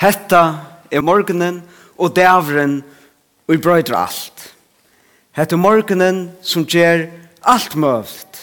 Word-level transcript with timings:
Hetta 0.00 0.42
er 0.90 1.04
morgenen 1.04 1.60
og 1.98 2.14
dævren 2.16 2.80
og 3.48 3.54
i 3.54 3.60
brøyder 3.60 3.96
alt. 3.98 4.46
Hetta 5.36 5.56
er 5.56 5.60
morgenen 5.60 6.30
som 6.42 6.64
gjør 6.64 7.04
alt 7.44 7.76
møvd. 7.76 8.40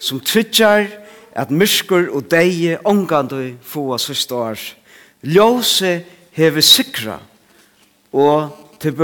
Som 0.00 0.20
tvittjar 0.22 0.86
at 1.34 1.50
myrskur 1.50 2.08
og 2.14 2.30
deie 2.30 2.78
ongandu 2.86 3.56
få 3.62 3.90
oss 3.94 4.10
står. 4.16 4.58
Ljose 5.26 6.00
hever 6.32 6.64
sikra 6.64 7.18
og 8.12 8.56
til 8.80 8.94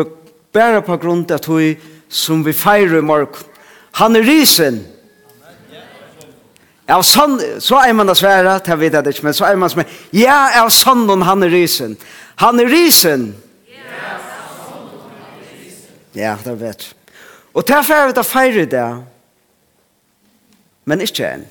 bæra 0.54 0.80
på 0.80 0.96
grunn 0.96 1.26
av 1.30 1.42
tog 1.42 1.82
som 2.08 2.44
vi 2.46 2.54
feirer 2.54 3.00
i 3.00 3.04
morgen. 3.04 3.34
Han 3.98 4.16
er 4.16 4.24
risen! 4.24 4.84
Ja, 6.86 7.00
sånn, 7.02 7.40
så 7.58 7.80
er 7.82 7.96
man 7.98 8.06
det 8.06 8.14
svære, 8.20 8.60
det 8.62 8.76
vet 8.78 8.94
jeg 8.94 9.16
ikke, 9.16 9.24
men 9.26 9.34
så 9.34 9.48
er 9.48 9.58
man 9.58 9.70
som 9.72 9.82
er, 9.82 9.90
ja, 10.14 10.36
er 10.54 10.68
sånn 10.70 11.02
om 11.10 11.24
han 11.26 11.42
er 11.42 11.50
risen. 11.50 11.96
Han 12.38 12.62
er 12.62 12.70
risen. 12.70 13.32
Ja, 13.72 14.14
Ja, 16.16 16.36
det 16.44 16.54
vet 16.60 16.94
Og 17.52 17.64
derfor 17.68 17.94
er 17.94 18.06
vi 18.06 18.16
da 18.16 18.22
feire 18.24 18.64
det, 18.68 18.86
men 20.84 21.00
ikke 21.00 21.28
enn. 21.28 21.44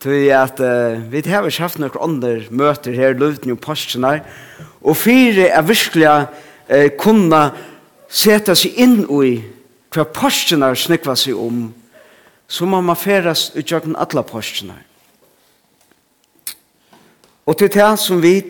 Tui 0.00 0.28
at 0.32 0.60
uh, 0.60 1.00
vi 1.12 1.22
har 1.28 1.46
ikke 1.48 1.64
haft 1.64 1.78
noen 1.80 2.00
andre 2.00 2.32
møter 2.50 2.96
her 2.96 3.14
i 3.14 3.18
luften 3.20 3.52
og 3.54 3.60
postene, 3.64 4.18
og 4.84 4.96
fire 4.96 5.48
er 5.48 5.64
virkelig 5.64 6.08
uh, 6.08 6.88
kunne 7.00 7.42
sette 8.08 8.56
seg 8.56 8.80
inn 8.80 8.98
i 9.04 9.34
hva 9.94 10.04
postene 10.08 10.72
snakket 10.76 11.20
seg 11.20 11.38
om, 11.40 11.68
så 12.48 12.66
må 12.66 12.80
man 12.80 12.96
færes 12.96 13.50
av 13.56 13.94
alle 13.96 14.22
postene. 14.22 14.76
Og 17.46 17.58
til 17.58 17.68
det 17.68 17.98
som 18.00 18.22
vi 18.22 18.40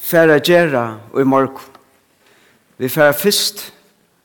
færre 0.00 0.40
gjøre 0.40 1.00
og 1.12 1.20
i 1.20 1.24
morgen. 1.24 1.70
Vi 2.78 2.88
færre 2.88 3.14
først 3.14 3.72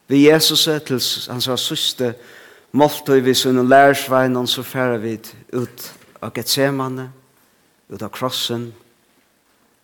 ved 0.07 0.17
Jesus 0.17 0.63
til 0.63 1.01
hans 1.29 1.49
søste 1.61 2.13
måltøy 2.71 3.19
vi 3.23 3.33
sunne 3.33 3.67
lærersveien 3.67 4.37
og 4.37 4.47
så 4.49 4.63
færer 4.63 4.97
vi 4.97 5.17
ut 5.53 5.91
av 6.21 6.31
Getsemane, 6.33 7.11
ut 7.89 8.01
av 8.01 8.09
krossen. 8.09 8.73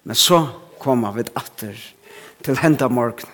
Men 0.04 0.16
så 0.16 0.48
kommer 0.80 1.12
vi 1.16 1.28
atter 1.36 1.78
til 2.44 2.58
hendet 2.60 2.92
morgenen, 2.92 3.32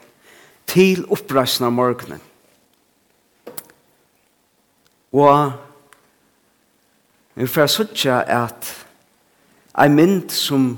til 0.68 1.06
oppreisende 1.10 1.72
morgenen 1.72 2.22
Og 5.12 5.52
vi 7.36 7.48
får 7.48 7.72
sutja 7.72 8.22
at 8.28 8.68
ei 9.80 9.90
mynd 9.90 10.30
som 10.34 10.74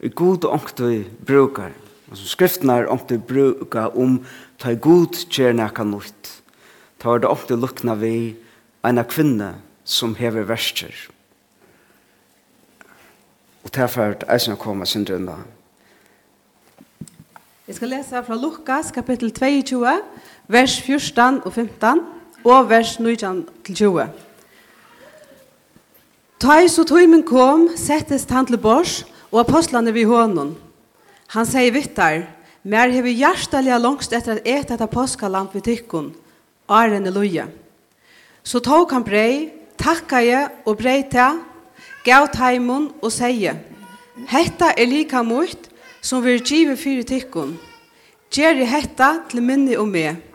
er 0.00 0.14
god 0.14 0.44
og 0.44 0.54
ångtøy 0.58 1.04
brukar, 1.26 1.72
og 2.10 2.16
som 2.16 2.30
skriften 2.30 2.70
er 2.70 2.88
ångtøy 2.88 3.18
brukar 3.18 3.96
om 3.98 4.20
ta 4.58 4.72
i 4.72 4.80
god 4.80 5.18
kjerne 5.28 5.66
akka 5.66 5.84
nøyt, 5.84 6.30
ta 6.98 7.10
var 7.10 7.20
det 7.20 7.32
ångtøy 7.32 7.56
lukna 7.60 7.96
vi 8.00 8.36
eina 8.84 9.04
kvinne 9.04 9.54
som 9.84 10.14
hever 10.14 10.48
verster. 10.48 10.94
Og 13.64 13.72
derfor 13.74 14.12
er 14.12 14.24
eisen 14.32 14.54
å 14.54 14.60
komme 14.60 14.86
sin 14.86 15.04
drønda. 15.04 15.36
Jeg 17.64 17.78
skal 17.78 17.94
lese 17.94 18.20
fra 18.26 18.36
Lukas, 18.36 18.90
kapittel 18.92 19.32
22, 19.32 19.88
vers 20.52 20.80
14 20.84 21.40
og 21.44 21.52
15 21.52 22.13
og 22.44 22.68
vers 22.70 22.98
19 23.00 23.44
til 23.64 23.74
20. 23.74 24.06
Ta 26.40 26.58
i 26.60 26.68
så 26.68 26.84
tøymen 26.84 27.22
kom, 27.24 27.70
settes 27.76 28.26
han 28.28 28.46
til 28.46 28.60
bors, 28.60 29.02
og 29.32 29.40
apostlene 29.46 29.92
vi 29.94 30.04
hånden. 30.04 30.54
Han 31.32 31.48
sier 31.48 31.72
vittar, 31.72 32.26
mer 32.62 32.92
hever 32.92 33.16
hjertelig 33.16 33.78
langst 33.80 34.12
etter 34.12 34.38
at 34.38 34.44
et 34.44 34.70
etter 34.74 34.86
påskalamp 34.86 35.54
vi 35.54 35.64
tikkun, 35.64 36.12
Arene 36.68 37.10
loje. 37.10 37.46
Så 38.44 38.60
tok 38.60 38.92
han 38.92 39.04
brei, 39.04 39.52
takka 39.80 40.20
jeg 40.20 40.50
og 40.64 40.78
brei 40.78 41.02
til, 41.08 41.40
gav 42.04 42.28
teimun 42.32 42.90
og 43.00 43.12
sier, 43.12 43.56
Hetta 44.28 44.70
er 44.78 44.86
lika 44.86 45.24
mot 45.26 45.70
som 46.04 46.22
vi 46.22 46.36
er 46.36 46.44
givet 46.44 46.78
fyrir 46.78 47.02
tikkun. 47.02 47.58
i 48.36 48.64
hetta 48.64 49.20
til 49.30 49.42
minni 49.42 49.76
og 49.76 49.88
meg. 49.88 50.33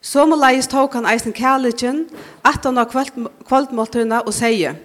Somuleis 0.00 0.66
tók 0.66 0.92
han 0.94 1.06
eisen 1.06 1.32
kærlighen, 1.32 2.06
at 2.44 2.64
han 2.64 2.76
har 2.76 2.86
kvöldmåltuna 3.48 4.22
og 4.26 4.34
seie, 4.34 4.76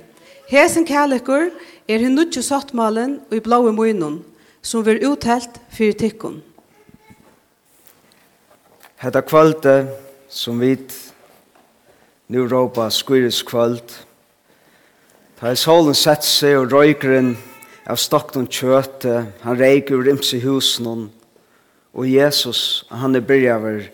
Hesen 0.48 0.86
kærleikur 0.86 1.50
er 1.88 2.02
hin 2.04 2.16
nudju 2.16 2.42
sottmalen 2.44 3.20
og 3.30 3.38
i 3.38 3.42
blåi 3.42 3.72
munnen, 3.72 4.20
som 4.62 4.84
vir 4.86 5.00
uthelt 5.08 5.60
fyrir 5.72 5.96
tikkun. 5.98 6.42
Hetta 9.00 9.22
kvölde 9.22 9.88
som 10.30 10.60
vit 10.60 10.94
nu 12.28 12.46
råpa 12.48 12.90
skyris 12.90 13.42
kvöld, 13.44 13.96
ta 15.40 15.50
er 15.50 15.60
solen 15.60 15.96
sett 15.96 16.24
seg 16.28 16.60
og 16.60 16.72
røykeren 16.72 17.34
av 17.88 18.00
stokken 18.00 18.48
kjøte, 18.48 19.26
han 19.44 19.60
reiker 19.60 19.96
ur 19.96 20.08
i 20.08 20.40
husen 20.40 21.10
og 21.94 22.08
Jesus, 22.08 22.86
han 22.90 23.16
er 23.16 23.22
byrjaver, 23.22 23.90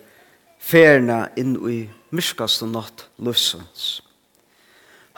ferna 0.60 1.30
inn 1.40 1.56
i 1.70 1.80
myrkaste 2.12 2.68
natt 2.70 3.08
løsens. 3.18 4.02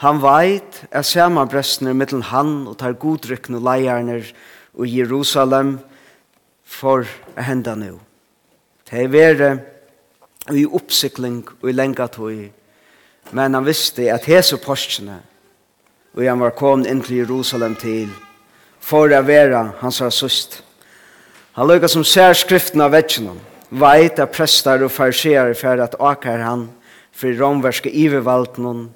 Han 0.02 0.18
veit 0.22 0.80
at 0.90 1.06
samanbrestene 1.06 1.94
mittel 1.94 2.24
han 2.32 2.64
og 2.66 2.78
tar 2.80 2.96
godrykkende 2.98 3.60
leierne 3.62 4.18
i 4.22 4.88
Jerusalem 4.96 5.76
for 6.64 7.06
å 7.36 7.44
hende 7.44 7.76
nå. 7.78 7.92
Det 8.88 9.04
er 9.04 9.12
vere 9.12 9.50
i 10.50 10.64
oppsikling 10.66 11.44
og 11.60 11.68
i 11.70 11.76
lenga 11.76 12.08
tog, 12.10 12.48
men 13.30 13.54
han 13.54 13.66
visste 13.66 14.08
at 14.10 14.26
hese 14.26 14.58
postene, 14.58 15.20
og 16.12 16.26
han 16.26 16.42
var 16.42 16.56
kommet 16.58 16.90
inn 16.90 17.00
til 17.04 17.22
Jerusalem 17.22 17.76
til, 17.78 18.10
for 18.82 19.06
å 19.06 19.22
være 19.22 19.62
hans 19.80 20.02
søst. 20.10 20.58
Han 21.54 21.70
lukket 21.70 21.92
som 21.94 22.04
sær 22.04 22.34
skriften 22.34 22.82
av 22.82 22.90
vetjennom, 22.96 23.38
veit 23.72 24.20
at 24.20 24.32
prestar 24.34 24.84
og 24.84 24.92
farserar 24.92 25.54
fer 25.56 25.80
at 25.80 25.96
akar 26.00 26.42
han 26.44 26.66
for 27.12 27.32
romverske 27.38 27.90
ivervaldnon 27.90 28.90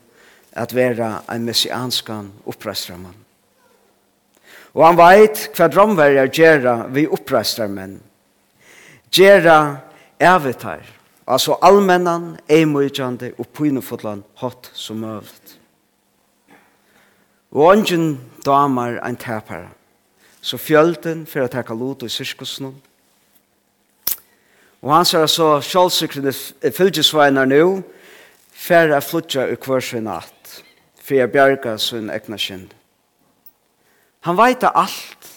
at 0.57 0.75
vera 0.77 1.23
ein 1.29 1.45
messianskan 1.49 2.31
opprestramann. 2.49 3.17
Og 4.77 4.85
han 4.85 4.99
veit 4.99 5.47
hva 5.57 5.69
romverjar 5.73 6.33
gjerra 6.33 6.77
vi 6.93 7.07
opprestramenn. 7.09 7.97
Gjerra 9.13 9.81
evitar, 10.21 10.83
altså 11.25 11.57
allmennan, 11.65 12.35
eimujjande 12.49 13.33
og 13.41 13.49
pynefotlan 13.57 14.25
hot 14.43 14.69
som 14.77 15.01
møvd. 15.01 15.57
Og 17.57 17.63
ongen 17.65 18.19
damar 18.45 18.99
ein 19.01 19.17
tepara, 19.17 19.71
så 20.41 20.61
fjölden 20.61 21.25
for 21.25 21.47
å 21.47 21.53
teka 21.53 21.75
lot 21.75 22.05
i 22.05 22.13
sirkusnum, 22.13 22.77
Og 24.85 24.93
han 24.93 25.07
sier 25.09 25.29
så 25.31 25.57
sjålsikrende 25.65 26.33
fylgesveinar 26.77 27.49
nu, 27.49 27.83
færre 28.53 29.01
flutja 29.05 29.47
i 29.51 29.57
kvørsvei 29.61 30.03
natt, 30.05 30.61
for 31.01 31.19
jeg 31.19 31.33
bjerga 31.33 31.77
sin 31.81 32.11
egna 32.13 32.39
kjent. 32.41 32.75
Han 34.27 34.39
veita 34.39 34.73
alt. 34.75 35.33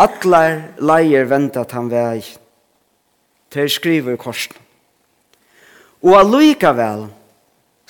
Allar 0.00 0.60
leier 0.80 1.26
venta 1.28 1.64
at 1.64 1.74
han 1.76 1.90
vei. 1.90 2.22
Ter 3.50 3.68
skriver 3.68 4.14
i 4.14 4.20
korsen. 4.20 4.54
Og 6.00 6.14
allikevel, 6.16 7.08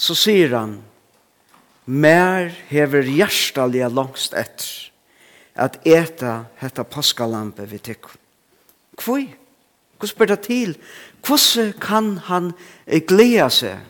så 0.01 0.17
sier 0.17 0.57
han, 0.57 0.79
Mer 1.91 2.53
hever 2.69 3.03
hjertalige 3.03 3.89
langst 3.91 4.35
etter 4.39 4.91
at 5.61 5.81
eta 5.85 6.45
hetta 6.61 6.85
paskalampe 6.87 7.65
vi 7.67 7.81
tikk. 7.83 8.07
Hvor? 9.01 9.25
Hvordan 10.01 10.09
spør 10.09 10.27
det 10.27 10.41
til? 10.41 10.79
Hvordan 11.27 11.73
kan 11.81 12.19
han 12.19 12.53
glede 13.07 13.51
seg 13.53 13.83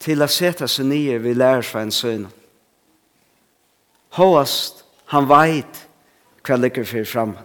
til 0.00 0.24
å 0.24 0.28
sette 0.32 0.64
seg 0.64 0.88
nye 0.88 1.18
ved 1.20 1.36
lærersveien 1.36 1.92
søgnet? 1.92 2.32
Håast, 4.16 4.86
han 5.12 5.28
veit 5.28 5.82
hva 6.46 6.56
ligger 6.56 6.88
for 6.88 7.04
fremme. 7.04 7.44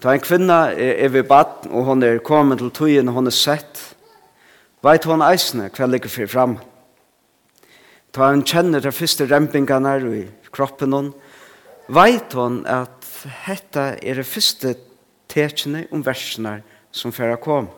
Ta 0.00 0.16
en 0.16 0.24
kvinna 0.24 0.58
er 0.72 1.12
ved 1.12 1.28
baden, 1.28 1.68
og 1.68 1.84
hon 1.84 2.02
er 2.02 2.24
kommet 2.24 2.64
til 2.64 2.72
tøyen, 2.72 3.12
og 3.12 3.20
hon 3.20 3.28
er 3.28 3.36
sett. 3.36 3.82
Veit 4.80 5.04
hon 5.04 5.24
eisne 5.24 5.68
hva 5.68 5.88
ligger 5.88 6.08
for 6.08 6.32
fremme. 6.32 6.64
Ta 8.08 8.32
en 8.32 8.44
kjenner 8.44 8.80
de 8.80 8.92
første 8.92 9.28
rempingene 9.28 9.98
i 10.16 10.24
kroppen 10.48 10.96
hon. 10.96 11.12
Veit 11.92 12.32
hon 12.32 12.62
at 12.64 13.03
hetta 13.24 13.94
er 14.02 14.20
det 14.20 14.26
første 14.26 14.74
tekene 15.30 15.86
om 15.92 16.04
versene 16.06 16.58
som 16.94 17.12
færa 17.12 17.36
kom. 17.40 17.68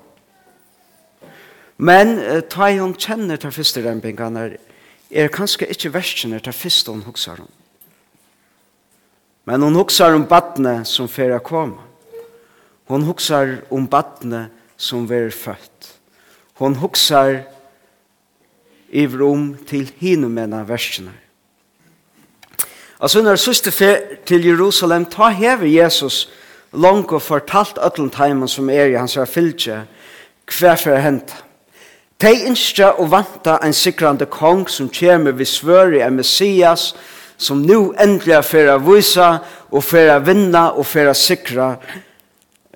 Men 1.77 2.19
ta 2.51 2.71
hun 2.73 2.95
kjenner 2.97 3.37
til 3.41 3.53
første 3.53 3.83
rempingene 3.85 4.47
er 5.11 5.33
kanskje 5.33 5.69
ikke 5.73 5.93
versene 5.95 6.41
til 6.41 6.57
første 6.57 6.93
hun 6.93 7.05
hokser 7.07 7.43
om. 7.45 7.51
Men 9.47 9.63
hun 9.63 9.77
hokser 9.79 10.17
om 10.17 10.25
badne 10.27 10.81
som 10.85 11.09
færa 11.09 11.39
kom. 11.39 11.77
Hun 12.89 13.05
hokser 13.07 13.61
om 13.71 13.87
badne 13.89 14.49
som 14.77 15.07
er 15.13 15.31
født. 15.31 15.93
Hun 16.59 16.75
hokser 16.81 17.45
i 18.91 19.07
rom 19.07 19.55
til 19.69 19.91
hinumene 19.99 20.63
versene. 20.69 21.13
Altså 23.01 23.23
når 23.23 23.37
søste 23.37 23.71
fer 23.71 23.97
til 24.27 24.47
Jerusalem, 24.47 25.05
ta 25.05 25.29
hever 25.29 25.67
Jesus 25.67 26.29
langt 26.73 27.13
og 27.13 27.23
fortalt 27.23 27.79
øtlen 27.85 28.11
teimen 28.11 28.49
som 28.49 28.71
er 28.71 28.93
i 28.93 28.97
hans 28.97 29.19
fylgje, 29.31 29.83
hva 30.47 30.75
for 30.81 30.97
hent. 31.01 31.35
De 32.23 32.33
ønsker 32.49 32.97
og 32.97 33.11
vanta 33.13 33.59
en 33.65 33.77
sikrande 33.77 34.27
kong 34.33 34.65
som 34.73 34.89
kommer 34.89 35.37
ved 35.37 35.49
svøri 35.49 36.01
en 36.01 36.17
messias, 36.17 36.95
som 37.37 37.61
nu 37.61 37.93
endelig 38.01 38.41
fer 38.49 38.71
å 38.73 38.79
vise 38.81 39.27
og 39.69 39.83
for 39.85 40.13
å 40.15 40.21
vinne, 40.25 40.63
og 40.73 40.87
for 40.89 41.11
å 41.11 41.17
sikra. 41.17 41.75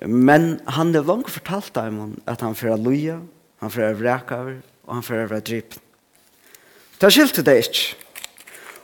Men 0.05 0.59
han 0.69 0.93
er 0.93 1.07
langt 1.07 1.31
fortalt 1.33 1.73
teimen 1.73 2.19
at 2.29 2.45
han 2.45 2.53
for 2.57 2.73
å 2.73 2.77
loja, 2.77 3.17
han 3.61 3.73
for 3.73 3.87
å 3.87 3.95
vreka 3.97 4.43
over 4.43 4.59
og 4.85 4.93
han 4.97 5.05
for 5.05 5.17
å 5.17 5.25
være 5.29 5.45
drypt. 5.47 5.79
Det 7.01 7.09
skilte 7.09 7.41
det 7.45 7.57
ikke. 7.63 8.00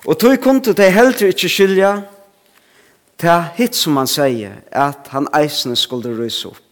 Og 0.08 0.20
tog 0.20 0.38
kunde 0.40 0.74
de 0.74 0.92
heller 0.92 1.28
ikke 1.28 1.50
skilja 1.52 1.92
til 3.20 3.50
hitt 3.58 3.76
som 3.76 3.98
han 4.00 4.08
sier, 4.08 4.62
at 4.72 5.10
han 5.12 5.28
eisene 5.36 5.76
skulle 5.76 6.14
ryse 6.16 6.48
opp. 6.48 6.64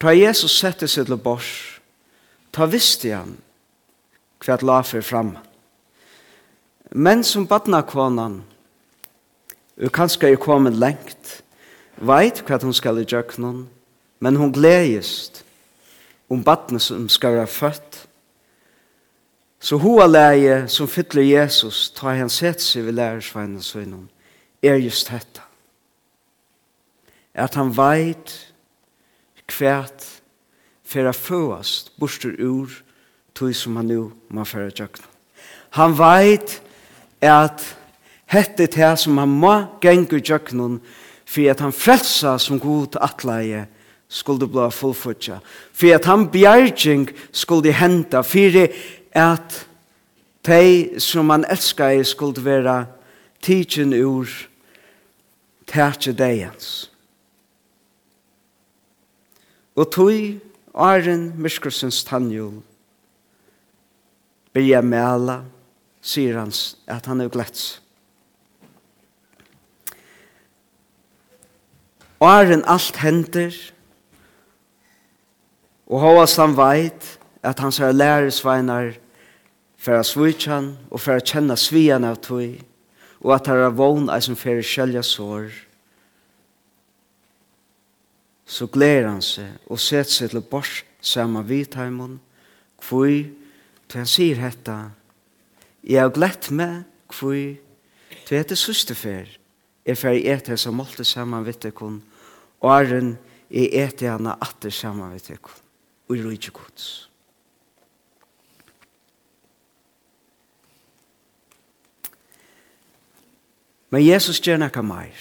Ta 0.00 0.14
Jesus 0.14 0.54
sette 0.54 0.88
seg 0.88 1.10
til 1.10 1.18
bors, 1.20 1.50
ta 2.54 2.68
visste 2.70 3.12
han 3.12 3.34
hva 4.38 4.56
la 4.62 4.80
for 4.86 5.02
fram. 5.02 5.34
Men 6.94 7.24
som 7.26 7.46
badna 7.50 7.82
konan, 7.82 8.40
og 9.76 9.92
kanskje 9.92 10.32
er 10.32 10.40
kommet 10.40 10.78
lengt, 10.78 11.42
veit 11.98 12.40
hva 12.46 12.62
hun 12.62 12.72
skal 12.72 13.02
i 13.02 13.04
djøknen, 13.04 13.66
men 14.22 14.38
hun 14.38 14.54
gledest 14.54 15.42
om 16.30 16.40
badna 16.46 16.78
som 16.80 17.10
skal 17.12 17.42
være 17.42 17.50
født, 17.50 18.07
Så 19.60 19.78
hoa 19.82 20.06
leie 20.06 20.68
som 20.70 20.88
fytler 20.88 21.26
Jesus, 21.26 21.88
ta 21.90 22.14
han 22.14 22.30
sett 22.30 22.62
seg 22.62 22.86
ved 22.86 22.98
lærersveinen 22.98 23.62
søgnen, 23.62 24.06
er 24.62 24.78
just 24.78 25.10
dette. 25.10 25.42
At 27.34 27.54
han 27.58 27.72
veit 27.74 28.34
kvært 29.50 30.06
for 30.86 31.08
å 31.10 31.14
føast 31.14 31.92
borster 31.98 32.34
ur 32.38 32.70
tog 33.34 33.54
som 33.54 33.76
han 33.78 33.90
nu 33.90 34.10
må 34.34 34.46
føre 34.46 34.70
tjøkken. 34.70 35.04
Han 35.76 35.94
veit 35.98 36.58
at 37.22 37.64
hette 38.30 38.66
det 38.66 38.92
som 39.00 39.18
han 39.18 39.34
må 39.42 39.54
genge 39.82 40.20
tjøkken 40.20 40.78
for 41.28 41.50
at 41.50 41.60
han 41.60 41.74
frelsa 41.74 42.38
som 42.40 42.60
god 42.62 42.96
atleie 43.02 43.66
skulle 44.08 44.48
bli 44.48 44.70
fullfutja. 44.72 45.42
For 45.76 45.92
at 45.94 46.06
han 46.08 46.28
bjergjeng 46.32 47.08
skulle 47.32 47.74
henta, 47.76 48.22
for 48.24 48.62
at 48.62 48.76
at 49.18 49.64
de 50.46 51.00
som 51.02 51.30
han 51.30 51.44
elskar 51.50 52.02
skulle 52.06 52.44
være 52.44 52.86
tidsen 53.42 53.92
ur 53.92 54.26
tætje 55.66 56.12
deians. 56.12 56.90
Og 59.76 59.90
tog 59.92 60.12
Arjen 60.74 61.32
Myrskursens 61.38 62.04
tannjul 62.04 62.62
byrja 64.54 64.80
mæla, 64.82 65.42
sier 66.02 66.38
han 66.38 66.52
at 66.86 67.06
han 67.06 67.20
er 67.20 67.30
gletts. 67.30 67.82
Arjen 72.20 72.64
alt 72.66 72.96
henter 72.98 73.54
og 75.86 76.00
hovast 76.02 76.40
han 76.40 76.56
veit 76.58 77.18
at 77.42 77.60
hans 77.62 77.78
er 77.80 77.94
læresveinar 77.94 78.96
for 79.78 79.98
å 79.98 80.06
svitja 80.06 80.56
han 80.56 80.72
og 80.90 81.00
for 81.02 81.18
å 81.18 81.24
kjenne 81.24 81.56
svian 81.58 82.06
av 82.08 82.20
tog 82.24 82.58
og 83.18 83.32
at 83.34 83.50
her 83.50 83.64
er 83.66 83.74
vogn 83.74 84.10
ei 84.14 84.22
som 84.22 84.38
fer 84.38 84.60
skjelja 84.62 85.02
sår 85.06 85.50
så 88.48 88.68
gleder 88.72 89.10
han 89.10 89.24
seg 89.24 89.68
og 89.68 89.80
setter 89.82 90.14
seg 90.14 90.32
til 90.34 90.44
bors 90.50 90.82
sammen 91.00 91.42
saman 91.42 91.48
vidheimen 91.48 92.18
hvor 92.82 93.10
til 93.88 94.02
han 94.02 94.08
sier 94.08 94.38
dette, 94.40 94.76
jeg 95.82 96.02
har 96.02 96.12
glett 96.14 96.50
meg 96.50 96.84
hvor 97.14 97.36
til 98.28 98.36
hette 98.36 98.56
søsterfer 98.58 99.30
er 99.88 99.96
fer 99.96 100.18
i 100.18 100.26
et 100.28 100.50
hessa 100.52 100.72
målte 100.74 101.06
saman 101.06 101.46
vittekon 101.46 102.00
og 102.60 102.70
er 102.74 102.96
en 102.98 103.12
i 103.48 103.68
et 103.80 104.02
hana 104.04 104.36
atter 104.44 104.74
saman 104.74 105.14
vittekon 105.14 105.64
og 106.08 106.16
i 106.16 106.22
rujtjekots. 106.24 107.07
Men 113.90 114.04
Jesus 114.04 114.40
gjør 114.44 114.60
noe 114.60 114.84
mer. 114.84 115.16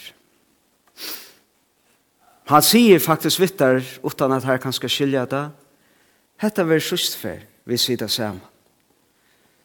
Han 2.47 2.63
sier 2.63 2.99
faktisk 3.03 3.41
vittar, 3.43 3.81
utan 4.03 4.31
at 4.31 4.45
her 4.47 4.59
kan 4.63 4.75
skal 4.75 4.91
skilja 4.91 5.25
det, 5.27 5.47
hetta 6.39 6.63
ver 6.63 6.79
sustfer 6.83 7.41
vi 7.67 7.77
sida 7.77 8.07
saman. 8.07 8.43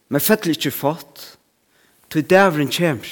Men 0.09 0.21
fettelig 0.21 0.59
ikke 0.59 0.75
fått, 0.75 1.23
til 2.11 2.27
dævren 2.29 2.69
kjemr. 2.69 3.09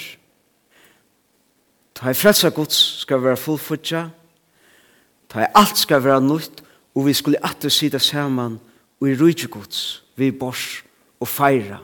Ta 1.95 2.11
i 2.11 2.17
fredsa 2.17 2.51
gods 2.53 2.77
skal 3.01 3.23
være 3.23 3.39
fullfutja, 3.39 4.03
ta 5.31 5.41
i 5.41 5.49
alt 5.55 5.79
skal 5.79 6.03
være 6.03 6.21
nytt, 6.21 6.61
og 6.95 7.07
vi 7.07 7.15
skulle 7.15 7.41
atter 7.43 7.71
sida 7.71 7.99
saman, 7.99 8.59
og 9.01 9.09
i 9.09 9.15
rujtje 9.15 9.47
gods, 9.47 10.03
vi 10.15 10.31
bors 10.31 10.83
og 11.19 11.27
feira. 11.27 11.79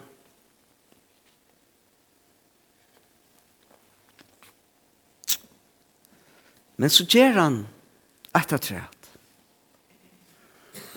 Men 6.77 6.93
så 6.93 7.05
gjør 7.09 7.39
han 7.41 7.57
etter 8.37 8.57
av 8.57 8.63
træt. 8.63 9.09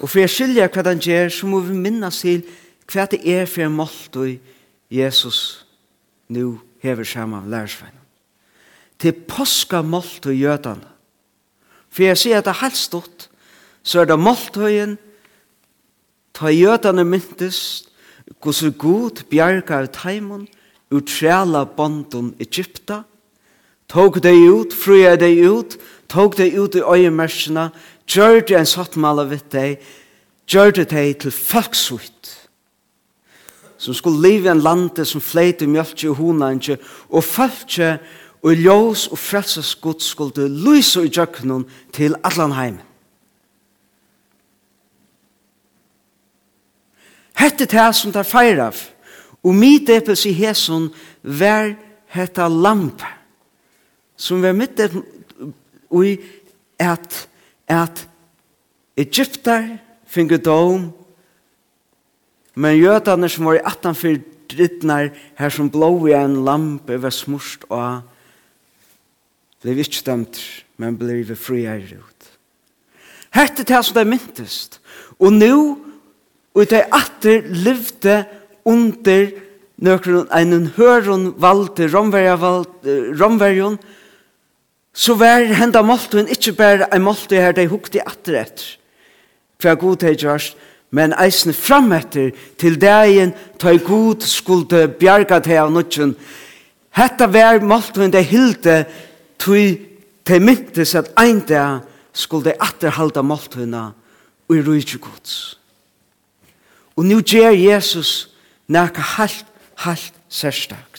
Og 0.00 0.09
for 0.09 0.21
jeg 0.23 0.32
skiljer 0.32 0.73
hva 0.73 0.85
han 0.87 1.00
gjør, 1.03 1.29
så 1.32 1.49
må 1.49 1.61
vi 1.65 1.77
minnes 1.77 2.21
til 2.23 2.44
hva 2.91 3.06
det 3.11 3.21
er 3.29 3.49
for 3.49 3.65
en 3.65 3.77
målt 3.77 4.17
og 4.17 4.32
Jesus 4.91 5.67
nå 6.32 6.55
hever 6.82 7.06
sammen 7.06 7.43
av 7.43 7.51
lærersveien. 7.51 7.99
Til 9.01 9.17
påska 9.29 9.82
målt 9.82 10.27
og 10.29 10.37
jødene. 10.37 10.89
For 11.91 12.06
jeg 12.06 12.19
sier 12.20 12.41
at 12.41 12.46
det 12.46 12.55
er 12.55 12.63
helt 12.63 12.79
stort, 12.79 13.29
så 13.82 14.03
er 14.03 14.10
det 14.10 14.19
målt 14.19 14.56
og 14.56 14.63
måltøyen, 14.63 14.99
ta 16.37 16.53
jødene 16.53 17.05
myntest, 17.05 17.89
hvordan 18.41 18.77
god 18.79 19.25
bjerga 19.31 19.81
av 19.82 19.89
teimen, 19.93 20.46
utrela 20.91 21.65
bonden 21.65 22.34
Egypta, 22.41 23.03
og 23.03 23.19
Tog 23.91 24.20
deg 24.23 24.39
ut, 24.47 24.75
fruja 24.75 25.17
deg 25.19 25.41
ut, 25.43 25.75
tog 26.09 26.37
deg 26.39 26.55
ut 26.55 26.77
i 26.79 26.82
øyemersene, 26.85 27.70
gjør 28.06 28.39
deg 28.44 28.61
en 28.61 28.69
sattmala 28.69 29.25
vitt 29.31 29.51
deg, 29.51 29.81
gjør 30.47 30.77
deg 30.79 30.93
deg 30.93 31.17
til 31.25 31.35
folksvitt, 31.35 32.31
som 33.81 33.97
skulle 33.97 34.23
leve 34.23 34.47
i 34.47 34.53
en 34.53 34.63
lande 34.63 35.06
som 35.09 35.23
fleite 35.25 35.67
mjölkje 35.67 36.13
og 36.13 36.20
honanje, 36.20 36.79
og 37.11 37.25
folkje 37.25 37.97
og 38.44 38.63
ljós 38.63 39.09
og 39.11 39.19
frelses 39.19 39.75
Gud 39.82 40.05
skulle 40.05 40.47
lyse 40.49 41.03
i 41.03 41.11
djøkkenen 41.11 41.67
til 41.93 42.15
Atlanheim. 42.25 42.79
Hette 47.41 47.65
det 47.65 47.93
som 47.97 48.13
tar 48.13 48.29
feir 48.29 48.61
av, 48.61 48.77
og 49.43 49.56
mitt 49.56 49.89
eppels 49.91 50.27
i 50.29 50.37
hesen 50.37 50.91
vær 51.23 51.73
hette 52.13 52.47
lampe 52.53 53.19
som 54.20 54.43
var 54.44 54.53
mitt 54.56 54.81
i 54.81 56.12
at, 56.81 57.29
at 57.69 58.03
Egyptar 59.00 59.79
finge 60.10 60.39
dom, 60.43 60.91
men 62.55 62.79
jødene 62.79 63.29
som 63.31 63.48
var 63.48 63.60
i 63.60 63.65
18 63.65 64.24
drittnar 64.50 65.10
her 65.39 65.53
som 65.55 65.70
blå 65.70 65.93
i 66.10 66.17
en 66.19 66.41
lampe 66.44 66.98
var 67.00 67.15
smurst 67.15 67.65
og 67.70 68.03
blev 69.62 69.79
ikke 69.79 70.00
stemt, 70.00 70.41
men 70.77 70.98
blev 70.98 71.29
vi 71.29 71.34
fri 71.34 71.65
frier 71.65 72.00
ut. 72.00 72.31
Hette 73.31 73.65
til 73.65 73.84
som 73.84 73.94
det 73.94 74.08
myntest, 74.10 74.81
og 75.20 75.32
nu, 75.32 75.79
og 76.55 76.70
det 76.70 76.89
atter 76.91 77.46
livde 77.46 78.24
under 78.65 79.31
nøkron 79.81 80.27
en 80.34 80.67
høron 80.77 81.31
valde 81.41 81.86
romverjon, 81.93 83.79
så 84.94 85.15
var 85.15 85.47
henda 85.55 85.82
måltun 85.87 86.29
ikkje 86.31 86.56
berre 86.59 86.89
ein 86.91 87.05
måltun 87.05 87.39
her 87.41 87.55
dei 87.56 87.69
hukte 87.70 88.03
atter 88.03 88.41
etter, 88.43 88.67
hva 89.63 89.77
god 89.79 90.03
hei 90.06 90.17
gjørst, 90.19 90.56
men 90.91 91.15
eisen 91.15 91.55
frametter 91.55 92.32
til 92.59 92.79
dagen 92.81 93.32
ta 93.61 93.70
i 93.70 93.79
god 93.79 94.27
skulde 94.27 94.89
bjarga 94.99 95.39
til 95.44 95.61
av 95.63 95.70
nutjen. 95.70 96.17
Hetta 96.97 97.29
var 97.31 97.63
måltun 97.63 98.11
dei 98.11 98.25
hilde 98.27 98.82
tui 99.39 99.79
til 100.27 100.43
myntes 100.43 100.97
at 100.99 101.13
ein 101.20 101.44
dag 101.47 101.87
skulde 102.13 102.56
atterhalda 102.59 102.67
atter 102.67 102.97
halda 102.99 103.23
måltuna 103.23 103.85
og 104.49 104.56
i 104.56 104.63
rujtje 104.67 104.99
gods. 104.99 105.56
Og 106.99 107.06
nu 107.06 107.20
gjer 107.23 107.55
Jesus 107.55 108.29
nekka 108.69 109.01
halt, 109.17 109.47
halt 109.87 110.13
særstakt. 110.29 110.90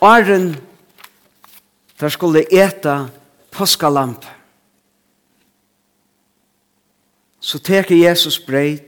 Åren 0.00 0.56
der 2.00 2.08
skulle 2.08 2.44
eta 2.54 3.08
påskalamp. 3.50 4.24
Så 7.40 7.58
teker 7.58 7.96
Jesus 7.96 8.38
breit 8.38 8.84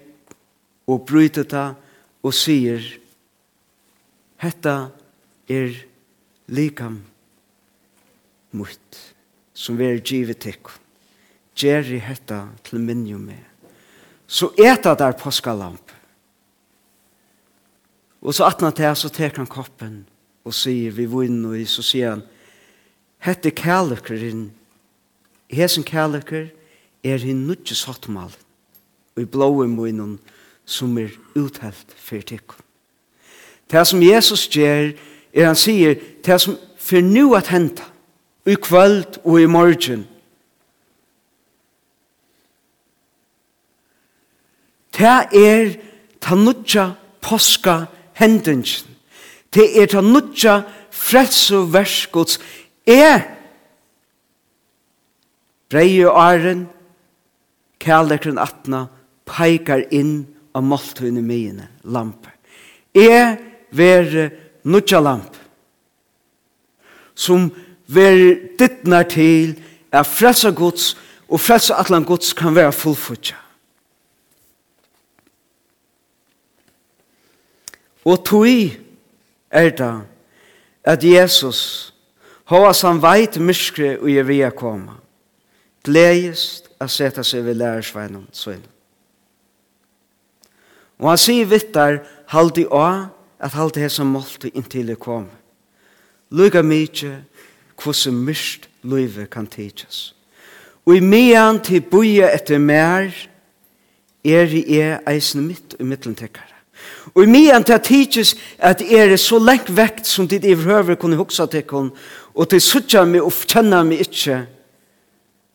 og 0.87 1.07
bryter 1.07 1.43
det 1.43 1.69
og 2.23 2.35
sier 2.35 2.85
Hetta 4.41 4.91
er 5.49 5.75
likam 6.49 7.01
mutt 8.57 9.01
som 9.53 9.77
vi 9.77 9.91
er 9.91 10.01
givet 10.01 10.41
til. 10.41 10.57
Gjeri 11.61 11.99
hetta 12.01 12.47
til 12.65 12.81
minnjo 12.81 13.19
med. 13.19 13.43
Så 14.27 14.53
eta 14.57 14.95
der 14.95 15.13
påskalamp. 15.19 15.93
Og 18.23 18.35
så 18.35 18.47
atna 18.47 18.71
til 18.71 18.97
så 18.97 19.11
teker 19.13 19.43
han 19.43 19.51
koppen 19.51 20.05
og 20.45 20.55
sier 20.55 20.95
vi 20.97 21.07
vinn 21.11 21.45
og 21.45 21.59
så 21.69 21.83
sier 21.83 22.11
han 22.17 22.23
hette 23.21 23.51
inn. 23.51 24.51
Hesen 25.51 25.85
kærløker 25.85 26.51
er 27.05 27.19
hinn 27.19 27.47
nutje 27.47 27.75
sattmal 27.75 28.33
og 29.17 29.23
i 29.23 29.27
blåe 29.27 29.67
munnen 29.67 30.19
som 30.65 30.99
er 30.99 31.11
uthelt 31.35 31.95
for 31.97 32.21
tikkun 32.23 32.65
det 33.71 33.87
som 33.87 34.03
Jesus 34.03 34.49
gjør 34.49 34.93
er 35.35 35.47
han 35.47 35.59
sier 35.59 35.99
det 36.27 36.41
som 36.43 36.57
for 36.81 37.01
nu 37.01 37.35
at 37.39 37.51
henta 37.53 37.87
i 38.47 38.55
kvöld 38.55 39.21
og 39.25 39.41
i 39.41 39.47
morgen 39.47 40.07
det 44.99 45.17
er 45.33 45.77
ta 46.21 46.35
nutja 46.35 46.91
poska 47.23 47.85
hendingen 48.19 48.90
Det 49.51 49.67
er 49.83 49.91
ta 49.91 50.01
nutja 50.05 50.61
frelse 50.95 51.65
verskots, 51.73 52.39
er 52.87 53.25
breie 55.71 56.07
åren 56.07 56.67
kærlekren 57.83 58.39
atna 58.43 58.87
peikar 59.27 59.87
inn 59.95 60.23
av 60.55 60.67
måltøyne 60.67 61.23
mine 61.23 61.69
lampe. 61.83 62.31
Er 62.95 63.39
ver 63.71 64.31
nutja 64.67 65.01
lamp 65.03 65.37
som 67.15 67.51
ver 67.91 68.39
dittnar 68.59 69.07
til 69.11 69.55
er 69.93 70.07
frelse 70.07 70.51
gods 70.57 70.95
og 71.29 71.41
frelse 71.43 71.75
atlan 71.75 72.07
gods 72.07 72.33
kan 72.35 72.55
være 72.55 72.73
fullfutja. 72.73 73.37
Og 78.09 78.25
tog 78.25 78.47
er 79.51 79.71
det 79.71 79.95
at 80.85 81.05
Jesus, 81.05 81.93
hva 82.49 82.73
som 82.75 83.03
veit 83.03 83.39
myskre 83.43 83.97
og 84.01 84.11
jeg 84.11 84.27
vil 84.27 84.51
komme, 84.57 84.97
gledest 85.85 86.71
å 86.81 86.89
sette 86.91 87.25
seg 87.27 87.45
ved 87.47 87.61
lærersveinen 87.61 88.27
sin. 88.33 88.63
Og 91.01 91.09
han 91.09 91.21
sier 91.21 91.49
vittar, 91.49 92.03
halde 92.29 92.67
å, 92.69 92.87
at 93.41 93.57
halde 93.57 93.81
hesa 93.81 94.05
målte 94.05 94.51
inntil 94.53 94.93
det 94.93 94.99
kom. 95.01 95.27
Luga 96.31 96.63
mykje, 96.63 97.15
hvordan 97.81 98.19
myrst 98.27 98.69
løyve 98.85 99.27
kan 99.33 99.49
tidsas. 99.49 100.11
Og 100.85 100.97
i 100.97 101.01
mean 101.01 101.61
til 101.65 101.81
boje 101.81 102.29
etter 102.29 102.61
mer, 102.61 103.13
er 104.25 104.53
i 104.53 104.63
e 104.77 104.99
eisen 105.09 105.47
mitt 105.49 105.75
og 105.79 105.87
mittelentekkare. 105.89 106.60
Og 107.15 107.25
i 107.25 107.31
mian 107.31 107.65
til 107.65 107.73
at 107.73 107.89
tidsjes 107.89 108.35
at 108.59 108.83
er 108.83 109.17
så 109.17 109.39
lengt 109.39 109.71
vekt 109.77 110.07
som 110.07 110.29
dit 110.29 110.45
i 110.45 110.55
høver 110.55 110.95
kunne 110.95 111.19
huksa 111.19 111.47
til 111.47 111.63
kon, 111.63 111.91
og 112.35 112.49
til 112.49 112.61
suttja 112.61 113.05
mi 113.05 113.21
og 113.21 113.33
kjenna 113.49 113.83
mi 113.85 113.99
ikkje, 114.01 114.45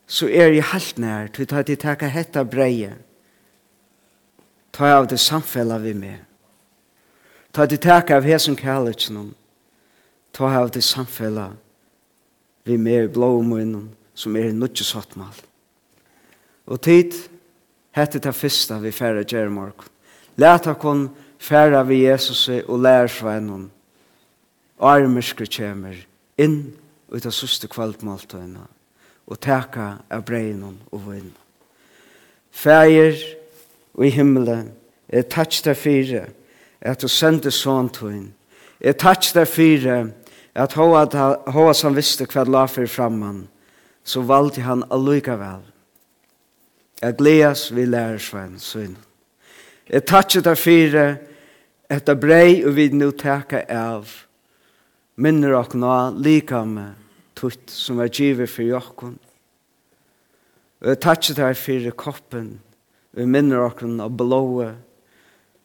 så 0.06 0.28
er 0.28 0.54
i 0.54 0.62
halt 0.62 0.98
nær 0.98 1.26
til 1.34 1.48
at 1.50 1.68
jeg 1.68 1.78
takka 1.82 2.06
hetta 2.06 2.44
breie. 2.44 2.94
Ta 4.72 4.92
av 4.92 5.08
det 5.08 5.18
samfella 5.20 5.78
vi 5.78 5.94
med. 5.94 6.18
Ta 7.52 7.62
av 7.62 7.68
det 7.68 7.80
takka 7.80 8.16
av 8.16 8.26
hesen 8.28 8.56
kalletsnum. 8.56 9.34
Ta 10.32 10.50
av 10.60 10.70
det 10.70 10.84
samfella 10.84 11.50
vi 12.64 12.76
med 12.76 13.04
i 13.04 13.08
blå 13.08 13.40
munnen 13.42 13.88
som 14.14 14.36
er 14.36 14.52
nudges 14.52 14.92
hotmal. 14.92 15.34
Og 16.66 16.80
tid, 16.82 17.14
hette 17.96 18.20
det 18.20 18.34
første 18.34 18.78
vi 18.82 18.92
færre 18.92 19.24
gjør. 19.24 19.72
Læta 20.36 20.74
kon 20.74 21.08
færa 21.38 21.82
vi 21.82 22.04
Jesus 22.06 22.48
og 22.48 22.78
lær 22.80 23.06
sveinon. 23.06 23.70
Armerskri 24.80 25.46
kjemer 25.48 25.96
inn 26.38 26.74
ut 27.08 27.26
av 27.26 27.32
søste 27.32 27.68
kvaldmaltøyna 27.68 28.66
og 29.26 29.40
teka 29.40 29.86
av 30.12 30.24
breinon 30.28 30.76
og 30.92 31.06
vinn. 31.08 31.32
Fægir 32.52 33.16
og 33.94 34.06
i 34.06 34.12
himmelen 34.12 34.72
er 35.08 35.22
tatsch 35.22 35.64
der 35.64 35.74
fire 35.74 36.26
at 36.80 37.00
du 37.00 37.08
sendte 37.08 37.50
sånn 37.50 37.88
tøyn. 37.88 38.28
Er 38.80 38.92
tatsch 38.92 39.32
der 39.34 39.48
fire 39.48 40.12
at 40.54 40.76
hva 40.76 41.72
som 41.74 41.96
visste 41.96 42.28
hva 42.28 42.44
la 42.44 42.66
for 42.68 42.86
framman 42.86 43.46
så 44.06 44.22
valgte 44.22 44.62
han 44.62 44.84
allikevel. 44.90 45.64
Jeg 47.02 47.16
gledes 47.18 47.74
vi 47.74 47.84
lærer 47.84 48.18
svein 48.22 48.58
sønnen. 48.58 48.96
Jeg 49.86 50.02
takker 50.02 50.42
deg 50.42 50.58
fire 50.58 51.04
etter 51.92 52.16
brei 52.18 52.64
og 52.66 52.74
vi 52.74 52.88
nå 52.90 53.12
takker 53.14 53.68
av 53.70 54.10
minner 55.22 55.54
og 55.54 55.76
nå 55.78 55.92
like 56.18 56.62
med 56.66 57.04
tutt 57.38 57.70
som 57.70 58.00
er 58.02 58.10
givet 58.10 58.50
for 58.50 58.66
jokken. 58.66 59.14
Og 60.82 60.90
jeg 60.90 61.02
takker 61.06 61.38
deg 61.38 61.60
fire 61.60 61.94
koppen 61.94 62.56
vi 63.16 63.28
minner 63.30 63.62
og 63.62 63.86
nå 63.86 64.10
blåe 64.10 64.72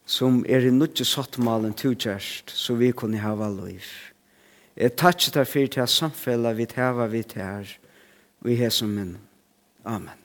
som 0.06 0.40
er 0.46 0.64
i 0.66 0.72
nødje 0.72 1.04
sottmalen 1.06 1.74
togjerst 1.74 2.54
så 2.54 2.78
vi 2.78 2.92
kunne 2.94 3.20
hava 3.22 3.50
liv. 3.50 3.84
Jeg 4.78 4.94
takkje 4.96 5.34
deg 5.34 5.50
fire 5.50 5.74
til 5.74 5.94
samfellet 5.98 6.56
vi 6.62 6.70
tæva 6.70 7.10
vi 7.10 7.26
til 7.26 7.68
vi 8.46 8.58
og 8.62 8.72
som 8.72 8.94
minn. 8.94 9.16
Amen. 9.84 10.21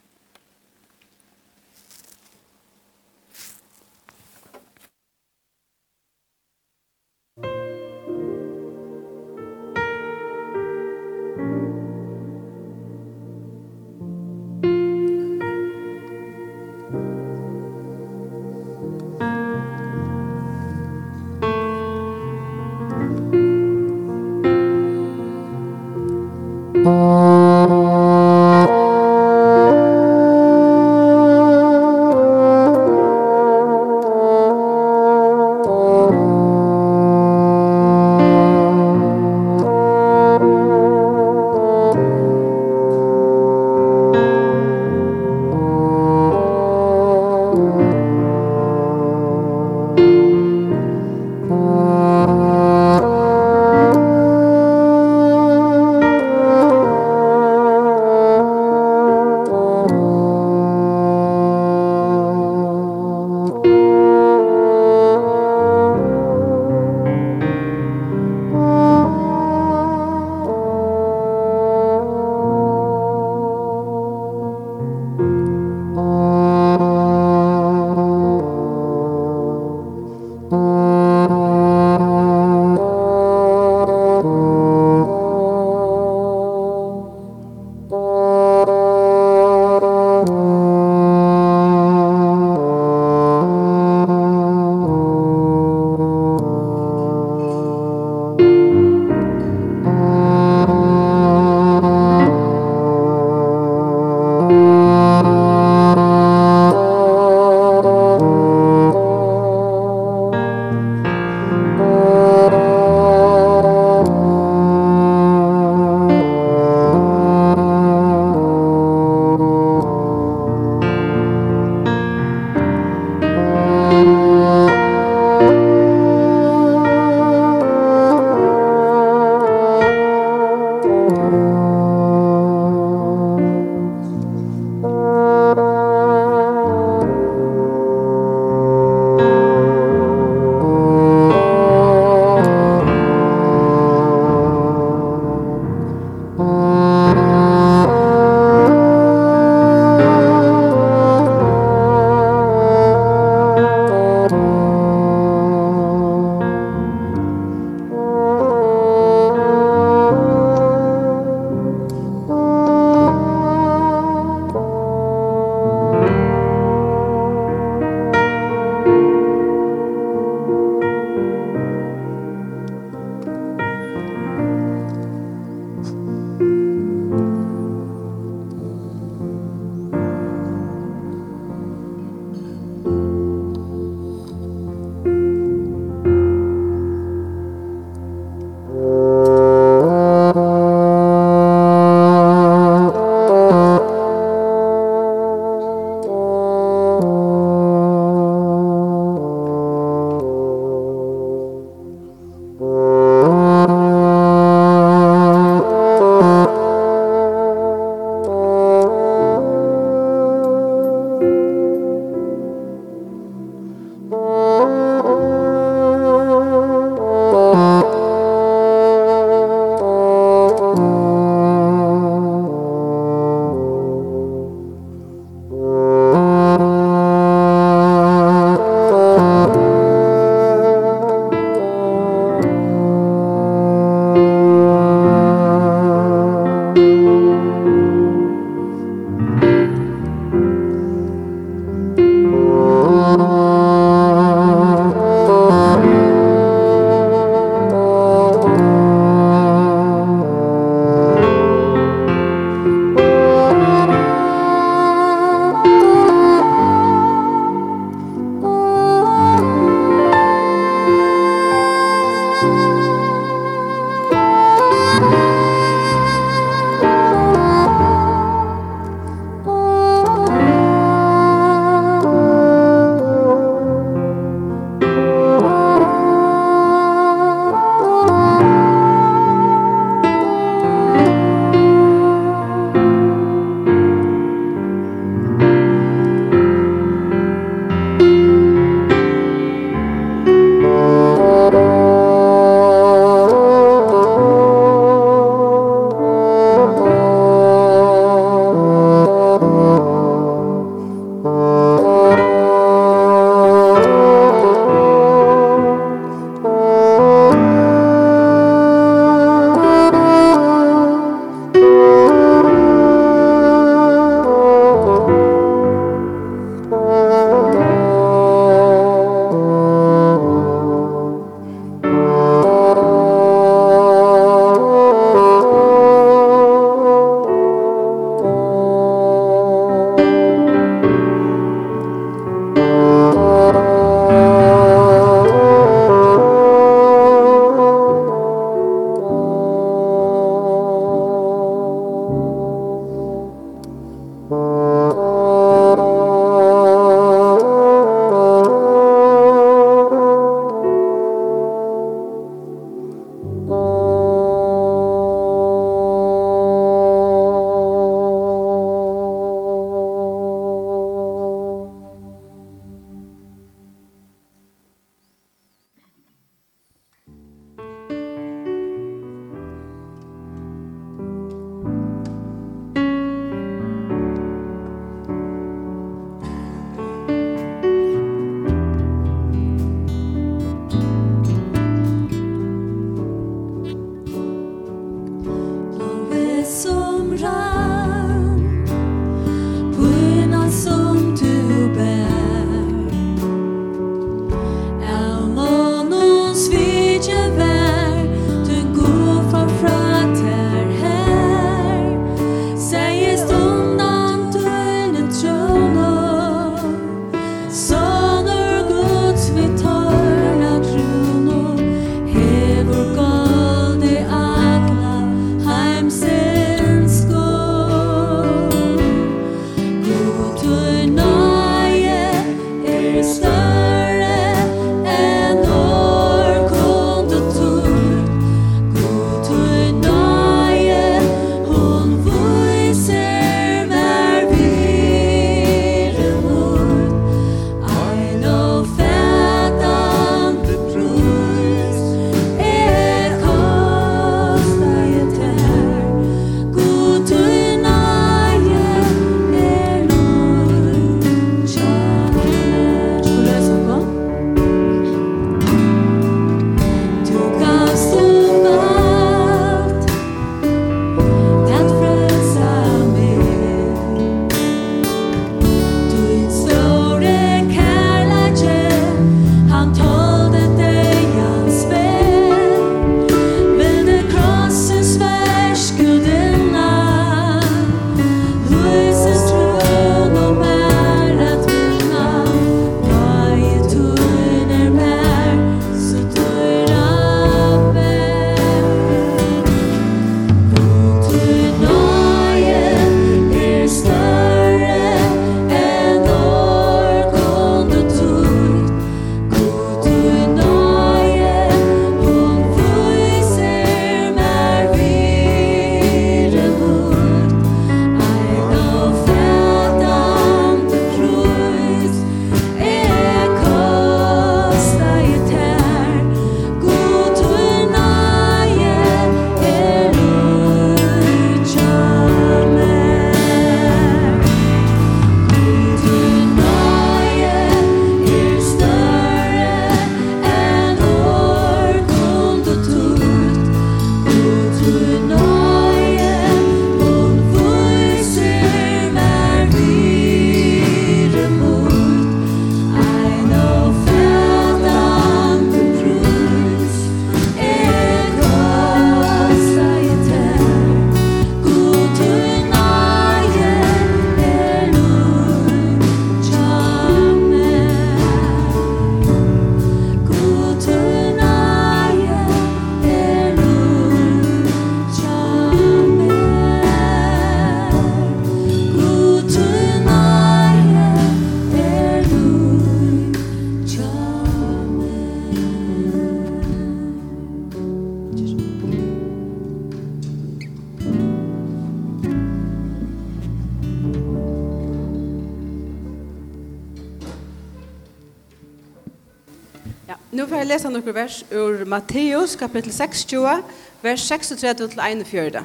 lesa 590.58 590.70
nokkur 590.74 590.94
vers 590.96 591.24
ur 591.30 591.66
Matteus 591.70 592.36
kapittel 592.36 592.72
26, 592.74 593.44
vers 593.84 594.12
36-41. 594.12 595.44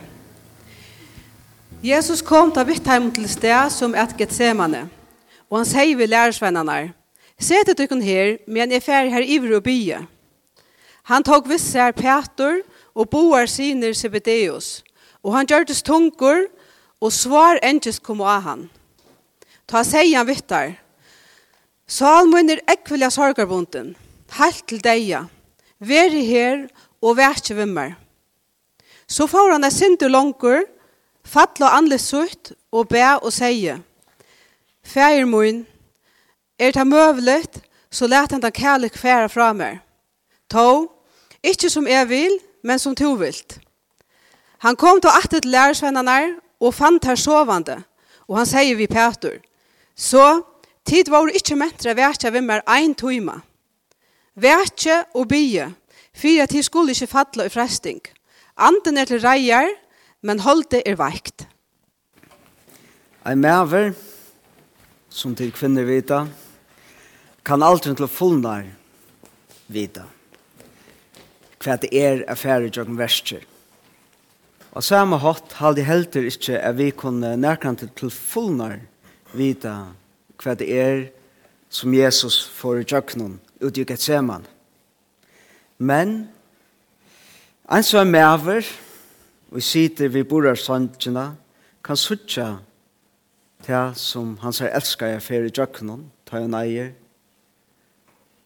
Jesus 1.84 2.22
kom 2.24 2.52
ta 2.52 2.62
vitt 2.64 2.86
heim 2.88 3.10
til 3.12 3.26
sted 3.28 3.68
som 3.74 3.92
et 3.92 4.14
getsemane, 4.16 4.86
og 5.50 5.58
han 5.58 5.68
sier 5.68 5.98
vi 5.98 6.06
lærersvennanar, 6.08 6.94
Sete 7.36 7.74
dykken 7.76 8.00
her, 8.00 8.38
men 8.46 8.72
jeg 8.72 8.82
fer 8.82 9.10
her 9.12 9.24
iver 9.26 9.56
og 9.58 9.66
bye. 9.66 9.98
Han 11.10 11.26
tok 11.26 11.50
visse 11.50 11.76
her 11.76 11.92
Petor 11.92 12.62
og 12.94 13.10
boar 13.10 13.50
siner 13.50 13.92
Zebedeus, 13.92 14.80
og 15.20 15.34
han 15.36 15.50
gjørtes 15.50 15.82
tungur, 15.82 16.46
og 17.00 17.12
svar 17.12 17.60
endjes 17.60 17.98
kom 18.00 18.24
av 18.24 18.46
han. 18.46 18.64
Ta 19.68 19.84
sier 19.84 20.16
han 20.16 20.30
vittar, 20.30 20.78
Salmon 21.84 22.48
er 22.48 22.64
ekvelja 22.70 23.10
sorgarbunden, 23.12 23.92
Halt 24.32 24.64
til 24.68 24.80
deia. 24.84 25.26
Veri 25.82 26.22
her 26.24 26.66
og 27.02 27.18
vært 27.18 27.50
vimmer. 27.56 27.96
Så 29.08 29.26
får 29.28 29.52
han 29.52 29.64
et 29.66 29.74
sindu 29.74 30.06
langer, 30.08 30.62
fattla 31.24 31.74
anleis 31.76 32.06
sutt 32.08 32.54
og 32.72 32.88
be 32.88 33.02
og 33.18 33.32
seie. 33.34 33.76
Fæger 34.82 35.26
mun, 35.26 35.66
er 36.58 36.72
det 36.72 36.86
møvlet, 36.86 37.60
så 37.90 38.06
let 38.06 38.32
han 38.32 38.42
den 38.42 38.52
kærlig 38.52 38.92
færa 38.96 39.28
fra 39.28 39.52
meg. 39.52 39.80
Tå, 40.50 40.88
ikke 41.42 41.70
som 41.70 41.86
jeg 41.86 42.08
vil, 42.08 42.38
men 42.62 42.78
som 42.78 42.96
to 42.96 43.12
vilt. 43.20 43.58
Han 44.58 44.76
kom 44.76 45.00
til 45.00 45.10
at 45.10 45.30
til 45.30 45.50
lærersvennerne 45.50 46.36
og 46.60 46.74
fant 46.74 47.04
her 47.04 47.14
sovande, 47.14 47.82
og 48.28 48.38
han 48.38 48.46
sier 48.46 48.76
vi 48.76 48.86
Peter, 48.86 49.40
så 49.96 50.42
tid 50.86 51.10
var 51.10 51.28
ikke 51.34 51.56
mentre 51.56 51.96
vært 51.96 52.24
jeg 52.24 52.32
ved 52.32 52.46
meg 52.46 52.62
en 52.68 52.94
tøyma. 52.94 53.40
Vætje 54.34 55.04
og 55.14 55.28
bie, 55.28 55.74
for 56.16 56.42
at 56.42 56.52
de 56.52 56.62
skulle 56.62 56.92
ikke 56.92 57.06
falle 57.06 57.46
i 57.46 57.52
fresting. 57.52 58.00
Anden 58.56 58.96
er 58.96 59.04
til 59.04 59.20
reier, 59.20 59.68
men 60.22 60.40
holdet 60.40 60.82
er 60.86 60.96
veikt. 60.96 61.46
Ein 63.26 63.40
maver, 63.40 63.92
som 65.08 65.36
til 65.36 65.52
kvinner 65.52 65.84
vita, 65.84 66.24
kan 67.44 67.62
aldri 67.62 67.94
til 67.94 68.08
fullnar 68.08 68.66
vita 69.68 70.08
hva 71.62 71.76
det 71.78 71.92
er 71.94 72.24
affære 72.30 72.66
i 72.66 72.72
jøkken 72.74 72.98
verster. 72.98 73.42
Og 74.72 74.82
samme 74.82 75.20
hatt 75.22 75.58
halde 75.60 75.84
helter 75.86 76.26
ikkje 76.26 76.58
at 76.58 76.78
vi 76.78 76.90
kunne 76.90 77.36
nærkant 77.36 77.84
til 77.96 78.10
fullnar 78.10 78.80
vita 79.36 79.92
hva 80.42 80.54
det 80.58 80.68
er 80.74 81.04
som 81.70 81.94
Jesus 81.94 82.42
får 82.56 82.82
i 82.82 82.86
jøkkenen 82.88 83.38
ut 83.62 83.78
i 83.78 83.84
Gethseman. 83.84 84.46
Men, 85.78 86.28
en 87.70 87.82
som 87.82 88.00
er 88.02 88.10
mever, 88.10 88.66
og 89.50 89.62
sitter 89.62 90.08
vi 90.08 90.20
ved 90.20 90.28
bordarsandjene, 90.28 91.32
kan 91.84 91.96
suttja 91.96 92.56
til 93.62 93.94
som 93.98 94.36
hans 94.42 94.60
er 94.60 94.74
elskar 94.74 95.12
jeg 95.12 95.22
fer 95.22 95.46
i 95.46 95.52
djøkkenen, 95.54 96.06
ta 96.26 96.40
jo 96.42 96.50
eier, 96.58 96.92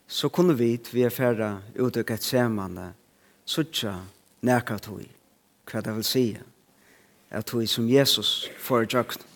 så 0.09 0.29
kunne 0.29 0.57
vi 0.57 0.77
vi 0.93 1.03
er 1.03 1.11
ferda 1.11 1.57
ut 1.79 1.97
i 1.97 2.05
Gethsemane, 2.07 2.93
suttja 3.45 3.95
nærka 4.43 4.79
tog, 4.79 5.03
hva 5.67 5.81
det 5.83 5.95
vil 5.97 6.05
si, 6.05 6.27
at 7.31 7.47
tog 7.47 7.69
som 7.69 7.89
Jesus 7.89 8.49
får 8.59 8.83
i 8.83 8.91
djøkkenen. 8.95 9.33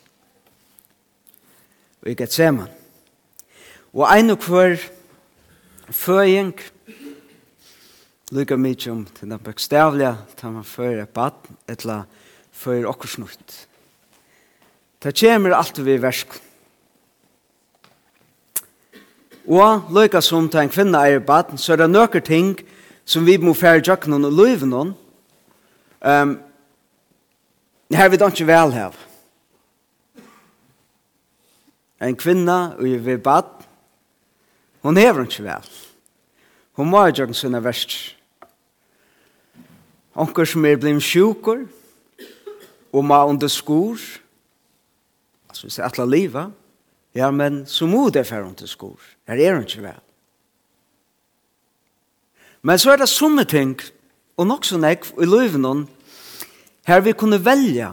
Og 2.02 2.08
i 2.10 2.14
Gethsemane. 2.14 2.70
Og 3.92 4.06
ein 4.08 4.30
og 4.30 4.38
hver 4.38 4.78
føying, 5.90 6.54
lukka 8.30 8.56
mykje 8.56 8.92
om 8.92 9.02
til 9.14 9.30
den 9.30 9.42
bøkstavlige, 9.42 10.14
ta 10.36 10.50
man 10.50 10.64
føyre 10.64 11.06
bad, 11.06 11.36
etla 11.68 12.04
føyre 12.52 12.88
okkursnutt. 12.90 13.56
Ta 15.00 15.12
kjemur 15.12 15.56
alt 15.56 15.80
vi 15.84 15.98
versk. 16.00 16.38
Og 19.50 19.90
lukka 19.90 20.22
som 20.22 20.48
ta 20.48 20.62
en 20.62 20.72
kvinna 20.72 21.06
er 21.08 21.22
bad, 21.24 21.56
så 21.58 21.74
er 21.74 21.84
det 21.84 21.90
nøkker 21.90 22.24
ting 22.24 22.58
som 23.04 23.26
vi 23.26 23.38
må 23.40 23.54
fære 23.56 23.82
jøkken 23.82 24.18
og 24.18 24.32
løyven 24.32 24.74
noen 24.74 24.96
Um, 26.00 26.40
her 27.92 28.08
vi 28.08 28.16
don't 28.16 28.32
ikke 28.32 28.46
vel 28.46 28.72
her. 28.72 28.94
En 32.00 32.16
kvinna 32.16 32.72
og 32.78 33.04
vi 33.04 33.16
bad, 33.16 33.44
Hon 34.82 34.96
hever 34.96 35.26
ikke 35.26 35.44
vel. 35.44 35.68
Hon 36.78 36.88
må 36.88 37.02
ha 37.04 37.12
gjort 37.12 37.36
sinne 37.36 37.60
verst. 37.64 38.16
Onker 40.16 40.48
som 40.48 40.64
er 40.66 40.80
blitt 40.80 41.04
sjukur, 41.04 41.66
og 42.90 43.04
må 43.06 43.18
under 43.28 43.48
skor, 43.48 44.00
altså 45.48 45.66
hvis 45.66 45.76
det 45.78 45.84
er 45.84 46.00
alle 46.00 46.10
livet, 46.10 46.52
ja, 47.14 47.30
men 47.30 47.64
så 47.66 47.86
må 47.86 48.08
det 48.10 48.30
være 48.30 48.48
under 48.48 48.66
skor. 48.66 48.98
Her 49.28 49.38
er 49.38 49.54
hun 49.54 49.66
ikke 49.66 49.82
vel. 49.82 50.00
Men 52.62 52.78
så 52.78 52.92
er 52.92 52.96
det 52.96 53.08
somme 53.08 53.44
ting, 53.44 53.80
og 54.36 54.46
nok 54.46 54.64
så 54.64 54.78
nek 54.78 55.06
i 55.20 55.26
løyven 55.28 55.86
her 56.86 57.00
vi 57.00 57.12
kunne 57.12 57.44
velja 57.44 57.92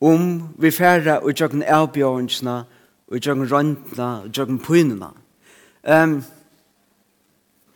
om 0.00 0.48
vi 0.58 0.70
færre 0.70 1.20
og 1.20 1.32
gjøre 1.34 1.64
avbjørnsene, 1.66 2.64
og 3.10 3.18
gjøre 3.18 3.46
røntene, 3.50 4.08
og 4.24 4.32
gjøre 4.32 4.58
pynene. 4.58 5.10
Um, 5.82 6.20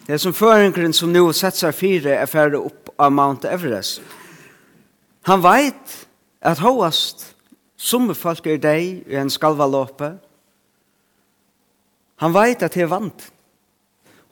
det 0.07 0.14
er 0.14 0.21
som 0.21 0.37
føringren 0.37 0.93
som 0.93 1.12
nå 1.12 1.25
setter 1.33 1.67
seg 1.67 1.79
fire 1.79 2.19
er 2.19 2.29
ferdig 2.29 2.61
opp 2.61 2.93
av 3.01 3.12
Mount 3.12 3.47
Everest. 3.49 4.03
Han 5.25 5.40
vet 5.40 5.95
at 6.45 6.61
hovast 6.61 7.31
som 7.81 8.11
folk 8.14 8.47
er 8.47 8.61
deg 8.61 9.09
i 9.09 9.17
en 9.17 9.33
skalvalåpe. 9.33 10.12
Han 12.21 12.35
vet 12.37 12.62
at 12.62 12.77
det 12.77 12.85
er 12.85 12.93
vant. 12.93 13.25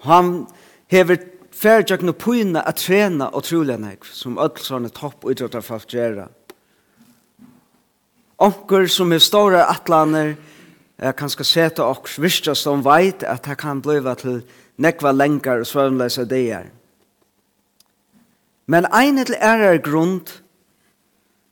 Han 0.05 0.45
hever 0.93 1.23
ferdjøkken 1.57 2.13
og 2.13 2.21
pøyne 2.21 2.63
at 2.69 2.81
trene 2.83 3.31
og 3.33 3.45
trolig 3.47 3.79
som 4.13 4.39
alle 4.39 4.61
sånne 4.61 4.93
topp 4.93 5.25
utrettet 5.25 5.65
folk 5.65 5.89
gjør. 5.89 6.27
Onker 8.43 8.89
som 8.91 9.13
er 9.13 9.23
store 9.23 9.65
atlaner, 9.71 10.35
Jeg 11.03 11.17
kan 11.19 11.31
skal 11.31 11.45
sete 11.45 11.83
oks 11.83 12.21
virkja 12.23 12.55
som 12.55 12.85
vet 12.87 13.25
at 13.27 13.43
det 13.45 13.57
kan 13.59 13.81
bli 13.83 13.99
til 14.21 14.43
nekva 14.79 15.11
lenger 15.13 15.65
og 15.65 15.67
svøvnløse 15.67 16.25
det 16.31 16.43
er. 16.53 16.69
Men 18.67 18.87
en 18.87 19.25
til 19.25 19.35
ærar 19.35 19.83
grund, 19.83 20.39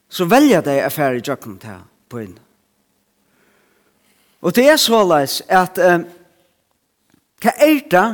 så 0.08 0.24
velja 0.24 0.60
dei 0.60 0.78
affære 0.78 1.18
i 1.18 1.24
jøkken 1.26 1.58
til 1.58 1.82
på 2.08 2.18
inn. 2.18 2.38
Og 4.40 4.54
det 4.54 4.68
er 4.70 4.76
såleis 4.76 5.42
at 5.48 5.78
um, 5.78 6.06
hva 7.42 7.52
er 7.58 7.82
det 7.90 8.06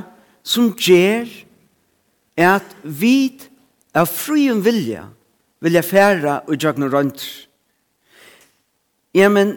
som 0.42 0.72
gjør 0.72 1.28
at 2.36 2.76
vi 2.82 3.32
av 3.94 4.08
frien 4.08 4.64
vilja 4.64 5.06
vilja 5.64 5.82
færa 5.82 6.40
og 6.46 6.56
jøkken 6.62 6.88
rundt. 6.92 7.22
Ja, 9.14 9.28
men 9.28 9.56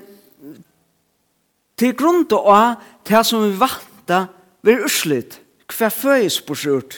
Til 1.80 1.96
grunn 1.96 2.26
av 2.36 2.82
det 3.08 3.22
som 3.26 3.46
vi 3.46 3.56
vanta 3.56 4.26
vil 4.68 4.84
urslit, 4.84 5.40
hva 5.70 5.88
føyes 5.94 6.42
på 6.44 6.58
skjort. 6.58 6.98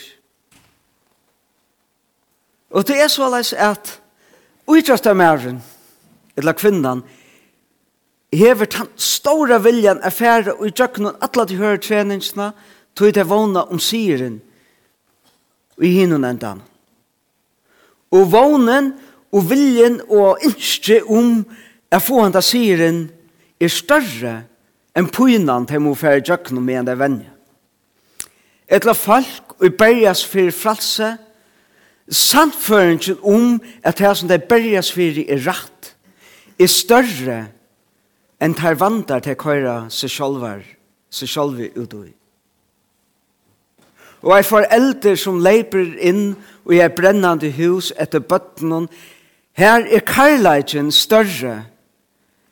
Og 2.72 2.88
det 2.88 2.98
er 3.04 3.12
så 3.12 3.28
leis 3.30 3.52
at 3.54 4.00
utrastet 4.65 5.17
mæren, 5.17 5.60
eller 6.39 6.58
kvinnan, 6.58 7.04
hever 8.32 8.65
den 8.65 8.88
store 8.96 9.60
viljan 9.63 10.00
er 10.04 10.10
færre 10.10 10.56
og 10.56 10.67
i 10.67 10.74
djøkkenen 10.74 11.20
alle 11.22 11.46
de 11.48 11.60
hører 11.60 11.82
treningsene, 11.84 12.52
tog 12.96 13.13
det 13.13 13.28
vågna 13.30 13.67
om 13.70 13.80
syren 13.80 14.39
i 15.82 15.91
hinnen 16.00 16.26
endan. 16.26 16.62
Og 18.12 18.32
vågnen 18.32 18.94
og 19.32 19.50
viljen 19.50 20.02
og 20.10 20.41
innskje 20.44 21.02
om 21.08 21.44
er 21.91 22.04
få 22.04 22.24
han 22.24 22.34
da 22.36 22.41
syren 22.44 23.06
er 23.60 23.72
større 23.72 24.41
en 24.95 25.08
pynan 25.08 25.65
til 25.67 25.82
må 25.82 25.95
fære 25.95 26.23
djøknum 26.25 26.63
med 26.63 26.82
en 26.82 26.88
det 26.88 26.97
vennja. 26.99 27.32
Etla 28.71 28.93
folk 28.95 29.56
og 29.60 29.73
berjas 29.77 30.23
fyrir 30.27 30.51
fralse, 30.56 31.17
samføringen 32.10 33.17
om 33.23 33.62
at 33.84 33.99
det 33.99 34.17
som 34.17 34.27
det 34.27 34.43
berjas 34.43 34.91
fyrir 34.91 35.25
er 35.27 35.43
rett, 35.47 35.95
er 36.60 36.67
større 36.67 37.39
enn 38.41 38.56
tar 38.58 38.80
vandar 38.80 39.21
til 39.23 39.36
køyra 39.36 39.86
seg 39.93 40.12
sjolvar, 40.12 40.63
seg 41.12 41.30
sjolvi 41.30 41.69
utui. 41.75 42.12
Og 44.21 44.36
ei 44.38 44.45
forelder 44.45 45.17
som 45.17 45.39
leiper 45.41 45.95
inn 45.99 46.36
og 46.65 46.75
ei 46.77 46.89
brennande 46.93 47.51
hus 47.58 47.91
etter 47.99 48.21
bøttenen, 48.21 48.88
her 49.58 49.84
er 49.84 50.04
karlægen 50.06 50.91
større 50.93 51.63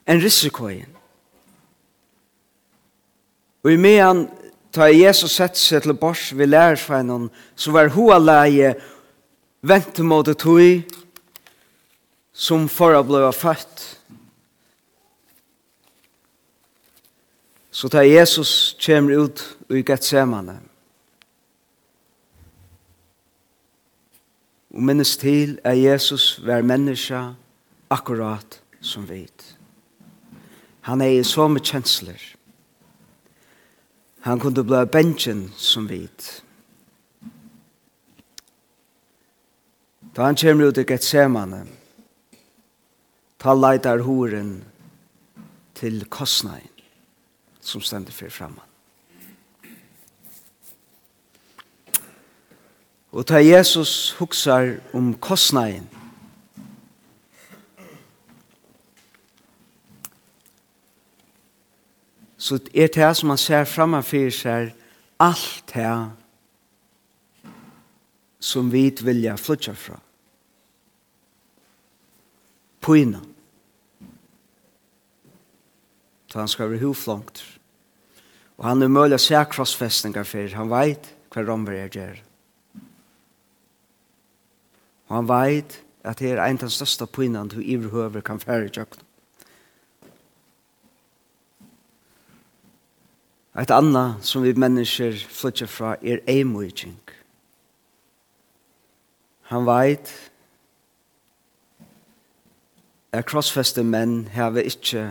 enn 0.10 0.22
risikoen. 0.24 0.99
Og 3.64 3.74
i 3.74 3.78
mean, 3.78 4.28
ta 4.72 4.88
Jesus 4.88 5.36
sett 5.36 5.58
seg 5.60 5.84
til 5.84 5.98
bors 5.98 6.30
vi 6.36 6.48
lærersveinen, 6.48 7.30
så 7.56 7.74
var 7.76 7.92
hoa 7.96 8.20
leie 8.22 8.74
vente 9.62 10.04
mot 10.04 10.26
det 10.26 10.38
tog 10.40 10.96
som 12.34 12.70
for 12.72 12.96
å 12.96 13.04
bli 13.04 13.26
født. 13.36 13.86
Så 17.72 17.92
ta 17.92 18.04
Jesus 18.04 18.76
kommer 18.80 19.26
ut 19.26 19.44
i 19.72 19.84
Gethsemane. 19.84 20.58
Og 24.70 24.84
minnes 24.86 25.16
til 25.18 25.58
at 25.64 25.80
Jesus 25.80 26.38
var 26.46 26.64
menneske 26.64 27.22
akkurat 27.90 28.60
som 28.82 29.08
vit. 29.10 29.56
Han 30.88 31.02
er 31.02 31.20
i 31.20 31.24
så 31.24 31.48
mye 31.50 31.64
kjensler. 31.64 32.20
Han 34.30 34.40
kunde 34.40 34.64
bli 34.64 34.86
bensjen 34.86 35.52
som 35.58 35.88
vit. 35.88 36.44
Da 40.16 40.24
han 40.24 40.36
kommer 40.36 40.66
ut 40.70 40.78
i 40.78 40.84
Getsemane, 40.86 41.64
ta 43.42 43.56
leitar 43.58 44.04
horen 44.06 44.52
til 45.74 46.06
kostnaden 46.06 46.70
som 47.60 47.82
stender 47.82 48.14
for 48.14 48.30
framme. 48.30 48.62
Og 53.10 53.26
ta 53.26 53.42
Jesus 53.42 54.14
huksar 54.20 54.76
om 54.94 55.16
kostnaden 55.18 55.90
så 62.50 62.58
er 62.74 62.90
det 62.90 63.10
som 63.18 63.30
man 63.30 63.38
ser 63.38 63.68
framme 63.70 64.02
for 64.06 64.34
seg 64.34 64.72
alt 65.22 65.74
her 65.76 66.08
som 68.40 68.72
vi 68.72 68.88
vilja 69.04 69.36
flytja 69.38 69.76
fra. 69.76 70.00
Poina. 72.80 73.20
Så 76.32 76.40
han 76.40 76.48
skal 76.48 76.72
være 76.72 76.86
huflangt. 76.86 77.44
Og 78.58 78.66
han 78.66 78.82
er 78.82 78.92
mulig 78.92 79.20
å 79.20 79.22
se 79.22 79.44
krossfestninger 79.52 80.26
for 80.28 80.56
han 80.56 80.72
veit 80.72 81.12
hva 81.30 81.44
romver 81.46 81.78
er 81.78 81.94
gjør. 81.94 82.18
Og 85.10 85.16
han 85.20 85.30
veit 85.30 85.78
at 86.08 86.22
det 86.22 86.32
er 86.32 86.42
en 86.42 86.58
av 86.58 86.66
den 86.66 86.74
største 86.74 87.06
pøyna 87.06 87.44
du 87.52 87.60
iverhøver 87.60 88.24
kan 88.26 88.42
fære 88.42 88.70
i 88.70 88.74
kjøkken. 88.74 89.09
Et 93.58 93.72
anna 93.74 94.20
som 94.22 94.44
vi 94.46 94.54
mennesker 94.54 95.16
flytter 95.26 95.70
fra 95.70 95.96
er 96.06 96.22
eimujing. 96.30 97.00
Han 99.50 99.66
veit 99.66 100.12
at 103.10 103.26
krossfeste 103.26 103.82
menn 103.82 104.28
heve 104.36 104.62
ikkje 104.70 105.08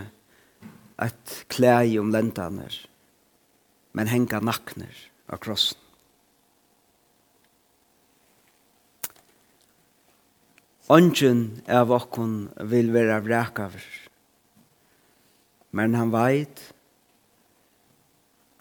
et 1.02 1.34
klæg 1.50 1.96
om 1.98 2.12
lentaner, 2.14 2.74
men 3.98 4.10
henga 4.10 4.38
nakner 4.38 4.94
av 5.26 5.42
krossen. 5.42 5.78
Ongen 10.88 11.42
av 11.68 11.90
okkon 11.92 12.46
vil 12.70 12.94
vera 12.94 13.18
vrekaver, 13.20 13.84
men 15.76 15.98
han 15.98 16.14
veit 16.14 16.62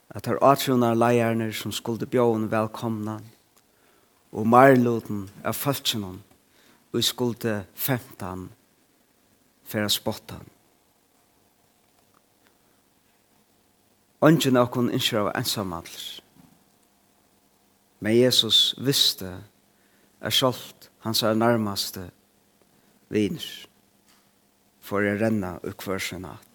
at 0.10 0.26
her 0.26 0.40
atrunar 0.42 0.96
leierner 0.96 1.52
som 1.52 1.72
skulle 1.72 2.08
bjåen 2.08 2.48
velkomna, 2.52 3.20
og 4.32 4.48
marloten 4.48 5.28
av 5.44 5.56
falskjennom, 5.58 6.22
og 6.94 7.04
skulle 7.04 7.64
femtan 7.76 8.48
for 9.68 9.84
å 9.84 9.92
spotta. 9.92 10.40
Ongen 14.24 14.58
av 14.58 14.72
kun 14.74 14.90
innskjer 14.90 15.28
av 15.28 15.34
ensamhandler. 15.38 16.06
Men 18.00 18.16
Jesus 18.18 18.74
visste 18.82 19.30
at 20.22 20.34
skjolt 20.34 20.90
hans 21.06 21.22
er 21.26 21.38
nærmaste 21.38 22.08
viner 23.14 23.46
for 24.82 25.06
å 25.06 25.18
renna 25.20 25.58
ukvørsenat. 25.68 26.47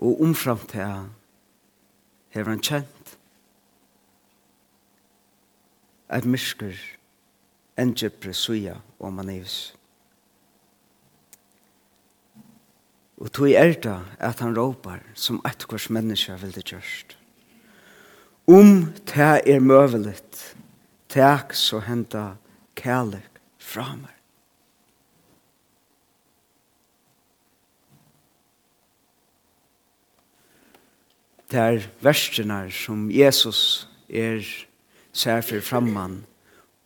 og 0.00 0.22
omframt 0.24 0.68
til 0.72 1.08
hever 2.34 2.54
han 2.54 2.64
kjent 2.64 3.16
at 6.10 6.26
mysker 6.26 6.74
enn 7.78 7.92
djepre 7.94 8.32
suja 8.34 8.78
og 8.98 9.12
manivs. 9.14 9.58
Og 13.20 13.28
tog 13.36 13.52
er 13.52 13.74
det 13.76 13.98
at 14.18 14.40
han 14.40 14.56
råpar 14.56 15.04
som 15.14 15.40
et 15.46 15.66
kvars 15.68 15.90
menneske 15.92 16.36
vil 16.40 16.54
det 16.56 16.64
gjørst. 16.72 17.16
Om 18.48 18.88
det 19.12 19.34
er 19.46 19.60
møvelet, 19.60 20.40
tek 21.12 21.52
så 21.54 21.82
henta 21.84 22.32
kærlek 22.74 23.38
fra 23.60 23.92
meg. 23.94 24.19
der 31.50 31.82
verserna 32.00 32.68
som 32.70 33.10
Jesus 33.10 33.88
er 34.08 34.44
ser 35.12 35.40
for 35.42 35.60
framman, 35.60 36.24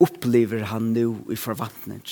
opplever 0.01 0.65
han 0.65 0.93
nu 0.93 1.19
i 1.31 1.37
forvantning. 1.37 2.05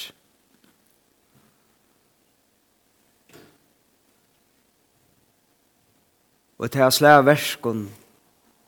Og 6.63 6.71
til 6.71 6.85
å 6.87 6.93
slæ 6.95 7.17
verskon 7.27 7.87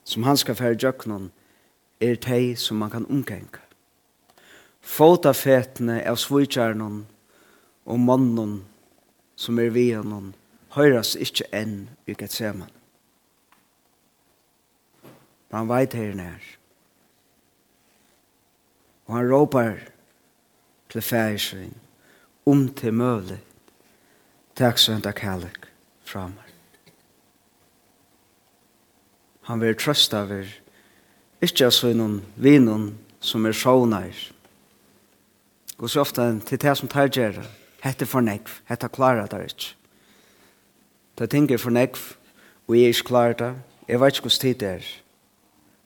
som 0.04 0.24
han 0.26 0.40
skal 0.40 0.58
fære 0.58 0.80
djøknon 0.80 1.28
er 2.02 2.16
teg 2.18 2.56
som 2.58 2.80
man 2.82 2.90
kan 2.90 3.06
omgænge. 3.06 3.60
Fåta 4.84 5.32
fetene 5.32 6.00
av 6.04 6.18
svojkjernon 6.20 7.04
og 7.86 8.00
mannen 8.00 8.56
som 9.36 9.58
er 9.62 9.70
vi 9.72 9.92
honom 9.94 10.32
høres 10.74 11.14
ikke 11.14 11.46
enn 11.54 11.84
i 12.10 12.16
Gethsemane 12.18 12.83
og 15.54 15.60
han 15.60 15.68
veit 15.70 15.92
her 15.94 16.14
nær. 16.18 16.46
Og 19.06 19.14
han 19.14 19.28
råpar 19.30 19.76
til 20.90 21.02
færsvinn, 21.02 21.76
om 22.46 22.64
til 22.74 22.92
møvlet 22.92 23.38
takk 24.58 24.78
så 24.78 24.90
sønda 24.90 25.12
kærlek 25.14 25.68
framar. 26.02 26.50
Han 29.46 29.62
vil 29.62 29.78
trøsta 29.78 30.24
vir, 30.26 30.50
ikkje 31.38 31.70
av 31.70 31.76
sønnen 31.76 32.18
vinnen 32.34 32.90
som 33.22 33.46
er 33.46 33.54
sjånær. 33.54 34.18
Og 35.78 35.86
så 35.90 36.02
ofta 36.02 36.26
til 36.46 36.58
det 36.58 36.74
som 36.80 36.90
tar 36.90 37.14
gjerra, 37.14 37.46
hette 37.86 38.10
for 38.10 38.26
nekv, 38.26 38.58
hette 38.66 38.90
klara 38.90 39.30
der 39.30 39.46
ikkje. 39.46 39.74
Det 41.14 41.30
tinker 41.30 41.62
for 41.62 41.70
nekv, 41.70 42.02
og 42.66 42.74
jeg 42.74 42.90
er 42.90 42.98
ikke 42.98 43.10
klar 43.12 43.38
det, 43.38 43.54
jeg 43.86 44.00
vet 44.00 44.16
ikke 44.16 44.26
hvordan 44.26 44.42
tid 44.42 44.54
det 44.58 44.74
er. 44.74 44.92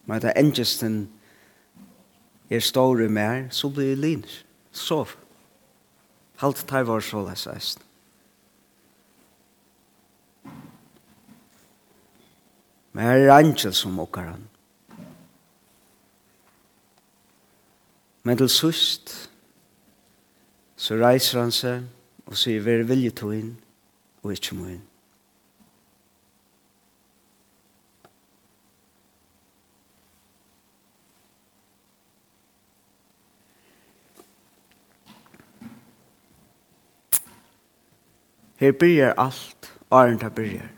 Men 0.09 0.23
det 0.25 0.33
engjesten 0.41 1.03
er 2.51 2.65
store 2.65 3.09
mer, 3.13 3.51
så 3.53 3.69
blir 3.69 3.93
det 3.93 3.99
lins. 3.99 4.45
Sov. 4.73 5.13
Halt 6.41 6.65
tar 6.69 6.87
var 6.89 7.05
så 7.05 7.21
lesa 7.27 7.53
eisen. 7.53 7.83
Men 12.93 13.05
her 13.05 13.27
er 13.27 13.35
angel 13.37 13.75
som 13.75 14.01
åker 14.01 14.31
han. 14.33 14.49
Men 18.23 18.39
til 18.39 18.49
sust, 18.49 19.31
så 20.77 20.97
reiser 20.97 21.41
han 21.43 21.53
seg 21.53 21.85
og 22.27 22.37
sier, 22.37 22.65
vi 22.65 22.79
er 22.81 22.89
vilje 22.89 23.13
til 23.21 23.37
inn, 23.37 23.57
og 24.25 24.33
ikke 24.33 24.57
må 24.57 24.73
inn.» 24.73 24.88
Her 38.59 38.73
byrjar 38.73 39.15
alt, 39.17 39.73
åren 39.91 40.19
det 40.19 40.35
byrjar. 40.35 40.69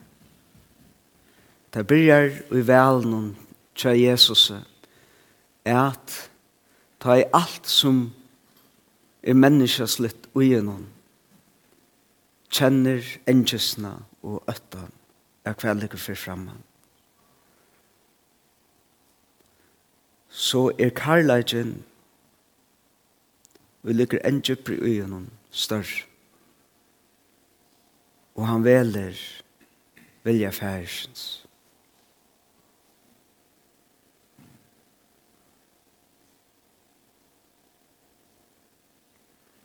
Det 1.75 1.87
byrjar 1.87 2.31
i 2.53 2.67
velnum 2.67 3.37
tja 3.75 3.95
Jesus 3.95 4.53
at 5.65 6.31
ta 7.01 7.17
i 7.17 7.25
alt 7.33 7.67
som 7.67 8.11
er 9.23 9.35
menneskes 9.35 9.99
litt 10.01 10.29
ugenom 10.35 10.87
kjenner 12.51 13.07
engesna 13.31 13.95
og 14.27 14.43
øttan 14.51 14.91
er 15.47 15.57
kveldig 15.57 15.95
for 15.95 16.19
framman. 16.19 16.63
Så 20.29 20.71
er 20.79 20.91
karlagen 20.95 21.83
vi 23.83 23.93
ligger 23.93 24.21
engesna 24.25 24.69
og 24.69 24.83
ugenom 24.85 25.29
større 25.51 26.10
og 28.35 28.47
han 28.47 28.65
veler 28.65 29.17
vilja 30.25 30.51
færsens. 30.51 31.47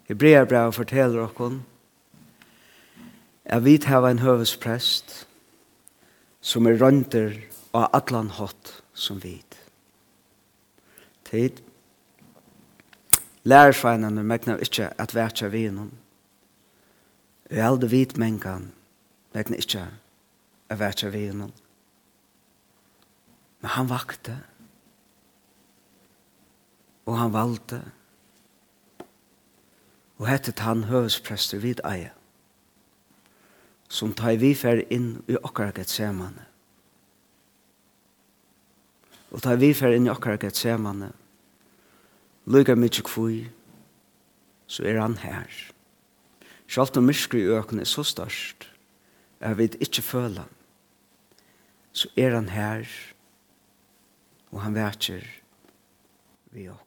Hebreabra 0.06 0.70
forteller 0.70 1.24
okkon 1.26 1.64
at 3.46 3.64
vi 3.66 3.78
tar 3.82 4.06
en 4.06 4.22
høvesprest 4.22 5.26
som 6.46 6.68
er 6.70 6.78
rønter 6.82 7.34
og 7.74 7.90
atlan 7.98 8.30
hot 8.38 8.84
som 8.94 9.18
vit. 9.24 9.58
Tid. 11.26 11.62
Lærersveinene 13.44 14.24
megnar 14.24 14.62
ikkje 14.62 14.92
at 15.02 15.16
vætja 15.16 15.50
vi. 15.50 15.68
Vi 17.50 17.60
er 17.60 17.68
aldri 17.68 17.92
vit 17.92 18.16
mengan, 18.18 18.72
vegna 19.36 19.60
ikkje 19.62 19.84
er 20.72 20.80
vært 20.80 21.04
av 21.06 21.14
vinen. 21.14 21.52
Men 23.62 23.74
han 23.76 23.90
vakte, 23.90 24.40
og 27.06 27.20
han 27.20 27.34
valgte, 27.36 27.84
og 30.18 30.26
hettet 30.30 30.64
han 30.66 30.88
høvesprester 30.90 31.62
vid 31.62 31.84
eie, 31.86 32.10
som 33.92 34.16
tar 34.18 34.40
vi 34.42 34.56
fer 34.58 34.82
inn 34.90 35.20
i 35.30 35.38
okkar 35.38 35.76
getsemane. 35.76 36.48
Og 39.36 39.44
tar 39.44 39.60
vi 39.62 39.70
fer 39.78 39.94
inn 39.94 40.08
i 40.08 40.14
okkar 40.14 40.40
getsemane, 40.42 41.12
lukar 42.50 42.80
mykje 42.80 43.06
kvui, 43.06 43.40
så 44.66 44.88
er 44.88 45.02
han 45.04 45.20
her. 45.22 45.75
Sjalt 46.68 46.98
om 46.98 47.06
myskri 47.06 47.44
i 47.44 47.52
økene 47.54 47.86
er 47.86 47.90
så 47.90 48.04
størst, 48.04 48.70
jeg 49.42 49.58
vet 49.58 49.76
ikke 49.84 50.02
føle 50.02 50.42
han, 50.42 50.56
så 51.96 52.10
er 52.18 52.34
han 52.36 52.50
her, 52.50 52.90
og 54.52 54.64
han 54.64 54.76
vekker 54.76 55.28
vi 56.56 56.70
oss. 56.72 56.85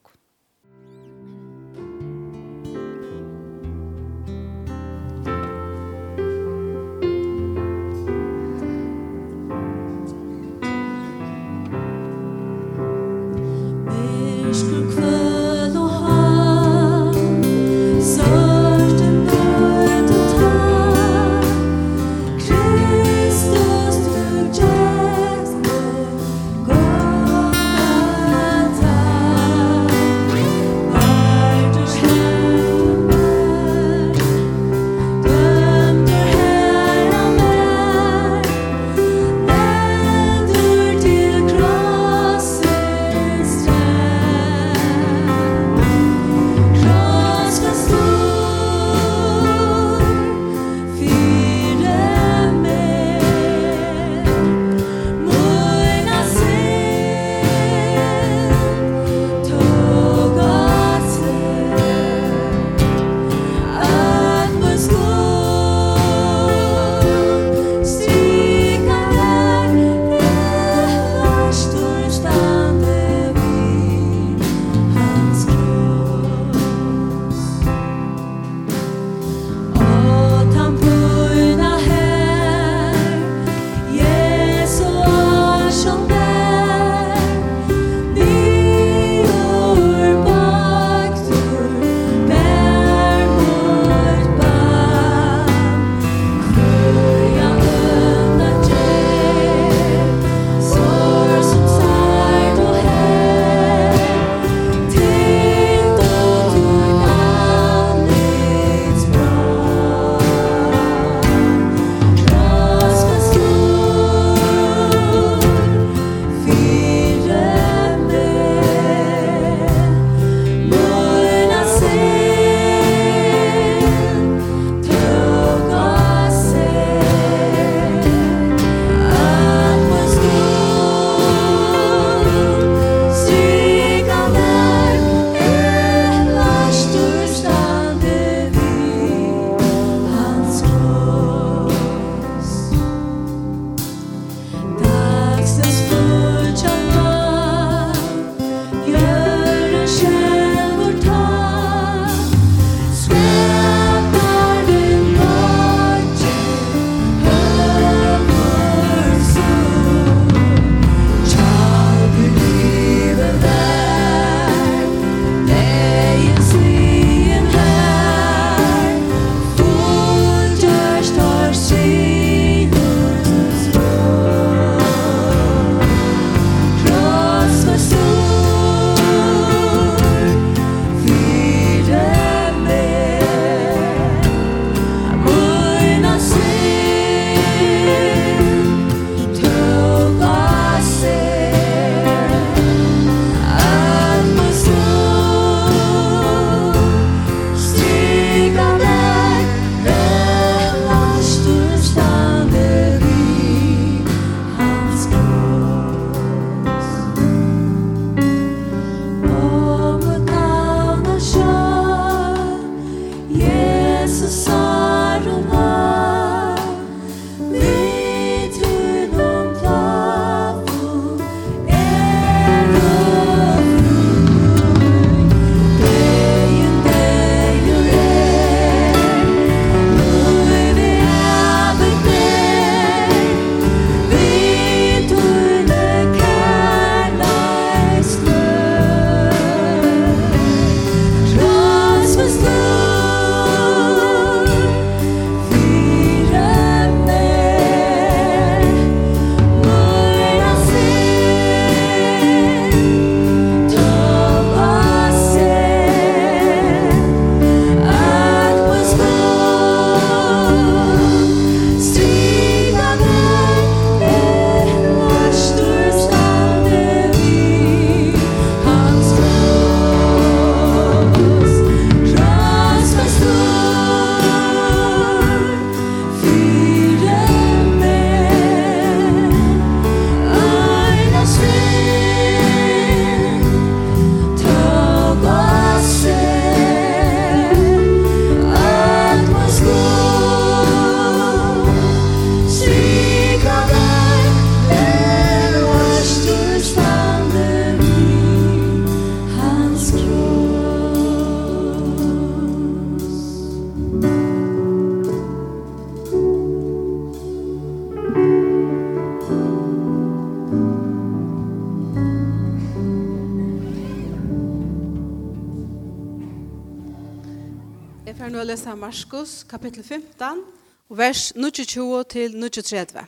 kapittel 319.49 319.84
15, 319.84 320.44
vers 320.90 321.32
22 321.32 322.05
til 322.05 322.51
23. 322.51 323.05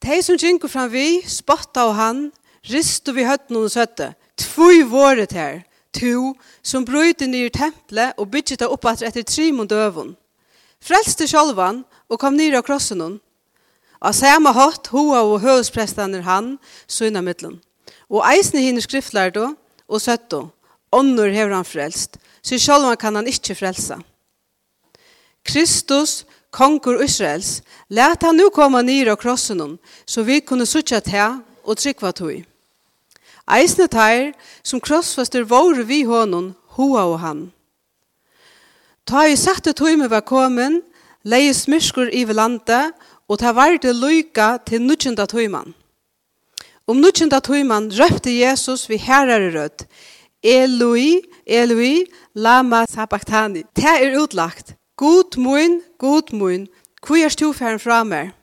Tei 0.00 0.22
som 0.24 0.38
kjenker 0.40 0.70
fram 0.72 0.88
vi, 0.88 1.20
spotta 1.28 1.84
og 1.90 1.98
han, 1.98 2.22
ristu 2.70 3.12
vi 3.12 3.26
høtten 3.28 3.58
og 3.60 3.68
søtte, 3.68 4.14
tvoi 4.40 4.80
våret 4.88 5.34
her, 5.36 5.60
to, 5.92 6.32
som 6.64 6.86
brøyde 6.88 7.28
nir 7.28 7.52
tempelet 7.52 8.16
og 8.16 8.30
bygget 8.32 8.62
det 8.62 8.70
opp 8.72 8.88
etter 8.88 9.10
etter 9.10 9.28
trim 9.28 9.60
og 9.60 9.68
døvun. 9.68 10.14
Frelste 10.80 11.28
sjolvan 11.28 11.84
og 12.08 12.20
kom 12.22 12.38
nir 12.38 12.56
av 12.56 12.64
krossen 12.64 13.04
hun. 13.04 13.18
Av 14.00 14.16
samme 14.16 14.54
hatt 14.56 14.88
hoa 14.94 15.20
og 15.20 15.42
høvesprestene 15.44 16.22
han, 16.24 16.54
søgna 16.88 17.20
middelen. 17.20 17.58
Og 18.08 18.24
eisne 18.24 18.64
hinner 18.64 18.80
skriftlærdo 18.80 19.50
og 19.84 20.00
søtto, 20.00 20.46
ånder 20.96 21.28
hever 21.28 21.58
han 21.58 21.68
frelst, 21.68 22.16
så 22.40 22.56
sjolvan 22.56 22.96
kan 22.96 23.20
han 23.20 23.28
ikkje 23.28 23.58
frelsa. 23.58 24.00
Kristus, 25.44 26.24
kongur 26.50 27.02
Israels, 27.04 27.62
let 27.88 28.22
han 28.22 28.36
nu 28.36 28.50
komme 28.50 28.82
nir 28.82 29.10
av 29.10 29.16
krossen, 29.16 29.78
så 30.06 30.22
vi 30.22 30.40
kunne 30.40 30.66
sutja 30.66 31.00
til 31.00 31.40
og 31.64 31.78
trykva 31.78 32.12
tog. 32.12 32.42
Eisne 33.50 33.88
teir, 33.90 34.32
som 34.62 34.80
krossfaster 34.80 35.46
våre 35.48 35.82
vi 35.86 36.02
hånden, 36.06 36.54
hoa 36.76 37.06
og 37.10 37.18
han. 37.22 37.40
Ta 39.06 39.26
i 39.26 39.36
satte 39.36 39.72
tog 39.74 39.98
med 39.98 40.10
var 40.10 40.22
kommet, 40.22 40.82
leie 41.24 41.54
smyrskur 41.54 42.12
i 42.14 42.24
landet, 42.30 42.94
og 43.30 43.38
ta 43.38 43.52
varde 43.54 43.92
lyka 43.94 44.58
til 44.66 44.82
nudjenda 44.82 45.26
tøyman. 45.26 45.74
Om 46.86 46.98
nudjenda 46.98 47.38
tøyman 47.40 47.90
røpte 47.94 48.32
Jesus 48.34 48.88
vi 48.90 48.98
herrare 48.98 49.50
rødt, 49.54 49.86
Eloi, 50.42 51.20
Eloi, 51.46 52.06
lama 52.34 52.86
sabachthani. 52.88 53.62
Det 53.76 53.84
er 53.84 54.16
utlagt. 54.18 54.74
God 55.00 55.38
mun, 55.40 55.80
god 55.98 56.32
mun, 56.36 56.66
hvor 57.06 57.16
er 57.16 57.32
stofæren 57.32 57.80
fra 57.80 58.02
meg? 58.04 58.34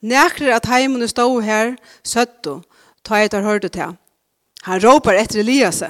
Nækler 0.00 0.56
at 0.56 0.66
heimene 0.68 1.08
stod 1.08 1.42
her, 1.42 1.76
søtto, 2.04 2.58
ta 3.04 3.22
etter 3.24 3.40
hørte 3.40 3.70
til. 3.72 3.94
Han 4.68 4.82
råper 4.84 5.16
etter 5.16 5.40
Elias. 5.40 5.80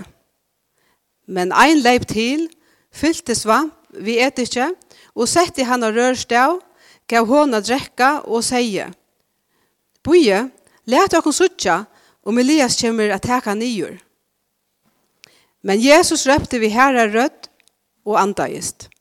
Men 1.27 1.51
ein 1.53 1.83
leip 1.83 2.07
til, 2.07 2.47
fylte 2.95 3.35
svamp, 3.35 3.75
vi 3.91 4.21
et 4.23 4.39
ikke, 4.39 4.71
og 5.19 5.29
sette 5.29 5.67
han 5.67 5.83
og 5.83 5.99
rørstav, 5.99 6.61
gav 7.11 7.27
hånda 7.27 7.61
drekka 7.61 8.13
og 8.23 8.47
seie. 8.47 8.87
Boje, 10.03 10.45
let 10.87 11.11
dere 11.11 11.35
suttja, 11.35 11.83
om 12.23 12.39
Elias 12.39 12.79
kommer 12.79 13.11
at 13.11 13.27
teka 13.27 13.59
nyer. 13.59 13.99
Men 15.67 15.83
Jesus 15.83 16.27
røpte 16.31 16.63
vi 16.63 16.71
herre 16.71 17.11
rødt 17.11 17.51
og 18.07 18.21
andagist. 18.23 18.92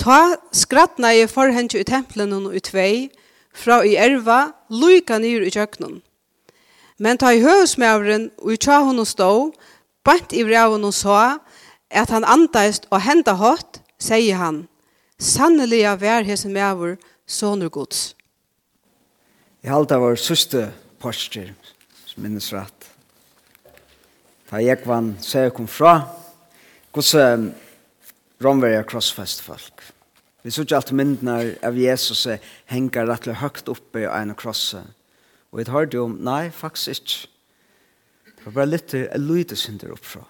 Ta 0.00 0.36
skrattna 0.56 1.12
i 1.12 1.26
forhengi 1.28 1.82
i 1.82 1.84
templen 1.84 2.32
og 2.32 2.54
i 2.56 2.62
tvei, 2.64 3.10
fra 3.52 3.82
i 3.84 3.96
erva, 4.00 4.54
luika 4.72 5.18
nyr 5.20 5.44
i 5.44 5.52
kjøkkenen. 5.52 5.98
Men 7.00 7.18
ta 7.20 7.34
i 7.36 7.42
høvesmævren 7.44 8.30
og 8.40 8.54
i 8.54 8.56
tja 8.60 8.80
hun 8.86 9.02
og 9.02 9.08
stå, 9.10 9.30
bant 10.04 10.32
i 10.32 10.44
vreven 10.46 10.86
og 10.88 10.94
så, 10.96 11.36
at 11.90 12.12
han 12.14 12.24
andaist 12.24 12.86
og 12.90 13.02
henda 13.04 13.34
hatt, 13.36 13.82
sier 14.00 14.40
han, 14.40 14.64
sannelig 15.20 15.82
av 15.90 16.00
hver 16.00 16.24
hese 16.24 16.48
mæver, 16.48 16.96
sånur 17.28 17.68
gods. 17.68 18.14
Jeg 19.60 19.74
halte 19.74 19.98
av 19.98 20.06
vår 20.06 20.16
søste 20.16 20.70
parster, 21.00 21.52
som 22.08 22.24
minnes 22.24 22.48
rett. 22.56 22.88
Da 24.48 24.62
jeg 24.64 24.80
vann, 24.88 25.12
så 25.20 25.44
jeg 25.44 25.52
kom 25.54 25.68
fra, 25.68 25.98
hvordan 26.94 27.50
romverja 28.40 28.84
krossfest 28.88 29.42
folk. 29.44 29.82
Vi 30.42 30.52
sørger 30.54 30.78
alt 30.78 30.92
myndnar 30.96 31.52
av 31.66 31.76
Jesus 31.76 32.24
hengar 32.70 33.08
rettelig 33.10 33.40
høgt 33.42 33.68
oppe 33.68 34.06
i 34.06 34.08
en 34.08 34.32
krosse. 34.38 34.80
Og 35.50 35.60
vi 35.60 35.68
hørte 35.68 36.00
om, 36.00 36.16
nei, 36.24 36.48
faktisk 36.54 37.02
ikke. 37.02 37.28
Det 38.40 38.46
var 38.46 38.54
bare 38.56 38.70
litt 38.70 38.94
en 38.96 39.26
lyde 39.26 39.56
synder 39.58 39.92
oppfra. 39.92 40.22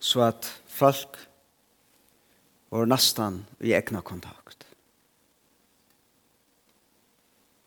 Så 0.00 0.22
at 0.24 0.48
folk 0.72 1.18
var 2.72 2.88
nesten 2.88 3.42
i 3.60 3.74
egna 3.76 4.00
kontakt. 4.00 4.64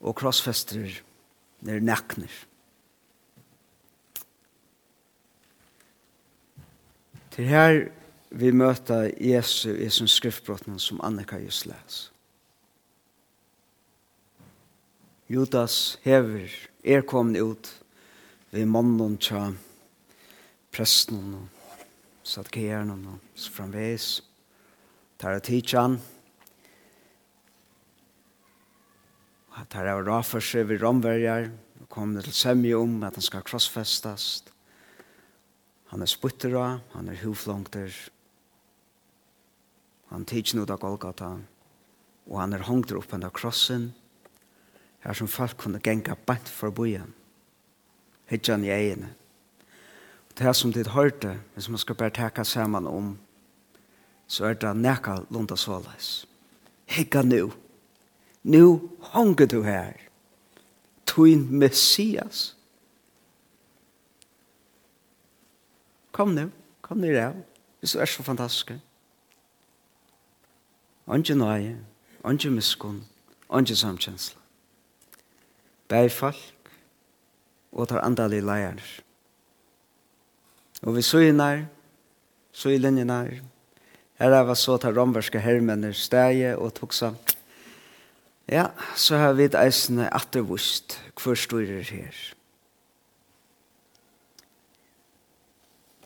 Og 0.02 0.18
krossfester 0.18 0.90
nere 1.66 1.86
nekner. 1.86 2.34
Til 7.38 7.46
her 7.46 7.76
vi 8.34 8.50
møter 8.50 9.12
Jesu 9.22 9.70
i 9.70 9.92
sin 9.94 10.08
skriftbrotten 10.10 10.80
som 10.82 10.98
Annika 11.06 11.38
just 11.38 11.68
les. 11.70 11.98
Judas 15.30 16.00
hever 16.02 16.50
er 16.82 17.06
kommet 17.06 17.46
ut 17.46 17.70
ved 18.50 18.66
mannen 18.66 19.20
tja 19.22 19.52
presten 20.74 21.38
og 21.38 21.78
satkeren 22.26 22.90
og 22.96 23.22
så 23.38 23.54
framveis 23.54 24.10
tar 25.22 25.38
av 25.38 25.46
tidsjan. 25.46 26.02
tar 29.70 29.94
av 29.94 30.06
rafer 30.10 30.42
seg 30.42 30.72
ved 30.72 30.82
romverjar 30.82 31.52
og 31.84 31.90
kommer 31.90 32.26
til 32.26 32.34
semje 32.34 32.74
om 32.82 33.04
at 33.04 33.14
han 33.14 33.30
skal 33.30 33.46
krossfestast 33.46 34.57
Han 35.88 36.02
er 36.02 36.10
sputtera, 36.12 36.80
han 36.94 37.08
er 37.08 37.20
huflongter, 37.24 37.94
han 40.10 40.26
tidsin 40.26 40.62
ut 40.62 40.72
av 40.72 40.80
Golgata, 40.80 41.30
og 42.28 42.40
han 42.40 42.56
er 42.56 42.66
hongter 42.68 43.00
opp 43.00 43.14
enda 43.16 43.30
krossen, 43.32 43.92
her 45.04 45.16
som 45.16 45.30
folk 45.32 45.58
kunne 45.62 45.80
genga 45.84 46.18
bant 46.28 46.50
for 46.52 46.72
bojan, 46.76 47.14
hittjan 48.28 48.66
i 48.68 48.72
egene. 48.74 49.14
Og 50.28 50.36
det 50.40 50.56
som 50.56 50.74
dit 50.76 50.92
hørte, 50.92 51.38
hvis 51.56 51.70
man 51.70 51.80
skal 51.80 51.96
bare 51.96 52.16
teka 52.16 52.44
saman 52.44 52.88
om, 52.88 53.16
så 54.28 54.50
er 54.50 54.60
det 54.60 54.76
neka 54.76 55.22
lunda 55.32 55.56
såleis. 55.56 56.26
Hikka 56.88 57.22
nu, 57.24 57.54
nu 58.44 58.90
honger 59.14 59.48
du 59.48 59.62
her, 59.64 59.96
tuin 61.06 61.48
Messias, 61.52 62.57
Kom 66.18 66.36
nu, 66.36 66.50
kom 66.82 67.02
nu 67.02 67.14
där. 67.14 67.34
Det 67.80 67.96
är 67.96 68.06
så 68.06 68.24
fantastiskt. 68.24 68.82
Anke 71.06 71.36
nøye, 71.36 71.78
anke 72.26 72.50
miskunn, 72.50 73.04
anke 73.50 73.76
samkjensla. 73.76 74.42
Bæg 75.88 76.10
folk 76.12 76.72
og 77.72 77.88
tar 77.88 78.02
andalige 78.02 78.42
leier. 78.42 78.82
Og 80.82 80.96
vi 80.96 81.02
søgner, 81.02 81.66
søglinjener, 82.52 83.30
her 84.20 84.32
er 84.40 84.44
vi 84.50 84.56
så 84.56 84.78
tar 84.78 84.98
romverske 84.98 85.40
hermenner 85.40 85.94
steg 85.94 86.58
og 86.58 86.74
tuksa. 86.74 87.14
Ja, 88.50 88.72
så 88.96 89.22
har 89.22 89.38
vi 89.38 89.46
et 89.46 89.56
eisende 89.56 90.10
attervust 90.10 90.98
hver 91.14 91.36
styrer 91.36 91.86
her. 91.94 92.37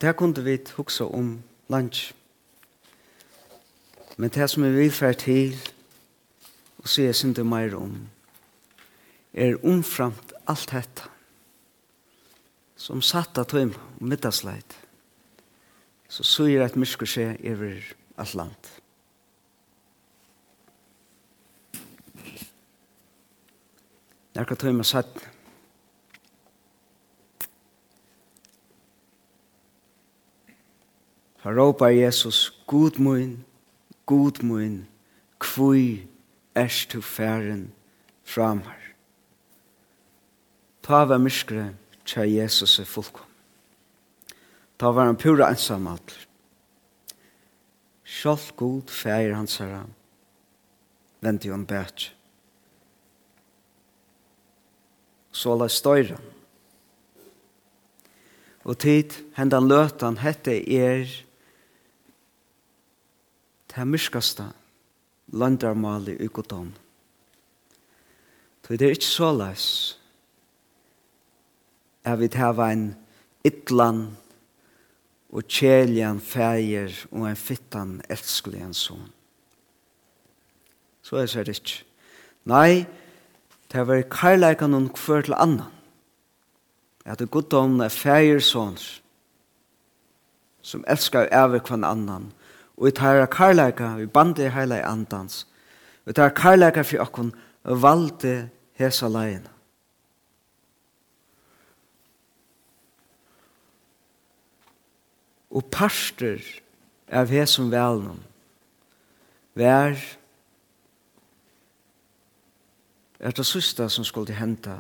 Det 0.02 0.16
kunne 0.16 0.44
vi 0.44 0.58
huske 0.78 1.04
om 1.04 1.44
lunch. 1.70 2.14
Men 4.18 4.30
det 4.30 4.50
som 4.50 4.64
vi 4.64 4.70
vil 4.70 5.14
til 5.14 5.58
og 6.78 6.90
se 6.90 7.04
jeg 7.04 7.36
det 7.36 7.46
mer 7.46 7.76
om 7.78 8.10
er 9.34 9.66
omframt 9.66 10.34
alt 10.48 10.72
dette 10.72 11.10
som 12.76 13.02
satt 13.02 13.38
av 13.38 13.46
tøym 13.46 13.76
og 13.78 14.02
middagsleit 14.02 14.76
så 16.10 16.24
suger 16.24 16.66
et 16.66 16.76
mysker 16.76 17.08
seg 17.08 17.38
over 17.46 17.78
alt 18.18 18.34
land. 18.36 18.72
Nærkka 24.36 24.56
tøyma 24.56 24.84
satt 24.84 25.31
For 31.42 31.54
råpa 31.58 31.90
Jesus, 31.90 32.52
God 32.68 33.00
mun, 33.00 33.44
God 34.06 34.44
mun, 34.44 34.88
kvui 35.40 36.08
erst 36.56 36.94
du 36.94 37.02
færen 37.02 37.72
framar. 38.24 38.78
Ta 40.84 41.06
var 41.06 41.18
myskre 41.18 41.72
tja 42.06 42.26
Jesus 42.26 42.80
er 42.80 42.86
fullkom. 42.86 43.26
Ta 44.78 44.92
var 44.94 45.10
han 45.10 45.18
pura 45.18 45.50
ensam 45.50 45.88
alder. 45.88 46.28
Sjálf 48.06 48.52
god 48.58 48.90
fæger 48.92 49.34
hans 49.36 49.58
herra, 49.58 49.86
venti 51.22 51.50
hon 51.50 51.66
bætje. 51.66 52.12
Så 55.32 55.56
la 55.56 55.68
støyra. 55.68 56.20
Og 58.64 58.78
tid 58.78 59.16
hendan 59.38 59.68
løtan 59.68 60.20
hette 60.22 60.54
er 60.70 61.08
det 63.72 63.88
myrskaste 63.88 64.46
landarmali 65.32 66.18
i 66.20 66.28
godom. 66.28 66.74
Så 68.72 68.78
det 68.78 68.88
er 68.88 68.96
ikke 68.96 69.06
så 69.06 69.32
løs. 69.36 69.66
Jeg 72.06 72.20
vil 72.20 72.38
ha 72.40 72.68
en 72.72 72.86
ytlan 73.46 74.00
og 75.32 75.44
kjeljan 75.44 76.22
feir 76.24 76.94
og 77.12 77.28
en 77.28 77.36
fittan 77.36 77.98
elskelian 78.10 78.74
son. 78.74 79.12
Så 81.04 81.20
er 81.20 81.44
det 81.44 81.58
ikke. 81.60 81.84
Nei, 82.48 82.86
det 83.72 83.88
var 83.88 84.08
karlæka 84.08 84.68
noen 84.68 84.88
kvør 84.90 85.28
til 85.28 85.36
annan. 85.36 85.68
At 87.06 87.20
det 87.20 87.32
godon 87.32 87.82
er 87.82 87.90
feir 87.90 88.40
sons 88.40 89.02
som 90.62 90.86
elskar 90.88 91.28
over 91.34 91.60
kvann 91.60 91.84
annan 91.84 92.30
og 92.82 92.88
vi 92.88 92.92
tar 92.92 93.26
karlæka, 93.30 93.96
vi 93.96 94.06
bandi 94.06 94.48
heila 94.50 94.80
i 94.80 94.82
andans, 94.82 95.48
vi 96.06 96.14
tar 96.14 96.30
karlæka 96.34 96.82
fyrir 96.82 97.04
okkun 97.04 97.28
valde 97.64 98.50
hesa 98.74 99.06
leina. 99.08 99.52
Og 105.52 105.68
parster 105.70 106.42
av 107.12 107.30
hesum 107.30 107.70
velnum, 107.70 108.18
vær 109.54 109.94
er 113.20 113.32
det 113.38 113.46
sista 113.46 113.86
som 113.90 114.04
skulle 114.04 114.34
henta, 114.34 114.80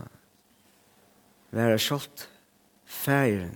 vær 1.53 1.75
er 1.75 1.77
sjalt 1.77 2.25
skal 2.89 3.51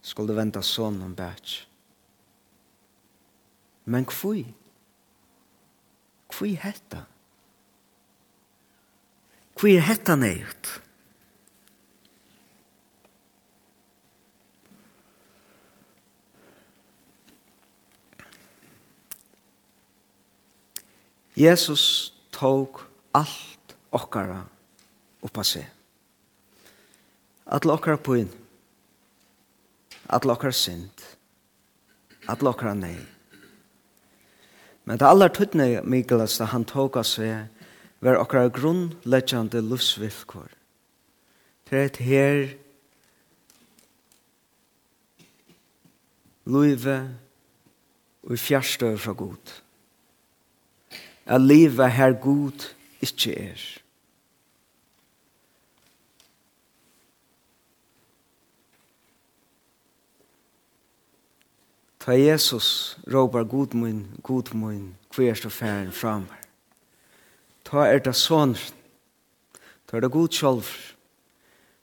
skulle 0.00 0.36
venta 0.36 0.62
sonen 0.62 1.16
bæts. 1.16 1.69
Men 3.84 4.04
kvui? 4.04 4.44
Kvui 6.30 6.54
hetta? 6.62 7.06
Kvui 9.54 9.76
er 9.76 9.84
hetta 9.84 10.16
neiut? 10.16 10.80
Jesus 21.40 22.12
tók 22.30 22.84
allt 23.10 23.76
okkara 23.88 24.42
uppa 25.20 25.42
seg. 25.42 25.64
Alla 27.44 27.72
okkara 27.72 27.96
puin. 27.96 28.28
Alla 30.06 30.32
okkara 30.32 30.52
synd. 30.52 31.00
Alla 32.26 32.50
okkara 32.50 32.74
nei. 32.74 33.19
Men 34.84 34.98
det 34.98 35.06
aller 35.06 35.28
tøttene 35.28 35.82
Mikkelas 35.84 36.38
da 36.40 36.48
han 36.50 36.64
tok 36.68 36.96
av 37.00 37.06
seg 37.08 37.48
var 38.00 38.18
okra 38.20 38.48
grunnleggjande 38.48 39.60
lusvilkår. 39.62 40.48
Det 41.70 41.82
er 41.84 42.02
her 42.02 42.38
løyve 46.50 46.96
og 48.26 48.38
fjærstøy 48.38 48.96
fra 48.98 49.12
Gud. 49.12 49.60
a 51.26 51.36
livet 51.38 51.92
her 51.92 52.12
Gud 52.12 52.74
ikke 53.00 53.34
er. 53.38 53.60
Ta 62.10 62.16
Jesus 62.16 62.96
råpar 63.06 63.44
god 63.44 63.74
mun, 63.74 64.18
god 64.22 64.54
mun, 64.54 64.96
kvarst 65.14 65.44
og 65.46 65.52
færen 65.52 65.92
framar. 65.94 66.40
Ta 67.62 67.84
er 67.86 68.02
det 68.02 68.16
soner, 68.18 68.58
ta 69.86 69.96
er 69.96 70.02
det 70.02 70.10
god 70.10 70.34
sjolver, 70.34 70.80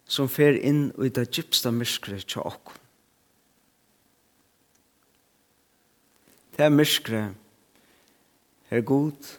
som 0.04 0.28
fer 0.28 0.60
inn 0.60 0.90
i 1.00 1.08
det 1.16 1.30
gypsta 1.32 1.72
myskre 1.72 2.20
tja 2.20 2.44
okkom. 2.44 2.76
Det 6.60 6.72
myskre, 6.76 7.24
her 8.68 8.84
god, 8.84 9.34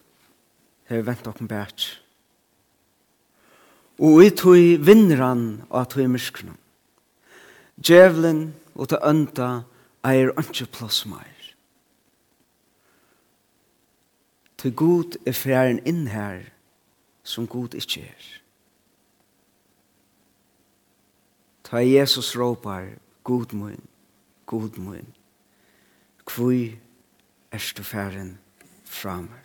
her 0.89 1.05
vent 1.05 1.29
okkom 1.29 1.53
bæts. 1.53 1.99
Og 4.01 4.23
i 4.25 4.33
tog 4.33 4.87
vinner 4.89 5.21
han 5.21 5.49
av 5.69 5.91
tog 5.93 6.09
myskren. 6.09 6.57
Djevelen 7.77 8.47
og 8.73 8.89
ta 8.89 9.05
ønta 9.05 9.51
myskren 9.53 9.75
er 10.05 10.31
ikke 10.39 10.67
plass 10.73 11.07
mer. 11.07 11.35
Til 14.59 14.75
god 14.75 15.19
er 15.27 15.33
fjæren 15.33 15.79
inn 15.87 16.07
her 16.11 16.43
som 17.23 17.47
god 17.47 17.75
ikke 17.75 18.03
er. 18.03 18.25
Ta 21.65 21.77
Jesus 21.85 22.37
råpar, 22.37 22.89
god 23.25 23.53
mun, 23.53 23.83
god 24.47 24.79
mun, 24.79 25.15
kvui 26.27 26.79
erstu 27.53 27.83
fjæren 27.83 28.39
framar. 28.85 29.45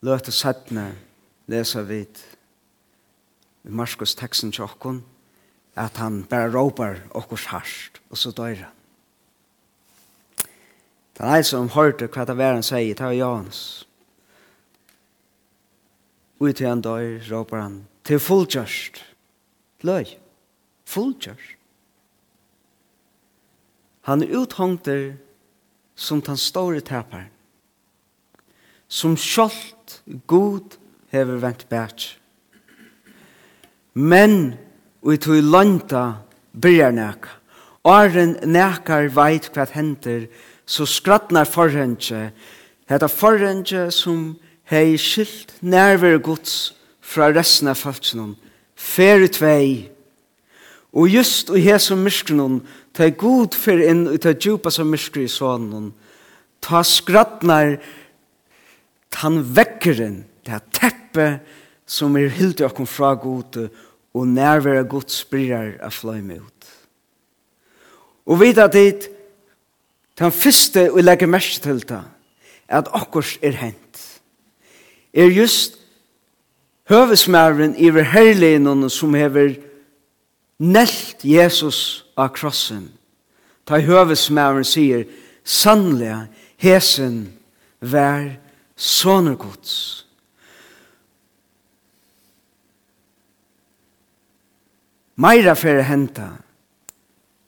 Løte 0.00 0.32
sættene 0.32 1.05
lesa 1.46 1.82
vid 1.82 2.22
i 3.66 3.70
Marskos 3.70 4.14
teksten 4.14 4.52
til 4.54 4.66
okkon, 4.66 5.02
at 5.76 5.98
han 6.00 6.22
bare 6.30 6.52
råpar 6.54 7.02
okkurs 7.14 7.48
harsht, 7.50 8.00
og 8.10 8.18
så 8.18 8.30
døyr 8.30 8.62
han. 8.62 8.72
Det 11.16 11.24
er 11.24 11.32
ene 11.38 11.48
som 11.48 11.68
hørte 11.72 12.08
hva 12.12 12.26
det 12.28 12.36
var 12.36 12.54
han 12.54 12.64
sier, 12.66 12.94
det 12.94 13.04
var 13.04 13.16
Johannes. 13.16 13.60
Ut 16.40 16.56
til 16.56 16.68
han 16.68 16.84
døyr, 16.84 17.22
råpar 17.30 17.62
han, 17.64 17.76
til 18.04 18.20
fullkjørst, 18.20 19.02
løy, 19.82 20.16
fullkjørst. 20.86 21.52
Han 24.06 24.22
er 24.22 24.36
uthongter 24.38 25.16
som 25.96 26.20
den 26.22 26.36
store 26.38 26.80
taparen, 26.80 27.32
som 28.86 29.16
skjoldt 29.18 30.02
god 30.30 30.76
hever 31.12 31.40
vent 31.42 31.66
bært. 31.70 32.16
Men 33.94 34.54
vi 35.02 35.16
tog 35.16 35.42
landa 35.42 36.04
bryr 36.52 36.90
næka. 36.90 37.28
Åren 37.86 38.34
nekar 38.42 39.12
veit 39.14 39.46
hva 39.54 39.66
hender, 39.70 40.26
så 40.66 40.86
skrattnar 40.86 41.46
forhenge. 41.46 42.32
Heta 42.90 43.06
forhenge 43.06 43.90
som 43.94 44.34
hei 44.66 44.96
skilt 44.98 45.54
nærver 45.62 46.18
gods 46.18 46.74
fra 47.00 47.30
resten 47.30 47.70
av 47.70 47.78
falsknum. 47.78 48.34
Feri 48.74 49.28
tvei. 49.30 49.68
Og 50.92 51.08
just 51.14 51.50
og 51.50 51.60
hei 51.62 51.78
som 51.78 52.02
mysknum, 52.02 52.60
ta 52.92 53.08
god 53.08 53.54
fyr 53.54 53.84
inn 53.86 54.06
og 54.10 54.18
ta 54.24 54.34
djupa 54.34 54.72
som 54.74 54.90
myskri 54.90 55.28
i 55.28 55.30
sonen. 55.30 55.92
Ta 56.60 56.82
skrattnar 56.82 57.76
tan 59.14 59.44
vekkeren 59.56 60.24
det 60.46 60.54
er 60.54 60.66
teppe 60.72 61.28
som 61.86 62.16
er 62.16 62.28
hildt 62.28 62.60
i 62.60 62.86
fra 62.86 63.14
god 63.14 63.68
og 64.14 64.28
nærvære 64.28 64.84
gods 64.88 65.24
bryrer 65.24 65.76
av 65.84 65.90
fløyme 65.90 66.40
ut. 66.40 66.68
Og 68.26 68.40
vidt 68.40 68.58
at 68.58 68.72
dit, 68.72 69.08
den 70.18 70.32
første 70.32 70.90
vi 70.94 71.02
legger 71.02 71.26
mest 71.26 71.62
til 71.62 71.80
det, 71.88 72.02
er 72.68 72.78
at 72.78 72.88
okkurs 72.92 73.38
er 73.42 73.52
hent. 73.52 74.20
Er 75.12 75.26
just 75.26 75.78
høvesmæren 76.88 77.76
i 77.76 77.90
verherligene 77.90 78.90
som 78.90 79.14
hever 79.14 79.54
nelt 80.58 81.24
Jesus 81.24 82.06
av 82.16 82.32
krossen. 82.34 82.88
Ta 83.66 83.78
høvesmæren 83.82 84.64
sier, 84.64 85.04
sannlega 85.44 86.26
hesen 86.56 87.36
vær 87.80 88.36
soner 88.76 89.36
gods. 89.36 90.05
Meira 95.16 95.54
fyrir 95.54 95.86
henta. 95.88 96.30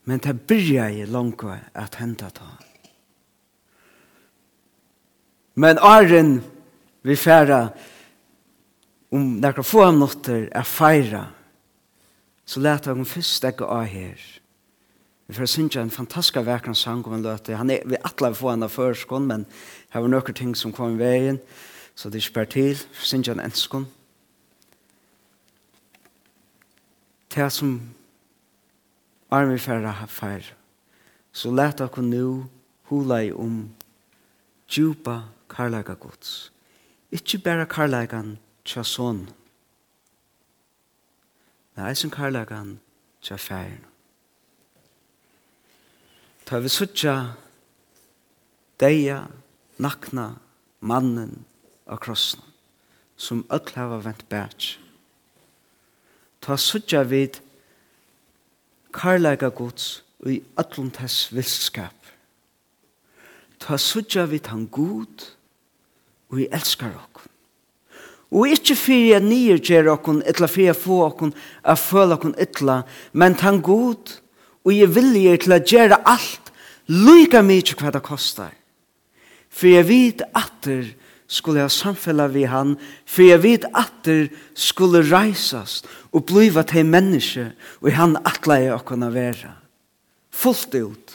Men 0.04 0.20
det 0.24 0.46
byrja 0.48 0.88
i 0.90 1.06
langkva 1.06 1.58
at 1.74 1.98
henta 2.00 2.30
ta. 2.32 2.48
Men 5.54 5.78
arren 5.78 6.38
vi 7.02 7.16
færa 7.16 7.68
om 9.10 9.40
nekra 9.40 9.62
få 9.62 9.90
minutter 9.92 10.48
er 10.52 10.64
feira 10.64 11.26
så 12.48 12.60
leta 12.60 12.94
hun 12.96 13.04
først 13.04 13.44
ekki 13.44 13.66
av 13.68 13.84
her. 13.92 14.20
Vi 15.28 15.36
får 15.36 15.50
synge 15.52 15.82
en 15.82 15.92
fantastisk 15.92 16.40
verkan 16.46 16.74
sang 16.74 17.02
om 17.04 17.18
en 17.18 17.22
løte. 17.26 17.56
Han 17.56 17.70
er, 17.70 17.82
vi 17.84 18.00
atla 18.00 18.30
få 18.32 18.54
henne 18.54 18.70
førskånd, 18.72 19.28
men 19.28 19.44
her 19.92 20.00
var 20.00 20.08
noen 20.08 20.34
ting 20.34 20.54
som 20.56 20.72
kom 20.72 20.96
i 20.96 21.02
veien, 21.02 21.40
så 21.94 22.08
det 22.08 22.22
er 22.22 22.24
ikke 22.24 22.38
bare 22.38 22.52
til. 22.54 22.80
Vi 22.80 23.10
synja 23.10 23.36
en 23.36 23.44
enskånd. 23.44 23.84
det 27.34 27.52
som 27.52 27.80
arme 29.30 29.58
færa 29.58 30.06
fær, 30.06 30.54
så 31.32 31.50
let 31.50 31.78
dere 31.78 32.02
nå 32.02 32.48
hula 32.88 33.20
i 33.22 33.32
om 33.32 33.68
djupa 34.68 35.28
karlaga 35.48 35.94
gods. 35.94 36.52
Ikke 37.12 37.38
bare 37.38 37.66
karlagan 37.66 38.36
tja 38.64 38.84
sånn, 38.84 39.26
men 41.74 41.86
eisen 41.88 42.10
karlagan 42.10 42.78
tja 43.22 43.36
færen. 43.36 43.84
Ta 46.48 46.58
vi 46.64 46.68
suttja 46.72 47.14
deia, 48.80 49.26
nakna, 49.78 50.38
mannen 50.80 51.44
av 51.86 52.00
krossen, 52.00 52.40
som 53.16 53.44
öll 53.52 53.74
hava 53.76 53.98
vent 54.00 54.24
bætj 54.30 54.87
ta 56.40 56.56
suttja 56.56 57.02
vid 57.08 57.40
karlaga 58.94 59.50
gods 59.50 60.02
og 60.24 60.32
i 60.32 60.42
allum 60.58 60.90
tess 60.94 61.28
vilskap. 61.32 61.94
Ta 63.58 63.78
suttja 63.78 64.26
vid 64.30 64.46
han 64.52 64.66
god 64.70 65.26
og 66.30 66.40
i 66.42 66.48
elskar 66.52 66.94
okkun. 66.94 67.26
Og 68.28 68.50
ikkje 68.52 68.76
fyrir 68.76 69.06
jeg 69.14 69.24
nyer 69.24 69.60
gjer 69.64 69.88
okkun, 69.88 70.20
etla 70.28 70.48
fyrir 70.50 70.74
jeg 70.74 70.80
få 70.82 70.98
okkun, 71.06 71.32
a 71.64 71.72
føler 71.80 72.18
okkun 72.18 72.34
etla, 72.36 72.82
men 73.16 73.36
tan 73.40 73.62
god, 73.64 74.18
og 74.68 74.74
jeg 74.74 74.90
vilje 74.92 75.36
til 75.44 75.54
å 75.56 75.60
gjere 75.64 76.00
alt, 76.04 76.50
lyka 76.92 77.40
mykje 77.44 77.78
hva 77.80 77.92
det 77.94 78.04
kostar. 78.04 78.52
For 79.48 79.70
jeg 79.72 79.88
vet 79.88 80.26
atter 80.36 80.90
skulle 81.28 81.60
jeg 81.60 81.74
samfella 81.76 82.26
vi 82.32 82.46
han, 82.48 82.74
for 83.06 83.28
jeg 83.28 83.42
vet 83.44 83.68
atter 83.76 84.28
skulle 84.56 85.04
reisast 85.06 85.86
og 86.12 86.24
bliva 86.30 86.64
til 86.66 86.88
menneske, 86.88 87.50
og 87.84 87.92
han 87.92 88.16
atla 88.24 88.58
jeg 88.64 88.74
å 88.74 88.82
kunne 88.88 89.12
være. 89.12 89.52
Fullt 90.32 90.74
ut. 90.74 91.14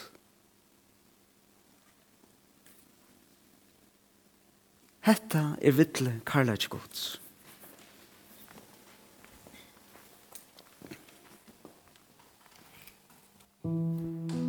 Hetta 5.04 5.58
er 5.60 5.76
vittle 5.76 6.22
karlage 6.26 6.70
gods. 6.72 7.18
Thank 13.64 14.32
you. 14.34 14.43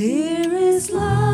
Here 0.00 0.54
is 0.54 0.90
love. 0.90 1.29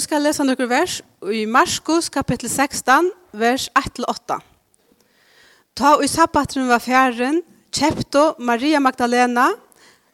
skal 0.00 0.22
lese 0.24 0.44
noen 0.44 0.68
vers 0.70 1.00
i 1.28 1.44
Marskos 1.48 2.08
kapittel 2.12 2.48
16, 2.50 3.10
vers 3.36 3.68
1-8. 3.76 4.38
Ta 5.76 5.94
i 6.00 6.08
sabbatren 6.08 6.68
var 6.70 6.82
fjæren, 6.82 7.42
kjepto 7.72 8.34
Maria 8.38 8.80
Magdalena, 8.80 9.50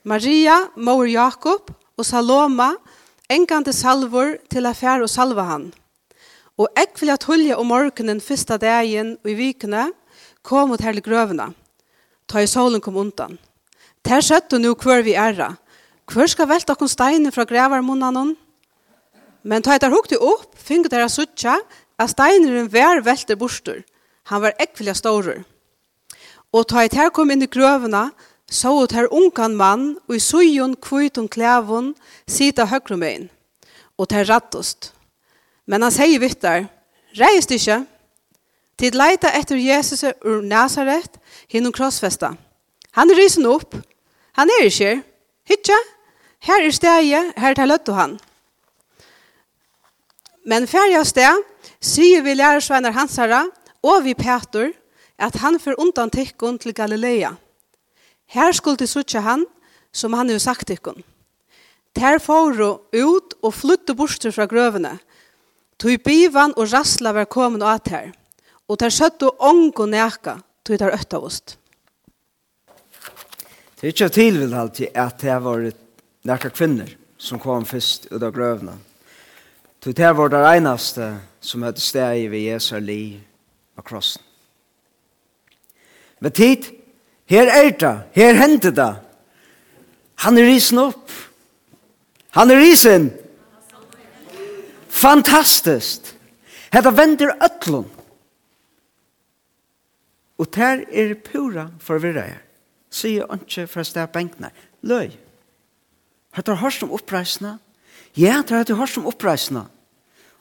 Maria, 0.05 0.59
mor 0.77 1.07
Jakob 1.07 1.71
og 1.97 2.07
Saloma, 2.07 2.73
engande 3.31 3.73
salvor 3.75 4.37
til 4.51 4.67
affær 4.67 5.03
og 5.03 5.11
salva 5.11 5.47
han. 5.51 5.69
Og 6.57 6.71
eg 6.79 6.95
vil 7.01 7.13
at 7.13 7.27
hulje 7.29 7.57
om 7.59 7.71
morgenen 7.71 8.23
fyrsta 8.23 8.57
dagen 8.61 9.17
og 9.23 9.31
i 9.31 9.37
vikene 9.39 9.91
kom 10.47 10.71
mot 10.73 10.83
herlig 10.83 11.05
grøvene. 11.07 11.51
Ta 12.27 12.43
i 12.43 12.51
solen 12.51 12.83
kom 12.83 12.97
undan. 12.99 13.37
Ter 14.07 14.23
skjøtt 14.23 14.57
og 14.57 14.63
nu 14.63 14.75
hver 14.75 15.03
vi 15.07 15.15
æra. 15.19 15.53
Hver 16.07 16.31
skal 16.31 16.49
velte 16.51 16.75
okkur 16.75 16.91
steinen 16.91 17.35
fra 17.35 17.47
grevarmunnen 17.47 18.37
Men 19.47 19.63
ta 19.63 19.77
etter 19.77 19.93
hukte 19.95 20.19
opp, 20.19 20.57
finner 20.59 20.91
dere 20.91 21.07
suttja, 21.13 21.61
at 21.97 22.13
steineren 22.13 22.67
vær 22.73 23.05
velter 23.07 23.39
bostur. 23.39 23.85
Han 24.33 24.43
var 24.43 24.57
ekvelig 24.59 24.99
stårer. 24.99 25.45
Og 26.51 26.67
ta 26.67 26.83
etter 26.83 27.13
kom 27.15 27.31
inn 27.31 27.47
i 27.47 27.51
grøvene, 27.51 28.11
så 28.51 28.73
ut 28.83 28.95
her 28.95 29.07
ungan 29.15 29.55
mann, 29.59 29.87
og 30.07 30.19
i 30.19 30.23
sujon, 30.23 30.77
kvitun, 30.83 31.31
klævun, 31.31 31.95
sita 32.27 32.67
høyrumein. 32.71 33.29
Og 33.99 34.11
ter 34.11 34.27
rattost. 34.29 34.93
Men 35.67 35.87
han 35.87 35.95
sier 35.95 36.21
vittar, 36.23 36.67
reist 37.19 37.55
ikkje, 37.55 37.85
Tid 38.77 38.93
leita 38.93 39.31
etter 39.33 39.57
Jesus 39.57 40.05
ur 40.05 40.43
Nazaret 40.45 41.17
hinnom 41.49 41.73
krossfesta. 41.73 42.35
Han 42.93 43.11
er 43.11 43.17
risen 43.17 43.47
opp. 43.49 43.73
Han 44.37 44.53
er 44.53 44.69
ikke. 44.69 44.99
Hitja, 45.49 45.79
Her 46.45 46.67
er 46.67 46.71
steget. 46.71 47.33
Her 47.37 47.55
tar 47.55 47.67
løttu 47.67 47.95
han. 47.97 48.19
Men 50.47 50.69
færre 50.71 51.01
av 51.01 51.07
sted, 51.09 51.43
sier 51.83 52.23
vi 52.23 52.37
lærersvenner 52.39 52.95
hansara, 52.95 53.43
og 53.83 54.05
vi 54.07 54.15
Petur, 54.15 54.71
at 55.19 55.39
han 55.43 55.59
får 55.59 55.81
undan 55.83 56.13
tikkun 56.13 56.59
til 56.63 56.75
Galilea. 56.75 57.33
Her 58.31 58.53
skulle 58.53 58.79
de 58.79 58.87
suttje 58.87 59.23
han, 59.23 59.45
som 59.93 60.15
han 60.15 60.31
jo 60.31 60.39
sagt 60.43 60.69
tikkun. 60.69 61.03
Ter 61.97 62.21
fóru 62.21 62.77
ut 62.93 63.37
og 63.43 63.55
flytte 63.57 63.95
borster 63.97 64.35
fra 64.35 64.47
grøvene. 64.47 64.99
Tui 65.81 65.97
bivan 65.97 66.55
og 66.57 66.69
rassla 66.73 67.15
var 67.17 67.29
komin 67.31 67.65
og 67.65 67.73
at 67.73 67.93
her. 67.93 68.11
Og 68.69 68.79
ter 68.79 68.91
søttu 68.91 69.29
og 69.31 69.89
neka, 69.89 70.39
tog 70.65 70.79
ter 70.79 70.93
øtta 70.93 71.19
ost. 71.19 71.59
Det 73.81 73.89
er 73.89 73.93
ikke 73.95 74.09
tilvind 74.09 74.55
alltid 74.55 74.95
at 74.95 75.21
det 75.21 75.37
var 75.43 75.61
vært 75.61 75.81
nekka 76.25 76.51
kvinner 76.51 76.91
som 77.19 77.39
kom 77.39 77.65
først 77.65 78.09
ut 78.11 78.23
av 78.23 78.33
grøvene. 78.33 78.77
Til 79.87 79.95
det 79.95 80.09
var 80.19 80.33
det 80.33 80.39
einaste 80.43 81.05
som 81.39 81.63
høyde 81.63 81.79
steg 81.79 82.25
ved 82.33 82.41
Jesu 82.43 82.73
liv 82.83 83.21
og 83.79 83.85
krossen. 83.87 84.23
Men 86.19 86.33
tid, 86.35 86.65
her 87.31 87.47
er 87.47 87.71
det, 87.71 87.93
her 88.17 88.35
hendte 88.35 88.73
det. 88.75 88.97
Han 90.25 90.41
er 90.43 90.49
risen 90.49 90.81
opp. 90.83 91.13
Han 92.35 92.51
er 92.51 92.59
risen. 92.59 93.13
Fantastisk. 94.91 96.11
Hetta 96.75 96.91
vender 96.91 97.37
ötlun. 97.47 97.87
Og 100.39 100.51
ter 100.51 100.83
er 100.91 101.15
pura 101.15 101.69
forvirrar. 101.79 102.43
Sige 102.91 103.31
anki 103.31 103.69
fra 103.71 103.87
steg 103.87 104.11
benknar. 104.11 104.51
Løy. 104.83 105.15
Hetta 106.35 106.59
har 106.59 106.65
hørt 106.67 106.83
om 106.83 106.99
oppreisna. 106.99 107.59
Ja, 108.17 108.43
det 108.43 108.67
har 108.67 108.83
hørt 108.83 108.99
om 108.99 109.07
oppreisna. 109.07 109.69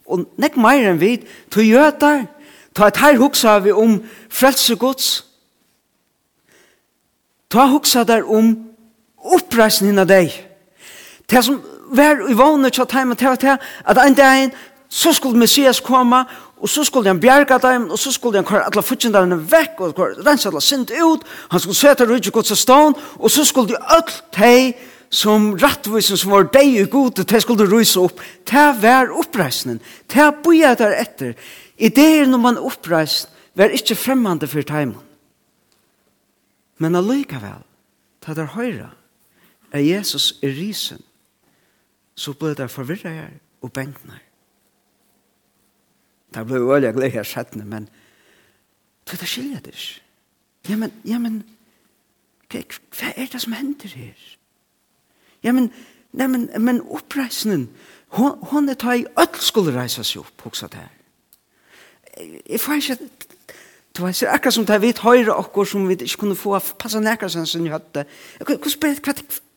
Og 0.05 0.25
nek 0.37 0.57
meir 0.57 0.89
enn 0.91 1.01
vi, 1.01 1.17
to 1.51 1.63
jøtar, 1.65 2.27
ta 2.75 2.89
et 2.89 2.99
her 3.01 3.17
huksa 3.17 3.57
vi 3.63 3.73
om 3.73 3.97
frelse 4.29 4.75
gods. 4.75 5.25
Ta 7.49 7.65
huksa 7.71 8.03
der 8.03 8.25
om 8.27 8.53
oppreisningen 9.17 10.03
av 10.03 10.09
deg. 10.09 10.33
Det 11.29 11.41
som 11.45 11.61
var 11.95 12.21
i 12.29 12.37
vannet 12.37 12.73
til 12.73 12.85
at 12.85 12.91
heimen 12.91 13.17
til 13.17 13.27
at 13.29 13.97
en 13.97 14.17
dag 14.17 14.51
så 14.89 15.13
skulle 15.13 15.37
Messias 15.37 15.79
komme, 15.79 16.25
og 16.57 16.69
så 16.69 16.83
skulle 16.83 17.07
han 17.07 17.19
bjerga 17.19 17.57
dem, 17.57 17.89
og 17.89 17.99
så 17.99 18.11
skulle 18.11 18.37
han 18.37 18.45
kvar 18.45 18.59
alle 18.59 18.83
futsindarene 18.83 19.37
vekk, 19.51 19.79
og 19.79 19.99
rensa 20.25 20.49
alle 20.49 20.61
sint 20.61 20.91
ut, 20.91 21.25
han 21.51 21.59
skulle 21.59 21.75
seta 21.75 22.05
rydde 22.05 22.31
gods 22.31 22.51
av 22.51 22.57
stån, 22.57 22.95
og 23.19 23.31
så 23.31 23.45
skulle 23.45 23.73
de 23.73 23.81
alt 23.97 24.23
hei, 24.35 24.73
som 25.15 25.53
rattvisen 25.55 26.19
som 26.19 26.33
var 26.33 26.49
deg 26.51 26.75
i 26.75 26.83
gode, 26.91 27.23
det 27.23 27.39
skulle 27.43 27.67
rysa 27.69 28.03
opp, 28.03 28.19
det 28.49 28.65
var 28.81 29.13
oppreisningen, 29.15 29.79
det 30.11 30.27
boja 30.43 30.73
der 30.75 30.97
etter. 30.99 31.33
Ideer 31.77 32.27
når 32.27 32.41
man 32.43 32.59
oppreist, 32.59 33.31
var 33.55 33.71
ikke 33.71 33.95
fremmande 33.95 34.47
for 34.51 34.67
teimen. 34.67 34.99
Men 36.83 36.99
allikevel, 36.99 37.63
ta 38.19 38.35
der 38.35 38.51
høyre, 38.51 38.91
er 39.71 39.79
Jesus 39.79 40.33
i 40.43 40.51
risen, 40.51 40.99
så 42.15 42.33
ble 42.35 42.51
det 42.55 42.71
forvirret 42.71 43.11
her 43.15 43.33
og 43.63 43.71
benkna 43.71 44.17
her. 44.17 44.23
Det 46.35 46.43
ble 46.47 46.59
jo 46.59 46.73
øyelig 46.75 46.91
glede 46.97 47.15
her 47.15 47.23
settene, 47.23 47.63
men 47.63 47.87
det 49.07 49.21
er 49.21 49.29
skiljet 49.29 49.67
ikke. 49.71 50.01
Ja, 50.69 50.75
men, 50.75 50.91
ja, 51.05 51.19
men, 51.21 51.43
hva 52.51 53.13
er 53.15 53.29
det 53.31 53.39
som 53.41 53.55
hender 53.55 53.95
her? 53.95 54.35
Ja, 55.45 55.53
men, 55.53 55.69
nei, 56.11 56.27
men, 56.27 56.49
men 56.57 56.81
oppreisningen, 56.81 57.69
hon, 58.17 58.37
hon 58.49 58.69
er 58.69 58.77
ta 58.79 58.95
i 58.97 59.05
öll 59.05 59.41
skulle 59.43 59.75
reise 59.75 60.03
seg 60.03 60.23
opp, 60.23 60.47
hoksa 60.47 60.69
det 60.71 60.81
her. 60.81 60.93
Jeg 62.47 62.61
får 62.63 62.79
ikke, 62.79 63.09
du 63.97 64.01
vet, 64.03 64.19
det 64.19 64.27
er 64.27 64.33
akkurat 64.33 64.55
som 64.55 64.65
det 64.65 64.75
er 64.75 64.83
vidt 64.83 65.03
høyre 65.03 65.35
okkur 65.35 65.67
som 65.69 65.85
vi 65.89 65.97
ikke 65.99 66.23
kunne 66.23 66.37
få 66.39 66.57
passa 66.79 67.01
nekka 67.03 67.29
sen 67.29 67.45
sin 67.45 67.67
høtte. 67.71 68.05
Hva 68.39 68.57
hva, 68.57 69.15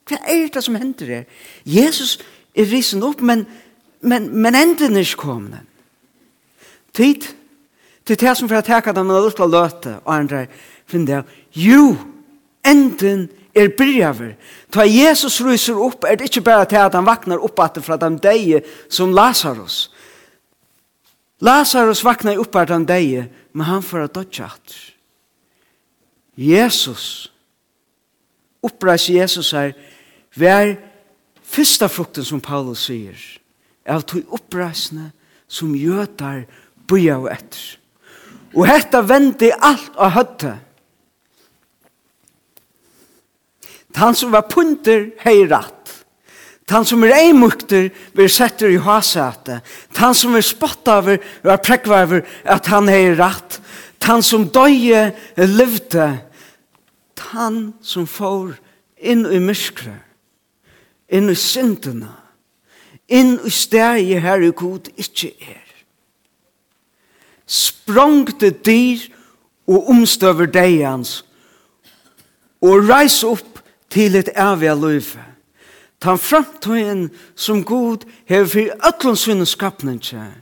hva 0.08 0.20
er 0.26 0.52
det 0.52 0.64
som 0.64 0.76
hender 0.76 1.14
her? 1.14 1.24
Jesus 1.64 2.18
er 2.54 2.68
risen 2.68 3.02
opp, 3.06 3.22
men, 3.22 3.46
men, 4.00 4.28
men 4.34 4.58
enden 4.58 4.96
er 4.96 5.06
ikke 5.06 5.24
kommende. 5.24 5.62
Tid, 6.92 7.30
til 8.04 8.18
det 8.18 8.36
som 8.36 8.48
for 8.50 8.58
å 8.58 8.66
teka 8.66 8.92
dem 8.96 9.10
en 9.10 9.22
lukla 9.22 9.46
løte, 9.46 9.98
og 10.04 10.14
andre 10.14 10.46
finner 10.88 11.22
det, 11.22 11.40
jo, 11.64 11.92
enden 12.66 13.28
er 13.58 13.72
byrjaver. 13.76 14.34
Ta 14.72 14.84
Jesus 14.86 15.40
ryser 15.44 15.78
opp, 15.78 16.04
er 16.04 16.18
det 16.18 16.28
ikke 16.28 16.44
bare 16.46 16.66
til 16.68 16.80
at 16.82 16.94
han 16.94 17.06
vaknar 17.06 17.42
opp 17.44 17.60
at 17.64 17.80
fra 17.84 17.96
den 18.00 18.18
deg 18.22 18.64
som 18.88 19.14
Lazarus. 19.14 19.88
Lazarus 21.40 22.02
vaknar 22.04 22.40
opp 22.40 22.56
at 22.56 22.70
den 22.70 22.86
deg, 22.88 23.28
men 23.52 23.66
han 23.66 23.82
får 23.82 24.08
at 24.08 24.14
dodja 24.14 24.50
at. 24.50 24.76
Jesus, 26.38 27.32
oppreis 28.62 29.08
Jesus 29.10 29.50
her, 29.54 29.72
vær 30.38 30.76
fyrsta 31.42 31.88
frukten 31.90 32.26
som 32.26 32.42
Paulus 32.42 32.84
sier, 32.86 33.18
er 33.84 33.98
at 33.98 34.12
du 34.12 34.22
som 35.48 35.74
gjøtar 35.74 36.44
byrjaver 36.88 37.34
etter. 37.34 37.78
Og 38.54 38.66
hetta 38.68 39.02
vendi 39.04 39.50
alt 39.52 39.96
av 39.98 40.14
høttet 40.16 40.67
Han 43.96 44.14
som 44.14 44.32
var 44.32 44.48
punter 44.50 45.10
hei 45.24 45.46
ratt. 45.48 46.04
Han 46.68 46.84
som 46.84 47.04
er 47.06 47.14
eimukter 47.16 47.88
vil 48.16 48.28
setter 48.30 48.68
i 48.68 48.80
hasete. 48.82 49.60
Han 49.96 50.14
som 50.14 50.36
er 50.36 50.44
spottaver 50.44 51.22
var 51.42 51.62
prekvaver 51.64 52.26
at 52.44 52.68
han 52.68 52.90
hei 52.92 53.14
ratt. 53.16 53.60
Han 54.04 54.22
som 54.22 54.48
døye 54.52 55.12
levde. 55.36 56.10
Han 57.32 57.72
som 57.82 58.06
får 58.06 58.58
inn 59.00 59.24
i 59.26 59.40
myskre. 59.40 59.96
Inn 61.08 61.32
i 61.32 61.36
syndene. 61.36 62.12
Inn 63.08 63.38
i 63.40 63.52
stegi 63.52 64.18
her 64.20 64.44
i 64.44 64.52
god 64.52 64.90
ikkje 65.00 65.32
er. 65.40 65.64
Sprongte 67.48 68.50
dyr 68.52 69.06
og 69.68 69.88
omstøver 69.88 70.50
deians 70.52 71.22
og 72.60 72.88
reis 72.88 73.22
opp 73.24 73.57
til 73.90 74.16
et 74.16 74.28
evig 74.36 74.76
liv. 74.76 75.16
Ta 76.00 76.14
framtøyen 76.14 77.10
som 77.36 77.64
god 77.64 78.06
hever 78.26 78.46
for 78.46 78.88
ætlun 78.88 79.16
sinne 79.16 79.46
til. 80.00 80.32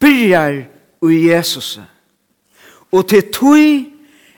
byrjar 0.00 0.64
i 1.10 1.28
Jesus. 1.28 1.80
Og 2.92 3.08
til 3.08 3.22
tøy 3.32 3.90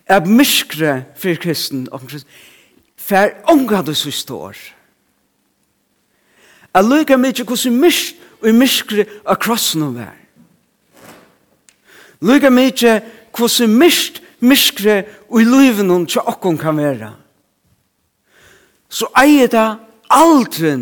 er 0.06 0.26
myskre 0.26 1.04
for 1.16 1.34
kristen 1.34 1.88
omkring 1.92 2.22
for 2.96 3.82
du 3.82 3.94
som 3.94 4.12
står. 4.12 4.56
Jeg 6.74 6.84
lykker 6.84 7.16
mye 7.16 7.44
hvordan 7.44 7.80
mysk 7.80 8.14
og 8.42 8.54
myskre 8.54 9.06
av 9.24 9.38
krossen 9.40 9.82
å 9.86 9.92
være. 9.94 10.16
Lykker 12.20 12.50
mye 12.50 12.96
hvordan 13.36 13.76
mysk 13.78 14.20
myskre 14.40 15.04
og 15.30 15.40
i 15.40 15.46
livet 15.46 15.86
noen 15.86 16.06
til 16.06 16.26
åkken 16.26 16.58
kan 16.58 16.76
være 16.76 17.14
så 18.88 19.08
eier 19.18 19.50
det 19.50 19.66
aldri 20.10 20.74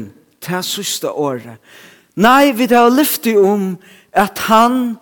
til 0.44 0.64
sista 0.66 1.12
året. 1.12 1.58
Nei, 2.16 2.52
vi 2.52 2.68
har 2.70 2.92
lyftet 2.92 3.36
om 3.36 3.74
at 4.12 4.38
han 4.46 4.96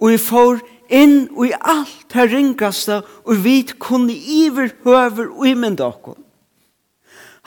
og 0.00 0.08
vi 0.08 0.16
får 0.16 0.62
inn 0.90 1.28
og 1.36 1.44
i 1.50 1.52
alt 1.54 2.06
det 2.14 2.30
ringaste 2.32 3.02
og 3.24 3.44
vi 3.44 3.62
kunne 3.78 4.14
iver 4.14 4.72
høver 4.84 5.28
og 5.28 5.46
imynda 5.48 5.90
okkur. 5.90 6.18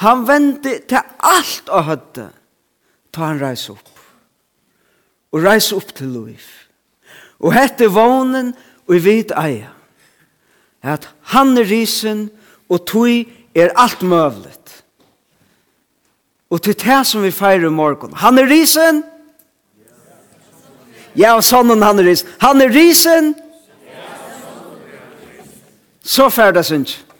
Han 0.03 0.27
vendte 0.27 0.79
til 0.89 1.01
alt 1.19 1.69
og 1.69 1.86
hødde 1.89 2.29
ta 3.13 3.29
han 3.29 3.41
reis 3.41 3.67
opp. 3.69 3.89
Og 5.34 5.43
reis 5.45 5.71
opp 5.75 5.93
til 5.95 6.11
liv. 6.13 6.41
Og 7.43 7.53
hette 7.55 7.89
vånen 7.91 8.53
og 8.88 8.95
i 8.97 9.01
vid 9.03 9.34
eia. 9.38 9.71
At 10.84 11.07
han 11.34 11.57
er 11.57 11.69
risen 11.69 12.27
og 12.69 12.86
tog 12.89 13.29
er 13.55 13.73
alt 13.79 14.01
møvlet. 14.01 14.62
Og 16.53 16.61
til 16.61 16.75
det 16.77 16.99
som 17.09 17.23
vi 17.25 17.31
feirer 17.33 17.65
i 17.65 17.73
morgen. 17.73 18.13
Han 18.21 18.37
er 18.37 18.45
risen. 18.45 19.01
Ja, 21.17 21.33
og 21.33 21.41
sånn 21.45 21.73
han 21.81 22.01
er 22.01 22.05
risen. 22.05 22.29
Han 22.43 22.61
er 22.61 22.69
risen. 22.73 23.33
Så 26.03 26.29
færdes 26.29 26.69
ikke. 26.75 27.12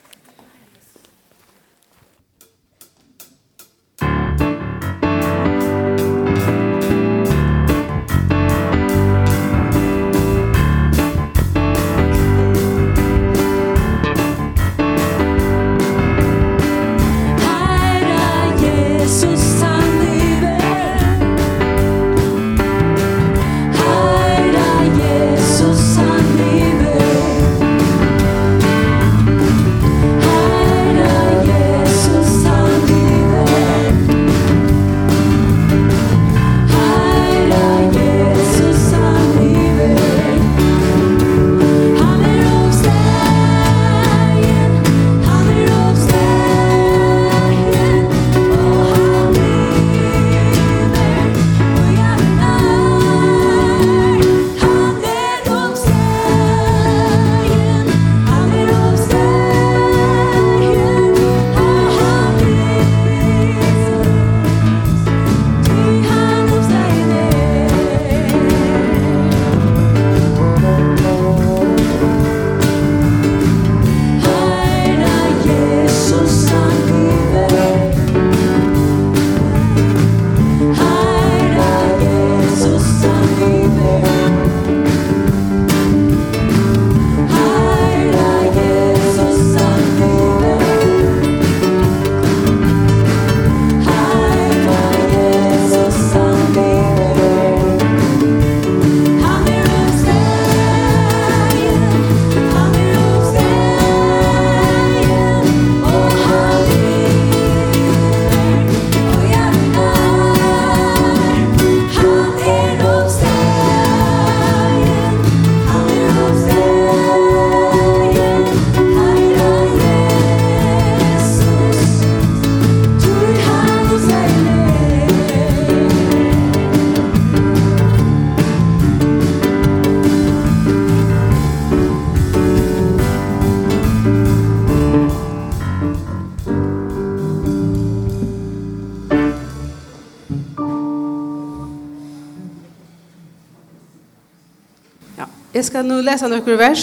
Jeg 145.64 145.70
skal 145.70 145.86
nå 145.88 146.02
lese 146.04 146.28
noen 146.28 146.58
vers. 146.60 146.82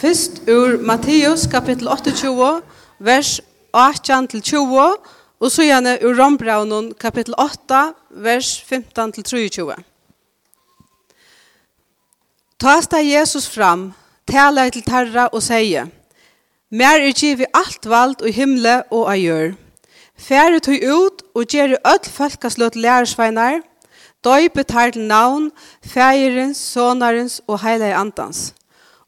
Først 0.00 0.40
ur 0.50 0.80
Matteus 0.82 1.44
kapittel 1.46 1.86
28, 1.86 2.48
vers 2.98 3.28
18-20, 3.70 4.80
og 5.38 5.52
så 5.54 5.62
gjerne 5.62 5.92
ur 6.02 6.18
Rombraunen 6.18 6.88
kapittel 6.98 7.36
8, 7.38 7.84
vers 8.26 8.50
15-23. 8.66 9.76
Ta 12.58 12.74
steg 12.82 13.12
Jesus 13.12 13.46
fram, 13.46 13.92
tala 14.26 14.66
til 14.74 14.82
terra 14.82 15.28
og 15.30 15.46
seie, 15.46 15.86
Mer 16.74 16.98
er 16.98 17.14
givet 17.14 17.54
alt 17.54 17.86
vald 17.86 18.18
og 18.26 18.34
himle 18.34 18.80
og 18.90 19.06
a 19.12 19.14
gjør. 19.22 19.54
Fære 20.18 20.58
tog 20.66 20.82
ut 20.82 21.22
og 21.30 21.46
gjør 21.46 21.78
ødel 21.78 22.14
folkaslått 22.18 22.74
lærersveinar, 22.74 23.62
Døypet 24.26 24.72
her 24.74 24.90
til 24.90 25.06
navn, 25.06 25.50
fægerens, 25.86 26.58
sonarens 26.58 27.40
og 27.46 27.60
heilige 27.62 27.94
andans. 27.94 28.54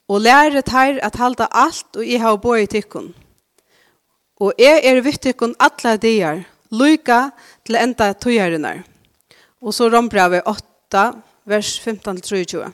Og 0.08 0.20
læret 0.20 0.68
her 0.70 1.00
at 1.02 1.16
halda 1.16 1.46
alt 1.50 1.96
og 1.96 2.06
jeg 2.06 2.20
har 2.20 2.36
bøy 2.36 2.66
tikkun. 2.66 3.14
Og 4.40 4.52
jeg 4.58 4.80
er 4.84 5.00
vittikkun 5.02 5.56
alla 5.58 5.96
dier, 5.96 6.44
lyka 6.70 7.30
til 7.66 7.76
enda 7.76 8.12
tøyarinnar. 8.12 8.84
Og 9.62 9.74
så 9.74 9.88
rombrevet 9.90 10.46
8, 10.46 11.12
vers 11.44 11.78
15-23. 11.80 12.70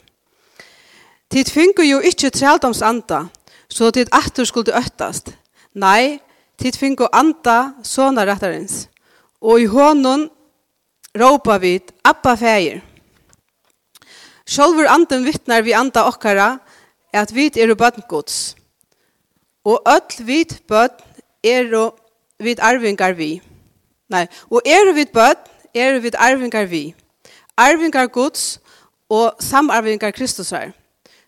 Tid 1.31 1.51
finner 1.51 1.89
jo 1.89 2.01
ikkje 2.05 2.31
trældomsanda, 2.31 3.25
så 3.69 3.91
tid 3.91 4.13
atter 4.13 4.45
skulle 4.45 4.77
øttast. 4.77 5.33
Nei, 5.75 6.21
tid 6.61 6.77
finner 6.77 7.09
anda 7.13 7.73
såna. 7.83 8.37
Og 9.41 9.61
i 9.61 9.67
hånden 9.67 10.29
råpa 11.15 11.59
vid 11.59 11.93
Abba 12.03 12.37
fäger. 12.37 12.83
Sjolver 14.47 14.87
anden 14.87 15.25
vittnar 15.25 15.63
vi 15.63 15.73
anda 15.75 16.05
okkara 16.09 16.59
at 17.13 17.33
vit 17.33 17.57
er 17.57 17.75
bøtten 17.75 18.05
gods. 18.09 18.57
Og 19.65 19.81
öll 19.87 20.25
vit 20.27 20.61
bøtten 20.69 21.23
er 21.45 21.71
vit 22.39 22.61
arvingar 22.61 23.15
vi. 23.17 23.41
Nei, 24.11 24.27
og 24.51 24.61
er 24.67 24.93
vit 24.93 25.13
bøtten 25.13 25.51
er 25.75 25.99
vit 26.01 26.15
arvingar 26.19 26.67
vi. 26.67 26.95
Arvingar 27.57 28.07
gods 28.07 28.59
og 29.09 29.39
samarvingar 29.41 30.11
Kristusar. 30.11 30.73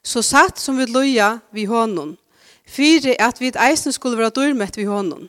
Så 0.02 0.22
satt 0.22 0.60
som 0.60 0.78
vi 0.78 0.84
loja 0.86 1.38
vi 1.52 1.64
honom. 1.64 2.16
Fyre 2.66 3.14
at 3.22 3.40
vit 3.40 3.56
eisen 3.56 3.92
skulle 3.92 4.18
være 4.18 4.34
dyrmett 4.34 4.76
vi 4.76 4.84
honom. 4.84 5.28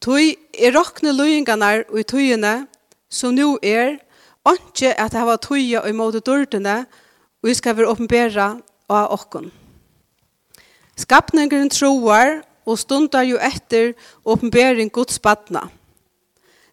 Tøy 0.00 0.36
er 0.52 0.76
rokne 0.76 1.12
lojengarnar 1.16 1.86
og 1.88 2.00
i 2.00 2.04
tøyene 2.04 2.66
som 3.14 3.34
nu 3.34 3.54
er, 3.62 4.00
ikke 4.50 4.90
at 5.00 5.14
hava 5.14 5.36
tøye 5.40 5.80
og 5.80 5.88
imot 5.88 6.18
dørtene, 6.26 6.84
og 7.42 7.48
vi 7.48 7.54
skal 7.54 7.76
være 7.78 7.92
åpenbæra 7.92 8.48
av 8.90 9.12
okken. 9.14 9.52
Skapningen 10.98 11.70
troar 11.70 12.42
og 12.66 12.78
stundar 12.78 13.24
jo 13.26 13.38
etter 13.38 13.94
åpenbæring 14.24 14.92
Guds 14.92 15.18
badna. 15.18 15.68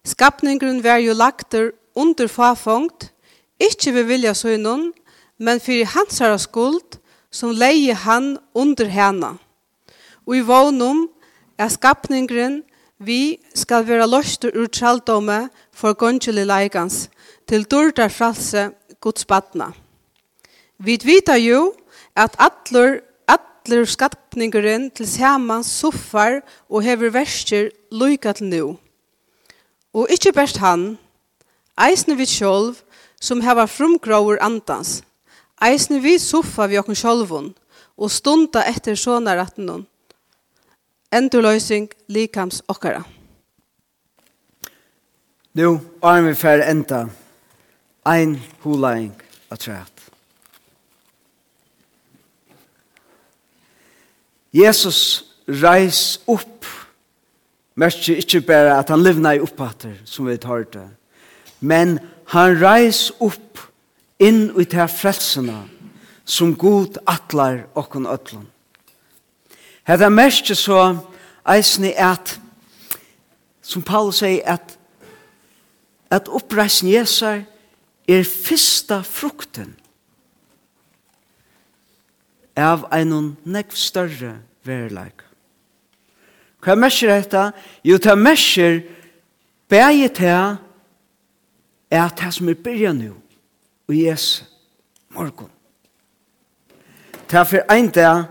Skapningen 0.04 0.82
var 0.84 0.98
jo 1.02 1.14
lagter 1.14 1.70
under 1.94 2.26
fafongt, 2.26 3.12
ikke 3.60 3.94
ved 3.94 4.04
vilja 4.04 4.34
søgnon, 4.34 4.92
men 5.38 5.60
fyrir 5.60 5.86
hans 5.86 6.22
skuld, 6.42 6.98
som 7.30 7.50
leie 7.50 7.94
han 7.94 8.38
under 8.54 8.88
hana. 8.88 9.36
Og 10.26 10.36
i 10.36 10.40
vånum 10.40 11.08
er 11.58 11.68
skapningen 11.68 12.62
vi 12.98 13.38
skal 13.54 13.86
være 13.86 14.06
løster 14.06 14.52
ur 14.54 14.66
traldomme, 14.66 15.48
for 15.82 15.98
gongelig 15.98 16.46
leikans, 16.46 17.08
til 17.50 17.64
dårdar 17.66 18.10
fralse 18.12 18.70
Guds 19.02 19.24
badna. 19.26 19.72
Vi 20.78 20.94
vita 21.02 21.34
jo 21.42 21.72
at 22.14 22.36
atler, 22.38 23.00
atler 23.26 23.86
skapningeren 23.90 24.90
til 24.94 25.08
saman 25.10 25.64
soffar 25.66 26.40
og 26.70 26.84
hever 26.86 27.10
verster 27.10 27.70
loika 27.90 28.32
til 28.32 28.46
nu. 28.46 28.76
Og 29.92 30.06
ikkje 30.10 30.32
best 30.36 30.60
han, 30.62 30.98
eisne 31.74 32.14
vi 32.16 32.26
sjolv, 32.30 32.78
som 33.20 33.42
hever 33.42 33.66
frumgråur 33.66 34.38
andans, 34.40 35.00
eisne 35.62 35.98
vi 36.02 36.14
soffa 36.18 36.68
vi 36.70 36.78
okken 36.78 36.98
sjolvun, 36.98 37.50
og 37.98 38.10
stunda 38.10 38.62
etter 38.70 38.94
sånaratten, 38.98 39.82
endurløysing 41.12 41.90
likams 42.08 42.62
okkara. 42.70 43.02
Nu, 45.52 45.80
arm 46.02 46.26
vi 46.26 46.34
færre 46.34 46.70
enda, 46.70 47.06
ein 48.08 48.38
hulaing 48.64 49.12
av 49.50 49.58
træt. 49.60 49.92
Jesus 54.52 55.24
reis 55.48 56.20
upp, 56.28 56.64
merker 57.74 58.16
ikke 58.16 58.40
bare 58.40 58.78
at 58.78 58.88
han 58.88 59.04
livna 59.04 59.34
i 59.36 59.44
oppater, 59.44 59.94
som 60.04 60.26
vi 60.28 60.36
tar 60.40 60.64
det, 60.72 60.88
men 61.60 61.98
han 62.32 62.56
reis 62.60 63.10
upp 63.20 63.60
inn 64.20 64.50
i 64.56 64.64
til 64.64 64.88
frelsene, 64.88 65.62
som 66.24 66.56
god 66.56 66.96
atlar 67.06 67.66
okkon 67.76 68.08
ötlun. 68.08 68.48
Hetta 69.84 70.08
merker 70.08 70.56
så 70.56 70.96
eisne 71.44 71.92
at, 71.98 72.38
som 73.62 73.82
Paulus 73.82 74.22
sier, 74.22 74.40
at 74.46 74.78
at 76.12 76.28
oppreisen 76.28 76.90
Jesar 76.92 77.44
er 78.08 78.24
fyrsta 78.28 79.00
frukten 79.06 79.72
av 82.58 82.84
einun 82.92 83.32
nekv 83.48 83.76
større 83.78 84.34
verleik. 84.66 85.24
Hva 86.62 86.76
mersker 86.76 87.10
dette? 87.10 87.46
Jo, 87.82 87.96
det 87.96 88.18
mersker 88.18 88.82
bæge 89.72 90.10
til 90.20 90.58
er 91.92 92.04
at 92.04 92.20
det 92.20 92.34
som 92.36 92.48
er 92.48 92.60
byrja 92.60 92.92
nu 92.92 93.16
og 93.88 93.96
Jesu 93.96 94.44
morgon. 95.08 95.50
Det 97.30 97.38
er 97.40 97.44
for 97.44 97.72
ein 97.72 97.88
dag 97.88 98.24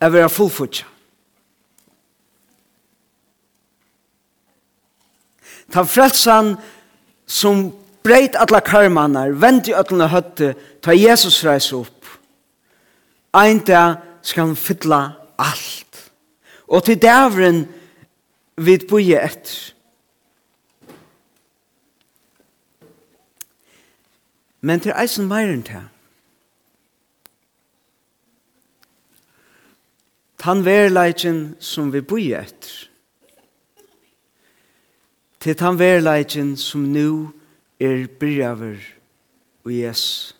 er 0.00 0.08
vi 0.12 0.18
er 0.18 0.28
fullfutja. 0.28 0.93
Ta 5.74 5.82
frelsan 5.82 6.56
som 7.26 7.72
breit 8.02 8.36
alla 8.36 8.60
karmanar, 8.60 9.32
vendi 9.32 9.72
öllna 9.72 9.80
ötluna 9.80 10.06
høtte, 10.08 10.54
ta 10.80 10.92
Jesus 10.94 11.42
reis 11.44 11.72
upp. 11.72 12.06
Ein 13.34 13.58
dag 13.66 13.96
skal 14.22 14.46
han 14.46 14.56
fylla 14.56 15.00
alt. 15.38 16.12
Og 16.68 16.84
til 16.84 17.02
dævren 17.02 17.66
vid 18.56 18.86
boje 18.88 19.18
etter. 19.18 19.74
Men 24.60 24.80
til 24.80 24.94
eisen 24.94 25.26
meiren 25.26 25.62
til. 25.62 25.82
Tan 30.38 30.64
verleikin 30.64 31.56
som 31.58 31.92
vi 31.92 32.00
boje 32.00 32.38
etter 32.46 32.93
til 35.44 35.60
han 35.60 35.78
verleikin 35.78 36.56
som 36.56 36.80
nu 36.80 37.32
er 37.80 38.06
byrjaver 38.20 38.80
og 39.64 39.72
jes. 39.72 40.32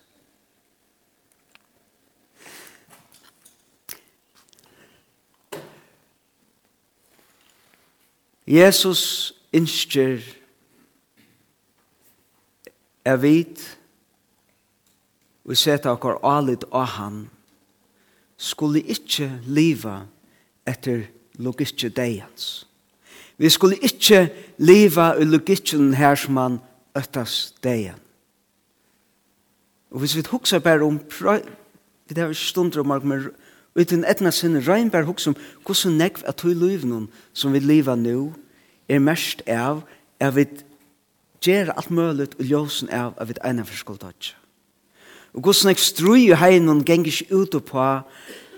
Jesus 8.49 9.33
innskjer 9.53 10.25
er 13.05 13.21
vit 13.21 13.61
og 15.45 15.57
seta 15.61 15.93
okkar 15.93 16.23
alit 16.25 16.65
av 16.73 16.95
han 16.97 17.25
skulle 18.41 18.81
ikkje 18.81 19.35
liva 19.45 20.07
etter 20.65 21.11
logiske 21.37 21.93
deians. 21.93 22.65
Vi 23.39 23.49
skulle 23.49 23.77
ikke 23.83 24.29
leva 24.59 25.13
i 25.19 25.25
logikken 25.25 25.95
her 25.95 26.15
som 26.15 26.37
han 26.37 26.59
øttes 26.97 27.55
degen. 27.63 27.99
Og 29.91 29.99
hvis 29.99 30.17
vi 30.17 30.23
hukser 30.31 30.59
bare 30.59 30.83
om, 30.83 31.01
vi 32.09 32.21
har 32.21 32.29
ikke 32.29 32.35
stunder 32.35 32.81
om, 32.81 33.03
men 33.03 33.29
uten 33.79 34.05
etna 34.05 34.31
sinne 34.31 34.63
regnberg 34.63 35.07
hukser 35.07 35.33
om 35.33 35.37
hvordan 35.67 35.99
nekv 35.99 36.23
at 36.27 36.45
vi 36.45 36.55
lever 36.55 36.87
noen 36.87 37.09
som 37.33 37.53
vi 37.53 37.59
lever 37.59 37.99
nå, 37.99 38.33
er 38.89 38.99
mest 38.99 39.43
av 39.47 39.83
at 40.21 40.35
vi 40.37 40.47
gjør 41.43 41.75
alt 41.75 41.91
mulig 41.91 42.29
og 42.39 42.45
ljøsen 42.45 42.91
av 42.91 43.15
at 43.19 43.29
vi 43.29 43.39
ene 43.45 43.65
forskuld 43.67 44.03
ikke. 44.03 44.35
Og 45.35 45.41
hvordan 45.41 45.71
nekv 45.71 45.83
strøy 45.83 46.21
i 46.29 46.39
heinen 46.39 46.85
ganger 46.85 47.11
ikke 47.11 47.35
ut 47.35 47.57
på 47.67 47.87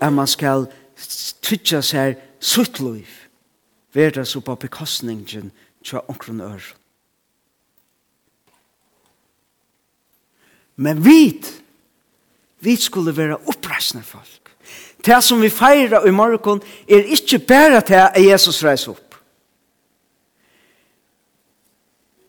at 0.01 0.13
man 0.13 0.27
skal 0.27 0.67
tytja 1.41 1.81
seg 1.81 2.17
sutt 2.39 2.79
liv 2.79 3.26
Vær 3.93 4.09
det 4.09 4.27
så 4.27 4.39
på 4.39 4.55
bekostningen 4.55 5.51
til 5.83 5.99
omkron 6.07 6.41
ør. 6.41 6.73
Men 10.75 11.05
vi, 11.05 11.43
vi 12.59 12.75
skulle 12.75 13.17
være 13.17 13.37
oppreisende 13.47 14.03
folk. 14.03 14.55
Det 15.05 15.23
som 15.23 15.41
vi 15.41 15.49
feirer 15.49 16.05
i 16.05 16.11
morgen 16.11 16.61
er 16.89 17.03
ikke 17.03 17.39
bare 17.39 17.81
til 17.81 17.93
at 17.93 18.17
Jesus 18.29 18.63
reiser 18.63 18.91
opp. 18.91 19.15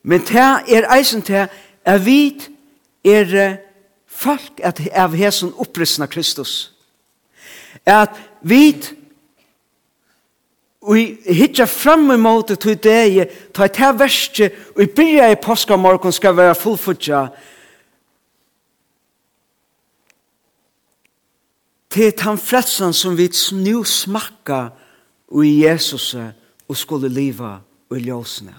Men 0.03 0.21
det 0.21 0.37
er 0.41 0.89
eisen 0.95 1.23
til 1.23 1.49
at 1.85 2.07
vi 2.07 2.33
er 3.05 3.57
folk 4.07 4.61
at 4.65 4.81
av 4.93 5.15
hesen 5.17 5.53
oppreisende 5.57 6.09
Kristus. 6.09 6.73
At 7.87 8.17
vi 8.43 8.73
Og 10.81 10.99
jeg 10.99 11.35
hittar 11.35 11.67
fram 11.67 12.11
imot 12.15 12.53
til 12.61 12.79
deg, 12.79 13.25
ta 13.55 13.67
et 13.67 13.79
her 13.83 13.97
verste, 13.99 14.51
og 14.77 14.85
jeg 14.85 14.95
byrja 14.95 15.31
i 15.33 15.41
påskamorgon 15.43 16.15
skal 16.15 16.37
være 16.37 16.55
fullfutja. 16.55 17.27
Til 21.91 22.13
han 22.21 22.39
fredsan 22.39 22.93
som 22.95 23.17
vi 23.19 23.31
nu 23.53 23.83
smakka 23.85 24.69
og 25.29 25.47
i 25.47 25.65
Jesus 25.65 26.15
og 26.69 26.77
skulle 26.77 27.09
liva 27.09 27.59
og 27.91 27.99
i 27.99 28.05
ljósene. 28.05 28.55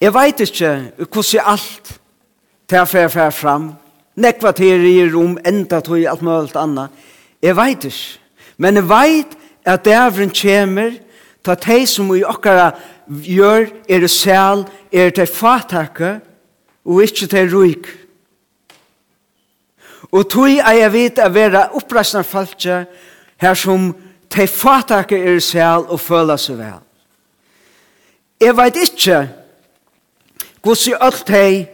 Jeg 0.00 0.14
vet 0.14 0.40
ikke 0.40 0.92
hvordan 0.98 1.46
alt 1.46 2.00
til 2.68 2.76
jeg 2.76 3.10
fer 3.10 3.30
fram, 3.30 3.72
nekva 4.14 4.52
teorier 4.54 5.14
om 5.18 5.38
enda 5.44 5.80
tog 5.80 6.04
alt 6.06 6.22
mulig 6.22 6.56
anna. 6.56 6.88
Jeg 7.42 7.56
veit 7.56 7.84
ikke. 7.84 8.20
Men 8.56 8.78
jeg 8.78 8.88
veit 8.88 9.34
at 9.66 9.84
dævren 9.84 10.30
kjemer 10.30 10.98
ta 11.44 11.56
teg 11.58 11.88
som 11.88 12.08
vi 12.12 12.22
okkara 12.24 12.70
gjør, 13.08 13.68
er 13.88 14.00
det 14.00 14.10
sel, 14.10 14.64
er 14.92 15.10
det 15.12 15.28
fatakke, 15.28 16.18
og 16.84 17.02
ikke 17.04 17.28
det 17.32 17.44
ruik. 17.52 17.90
Og 20.12 20.28
tog 20.30 20.48
er 20.48 20.78
jeg 20.78 20.92
vet 20.92 21.20
å 21.20 21.28
være 21.32 21.68
oppreisende 21.76 22.24
falskje, 22.24 22.84
her 23.42 23.58
som 23.58 23.90
te 24.30 24.46
fatakke 24.48 25.18
er 25.18 25.36
det 25.36 25.44
sel 25.44 25.84
og 25.88 26.00
føler 26.00 26.38
seg 26.40 26.60
vel. 26.60 26.80
Jeg 28.40 28.56
veit 28.56 28.78
ikke 28.78 29.24
hvordan 30.64 31.02
alt 31.04 31.26
teg 31.28 31.73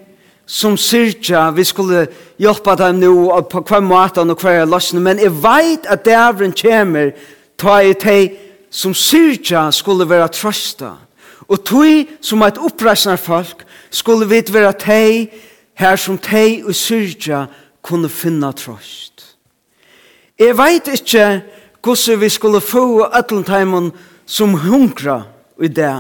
som 0.51 0.75
syrja, 0.77 1.51
vi 1.55 1.65
skulle 1.65 2.09
hjelpa 2.39 2.75
dem 2.75 2.99
nu 2.99 3.11
på 3.51 3.61
hver 3.69 3.81
måten 3.87 4.33
og 4.33 4.41
hver 4.43 4.65
løsning, 4.67 5.03
men 5.03 5.21
jeg 5.23 5.31
vet 5.31 5.87
at 5.87 6.03
dævren 6.05 6.55
kommer, 6.59 7.13
ta 7.59 7.77
i 7.87 7.93
teg 7.95 8.35
som 8.71 8.95
syrja 8.95 9.69
skulle 9.71 10.09
være 10.09 10.29
trøsta. 10.35 10.97
Og 11.47 11.63
tog 11.67 12.09
som 12.23 12.43
et 12.43 12.59
oppreisende 12.59 13.19
folk 13.19 13.63
skulle 13.91 14.27
vi 14.27 14.43
være 14.53 14.73
teg 14.73 15.37
her 15.79 15.97
som 15.97 16.19
teg 16.19 16.65
og 16.67 16.75
syrja 16.75 17.45
kunne 17.83 18.09
finna 18.09 18.51
trøst. 18.53 19.37
Jeg 20.39 20.57
vet 20.59 20.89
ikke 20.89 21.43
hvordan 21.83 22.21
vi 22.21 22.29
skulle 22.29 22.61
få 22.61 23.07
ætlenteimen 23.19 23.93
som 24.27 24.55
hungra 24.55 25.23
i 25.63 25.69
det. 25.69 25.95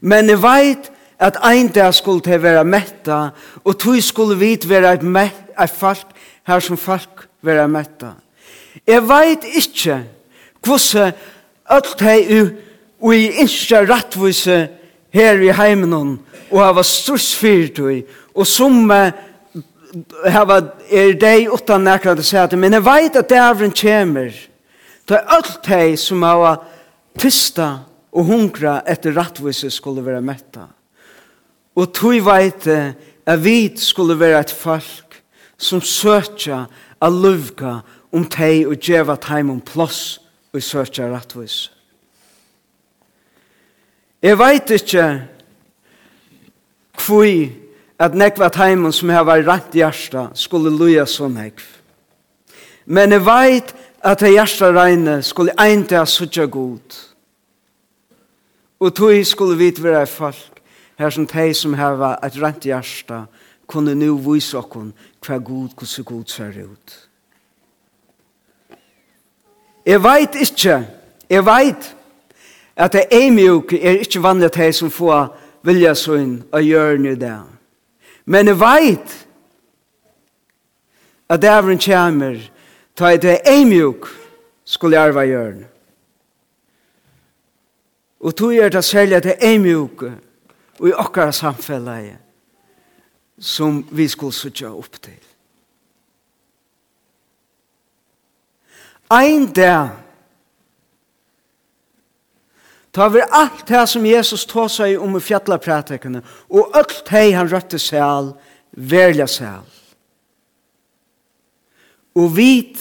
Men 0.00 0.28
jeg 0.28 0.42
veit 0.42 0.90
at 1.20 1.36
ein 1.44 1.68
dag 1.68 1.94
skulle 1.94 2.24
til 2.24 2.42
være 2.42 2.64
metta, 2.64 3.28
og 3.64 3.78
tog 3.78 4.02
skulle 4.02 4.38
vit 4.38 4.68
være 4.68 4.94
et, 4.94 5.02
met, 5.02 5.36
et 5.60 5.70
folk, 5.70 6.06
her 6.46 6.60
som 6.60 6.76
folk 6.80 7.26
være 7.42 7.68
metta. 7.68 8.14
Jeg 8.86 9.04
veit 9.08 9.44
ikkje 9.44 10.00
hvordan 10.64 11.12
alt 11.70 12.00
hei 12.04 12.40
u, 12.40 12.48
og 13.00 13.14
i 13.16 13.28
innskja 13.40 13.84
rattvise 13.88 14.68
her 15.12 15.40
i 15.44 15.52
heimenon, 15.52 16.18
og 16.50 16.64
hava 16.64 16.84
sturs 16.84 17.34
fyrtøy, 17.36 18.02
og 18.34 18.46
summe 18.46 19.00
hava 20.30 20.60
er 20.90 21.14
dei 21.20 21.46
utan 21.50 21.84
nekra 21.84 22.14
til 22.16 22.26
seg 22.26 22.56
men 22.58 22.76
jeg 22.78 22.86
veit 22.86 23.16
at 23.16 23.30
dævren 23.30 23.72
kjemer, 23.74 24.32
det 25.08 25.16
er 25.18 25.32
alt 25.36 25.66
hei 25.66 25.96
som 25.98 26.22
hava 26.22 26.56
tysta 27.18 27.72
og 28.12 28.28
hungra 28.28 28.80
etter 28.88 29.14
rattvise 29.16 29.70
skulle 29.70 30.04
være 30.06 30.22
metta. 30.22 30.68
Og 31.76 31.92
tog 31.94 32.24
veite 32.26 32.94
at 33.26 33.44
vi 33.44 33.76
skulle 33.76 34.18
være 34.20 34.40
et 34.40 34.50
folk 34.50 35.22
som 35.58 35.80
søtja 35.80 36.64
a 37.00 37.08
luvga 37.08 37.80
om 38.12 38.24
teg 38.26 38.66
og 38.68 38.80
djeva 38.80 39.16
teim 39.20 39.50
om 39.52 39.60
plåss 39.60 40.20
og 40.52 40.62
søtja 40.62 41.08
rattvis. 41.10 41.70
Jeg 44.22 44.36
veit 44.38 44.70
ikkje 44.74 45.04
kvui 46.98 47.52
at 48.00 48.16
nekva 48.16 48.50
teimen 48.52 48.92
som 48.92 49.12
har 49.12 49.24
vært 49.28 49.46
rett 49.48 49.76
hjärsta 49.76 50.28
skulle 50.36 50.72
luja 50.72 51.06
så 51.08 51.28
nekv. 51.28 51.62
Men 52.84 53.12
jeg 53.12 53.24
veit 53.24 53.72
at 54.00 54.20
det 54.20 54.32
hjärsta 54.34 54.72
reine 54.74 55.20
skulle 55.22 55.54
einte 55.60 55.96
ha 55.96 56.06
suttja 56.08 56.46
god. 56.48 56.96
Og 58.80 58.94
tog 58.96 59.26
skulle 59.26 59.58
vit 59.60 59.82
være 59.82 60.06
folk 60.08 60.59
Her 61.00 61.10
som 61.10 61.26
de 61.26 61.54
som 61.54 61.74
heva 61.74 62.18
et 62.22 62.34
rent 62.42 62.64
hjärsta 62.64 63.22
kunne 63.66 63.94
nu 63.94 64.18
vise 64.20 64.58
okkon 64.58 64.92
hva 65.24 65.38
god, 65.38 65.72
hvordan 65.72 66.04
god 66.04 66.24
ser 66.28 66.58
ut. 66.60 67.08
Jeg 69.86 70.02
veit 70.04 70.36
ikke, 70.36 70.76
jeg 71.30 71.46
veit 71.46 71.96
at 72.76 72.92
det 72.92 73.06
er 73.10 73.32
mjuk 73.32 73.72
er 73.72 74.04
ikke 74.04 74.22
vanlig 74.22 74.50
at 74.50 74.60
de 74.60 74.72
som 74.76 74.92
får 74.92 75.32
vilja 75.64 75.96
sånn 75.96 76.42
og 76.52 76.68
gjør 76.68 77.00
nu 77.00 77.16
det. 77.16 77.34
Men 78.24 78.52
jeg 78.52 78.60
veit 78.60 79.18
at 81.32 81.40
dævren 81.40 81.80
kommer 81.80 82.40
ta 82.94 83.14
et 83.14 83.22
det 83.22 83.40
er 83.48 83.64
mjuk 83.64 84.12
skulle 84.68 85.00
jeg 85.00 85.08
arva 85.08 85.24
gjørn. 85.24 85.62
Og 88.20 88.36
tog 88.36 88.52
er 88.52 88.68
det 88.68 88.84
særlig 88.84 89.16
at 89.16 89.24
det 89.24 89.40
er 89.40 89.58
mjuk 89.58 90.10
og 90.80 90.88
i 90.88 90.96
okkara 90.96 91.32
samfellet 91.32 92.16
som 93.40 93.82
vi 93.90 94.08
skulle 94.08 94.36
sutja 94.36 94.72
opp 94.72 94.96
til. 95.02 95.18
Ein 99.10 99.52
dag 99.52 99.98
Ta 102.92 103.08
vi 103.08 103.20
alt 103.22 103.68
det 103.68 103.88
som 103.88 104.06
Jesus 104.06 104.42
tog 104.50 104.66
seg 104.70 104.98
om 104.98 105.14
i 105.14 105.22
fjallapratekene, 105.22 106.24
og 106.50 106.72
alt 106.74 107.04
det 107.06 107.28
han 107.36 107.50
røtte 107.50 107.78
seg 107.78 108.32
velja 108.74 109.28
seg. 109.30 109.62
Og 112.18 112.32
vit 112.34 112.80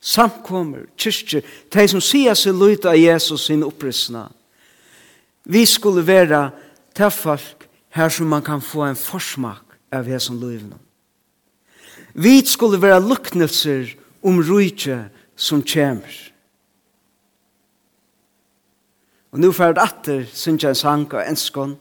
samkommer, 0.00 0.86
kyrkjer, 0.96 1.44
de 1.44 1.84
som 1.92 2.00
sier 2.00 2.36
seg 2.38 2.56
løyta 2.56 2.94
av 2.94 3.00
Jesus 3.00 3.44
sin 3.50 3.64
opprissna, 3.66 4.24
vi 5.44 5.66
skulle 5.68 6.06
være 6.06 6.48
til 6.96 7.12
folk 7.12 7.68
her 7.96 8.08
som 8.12 8.26
man 8.26 8.44
kan 8.44 8.62
få 8.62 8.86
en 8.86 8.98
forsmak 8.98 9.76
av 9.92 10.08
hesson 10.08 10.40
løyvene. 10.40 10.78
Vi 12.16 12.40
skulle 12.46 12.80
være 12.82 13.02
luknelser 13.04 13.92
om 14.24 14.40
rujtje 14.40 15.08
som 15.36 15.62
kommer. 15.62 16.12
Og 19.32 19.42
nå 19.42 19.50
fyrir 19.52 19.76
atter 19.82 20.24
synes 20.32 20.64
jeg 20.64 20.72
en 20.72 20.80
sang 20.80 21.06
av 21.12 21.26
enskån. 21.26 21.76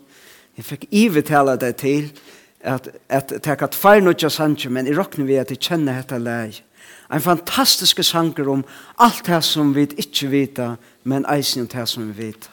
Jeg 0.57 0.67
fikk 0.67 0.87
ivetale 0.91 1.55
deg 1.59 1.77
til 1.79 2.09
at, 2.59 2.89
at 3.07 3.31
jeg 3.31 3.45
har 3.45 3.61
hatt 3.61 3.77
feir 3.77 4.03
nødja 4.03 4.29
sanger, 4.29 4.69
men 4.69 4.87
jeg 4.87 4.97
råkner 4.97 5.27
vi 5.27 5.39
at 5.39 5.51
jeg 5.53 5.61
kjenner 5.63 6.01
dette 6.01 6.19
leg. 6.19 6.59
En 7.13 7.21
fantastisk 7.23 8.01
sanger 8.03 8.49
om 8.51 8.65
alt 8.99 9.23
det 9.27 9.43
som 9.45 9.71
vi 9.75 9.87
ikke 9.95 10.31
vet, 10.31 10.59
men 11.03 11.27
eisen 11.31 11.69
det 11.71 11.87
som 11.87 12.07
vi 12.09 12.27
vet. 12.27 12.49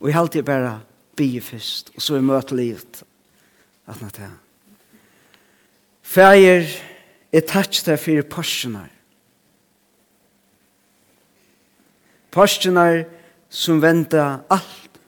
Og 0.00 0.10
jeg 0.10 0.18
halte 0.18 0.40
jeg 0.40 0.44
bare 0.44 0.80
bygge 1.16 1.40
først, 1.40 1.92
og 1.96 2.02
så 2.02 2.16
er 2.16 2.24
møte 2.26 2.56
livet. 2.56 3.02
At 3.86 4.00
nå 4.00 4.08
til. 4.14 4.30
Fæger, 6.02 6.66
jeg 7.32 7.46
takk 7.48 7.78
deg 7.86 7.98
for 8.00 8.28
porsjoner. 8.30 8.88
Porsjoner 12.32 13.04
som 13.52 13.82
venter 13.82 14.40
alt 14.50 15.00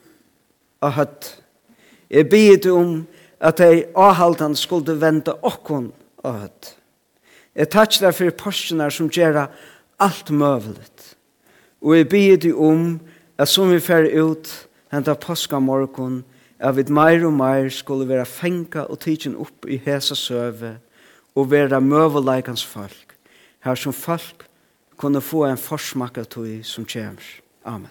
av 0.84 0.96
høtt. 0.98 1.28
Jeg 2.12 2.28
bygge 2.28 2.56
deg 2.66 2.72
om 2.76 2.94
at 3.44 3.60
jeg 3.60 3.86
avhaltene 3.96 4.56
skulle 4.56 4.96
vente 5.00 5.34
okkon 5.44 5.90
av 6.24 6.42
høtt. 6.44 6.74
Jeg 7.54 7.70
takk 7.72 7.98
deg 8.02 8.16
for 8.16 8.36
porsjoner 8.44 8.92
som 8.92 9.10
gjør 9.12 9.46
alt 10.02 10.30
møvelet. 10.30 11.10
Og 11.84 11.96
jeg 11.98 12.08
bygge 12.08 12.38
deg 12.48 12.60
om 12.60 12.86
at 13.38 13.50
som 13.50 13.70
vi 13.72 13.80
fer 13.82 14.08
ut, 14.20 14.48
henta 14.94 15.14
påska 15.14 15.58
morgon, 15.60 16.22
at 16.58 16.76
vi 16.76 16.84
meir 16.88 17.26
og 17.26 17.34
meir 17.36 17.68
skulle 17.68 18.08
vera 18.08 18.24
fenga 18.24 18.86
og 18.88 19.00
tidsin 19.02 19.36
upp 19.36 19.66
i 19.68 19.76
hesa 19.76 20.14
søve 20.14 20.76
og 21.34 21.50
vera 21.50 21.80
møvuleikans 21.80 22.64
folk, 22.64 23.16
her 23.64 23.74
som 23.74 23.92
folk 23.92 24.46
kunne 24.96 25.20
få 25.20 25.44
en 25.48 25.58
forsmakka 25.58 26.24
tog 26.24 26.64
som 26.64 26.86
kjemur. 26.86 27.26
Amen. 27.64 27.90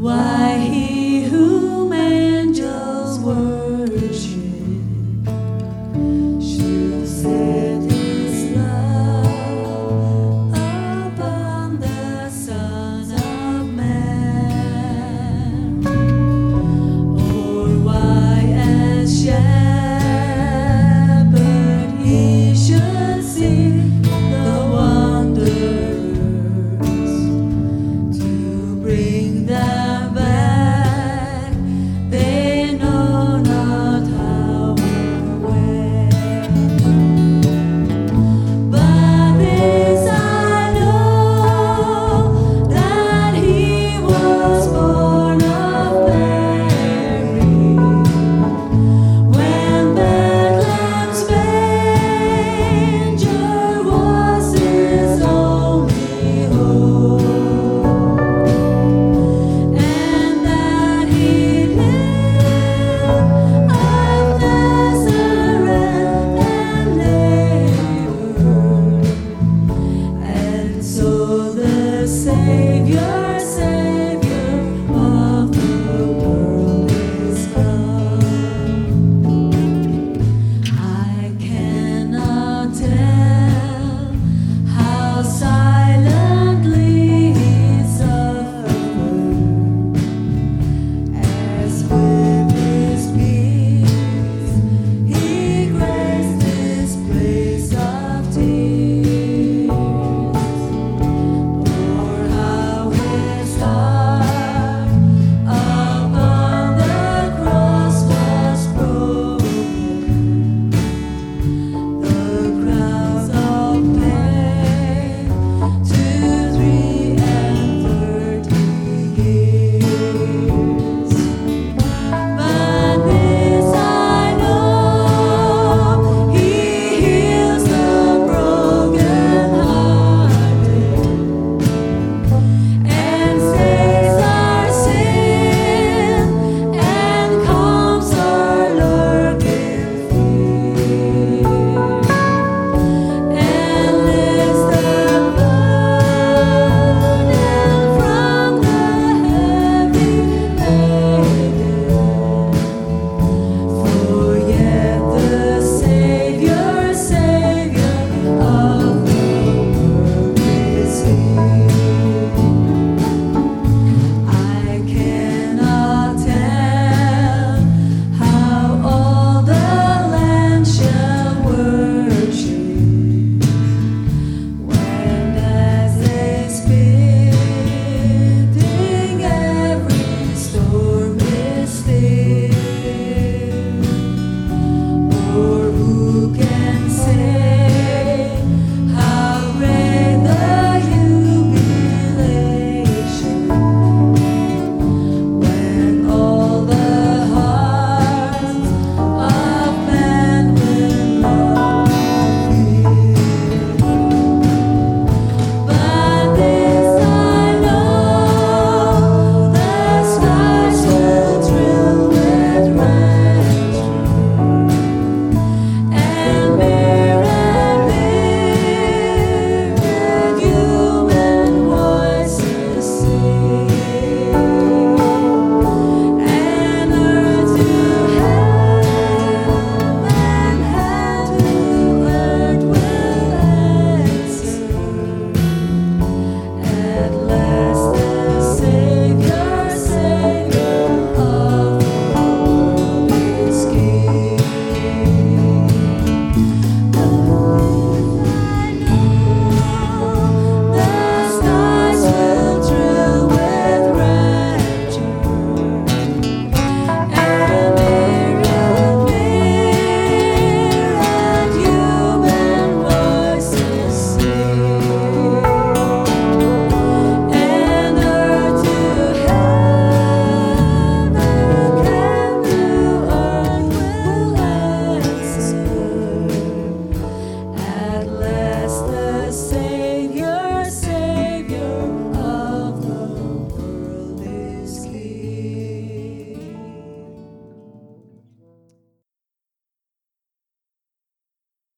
Why 0.00 0.49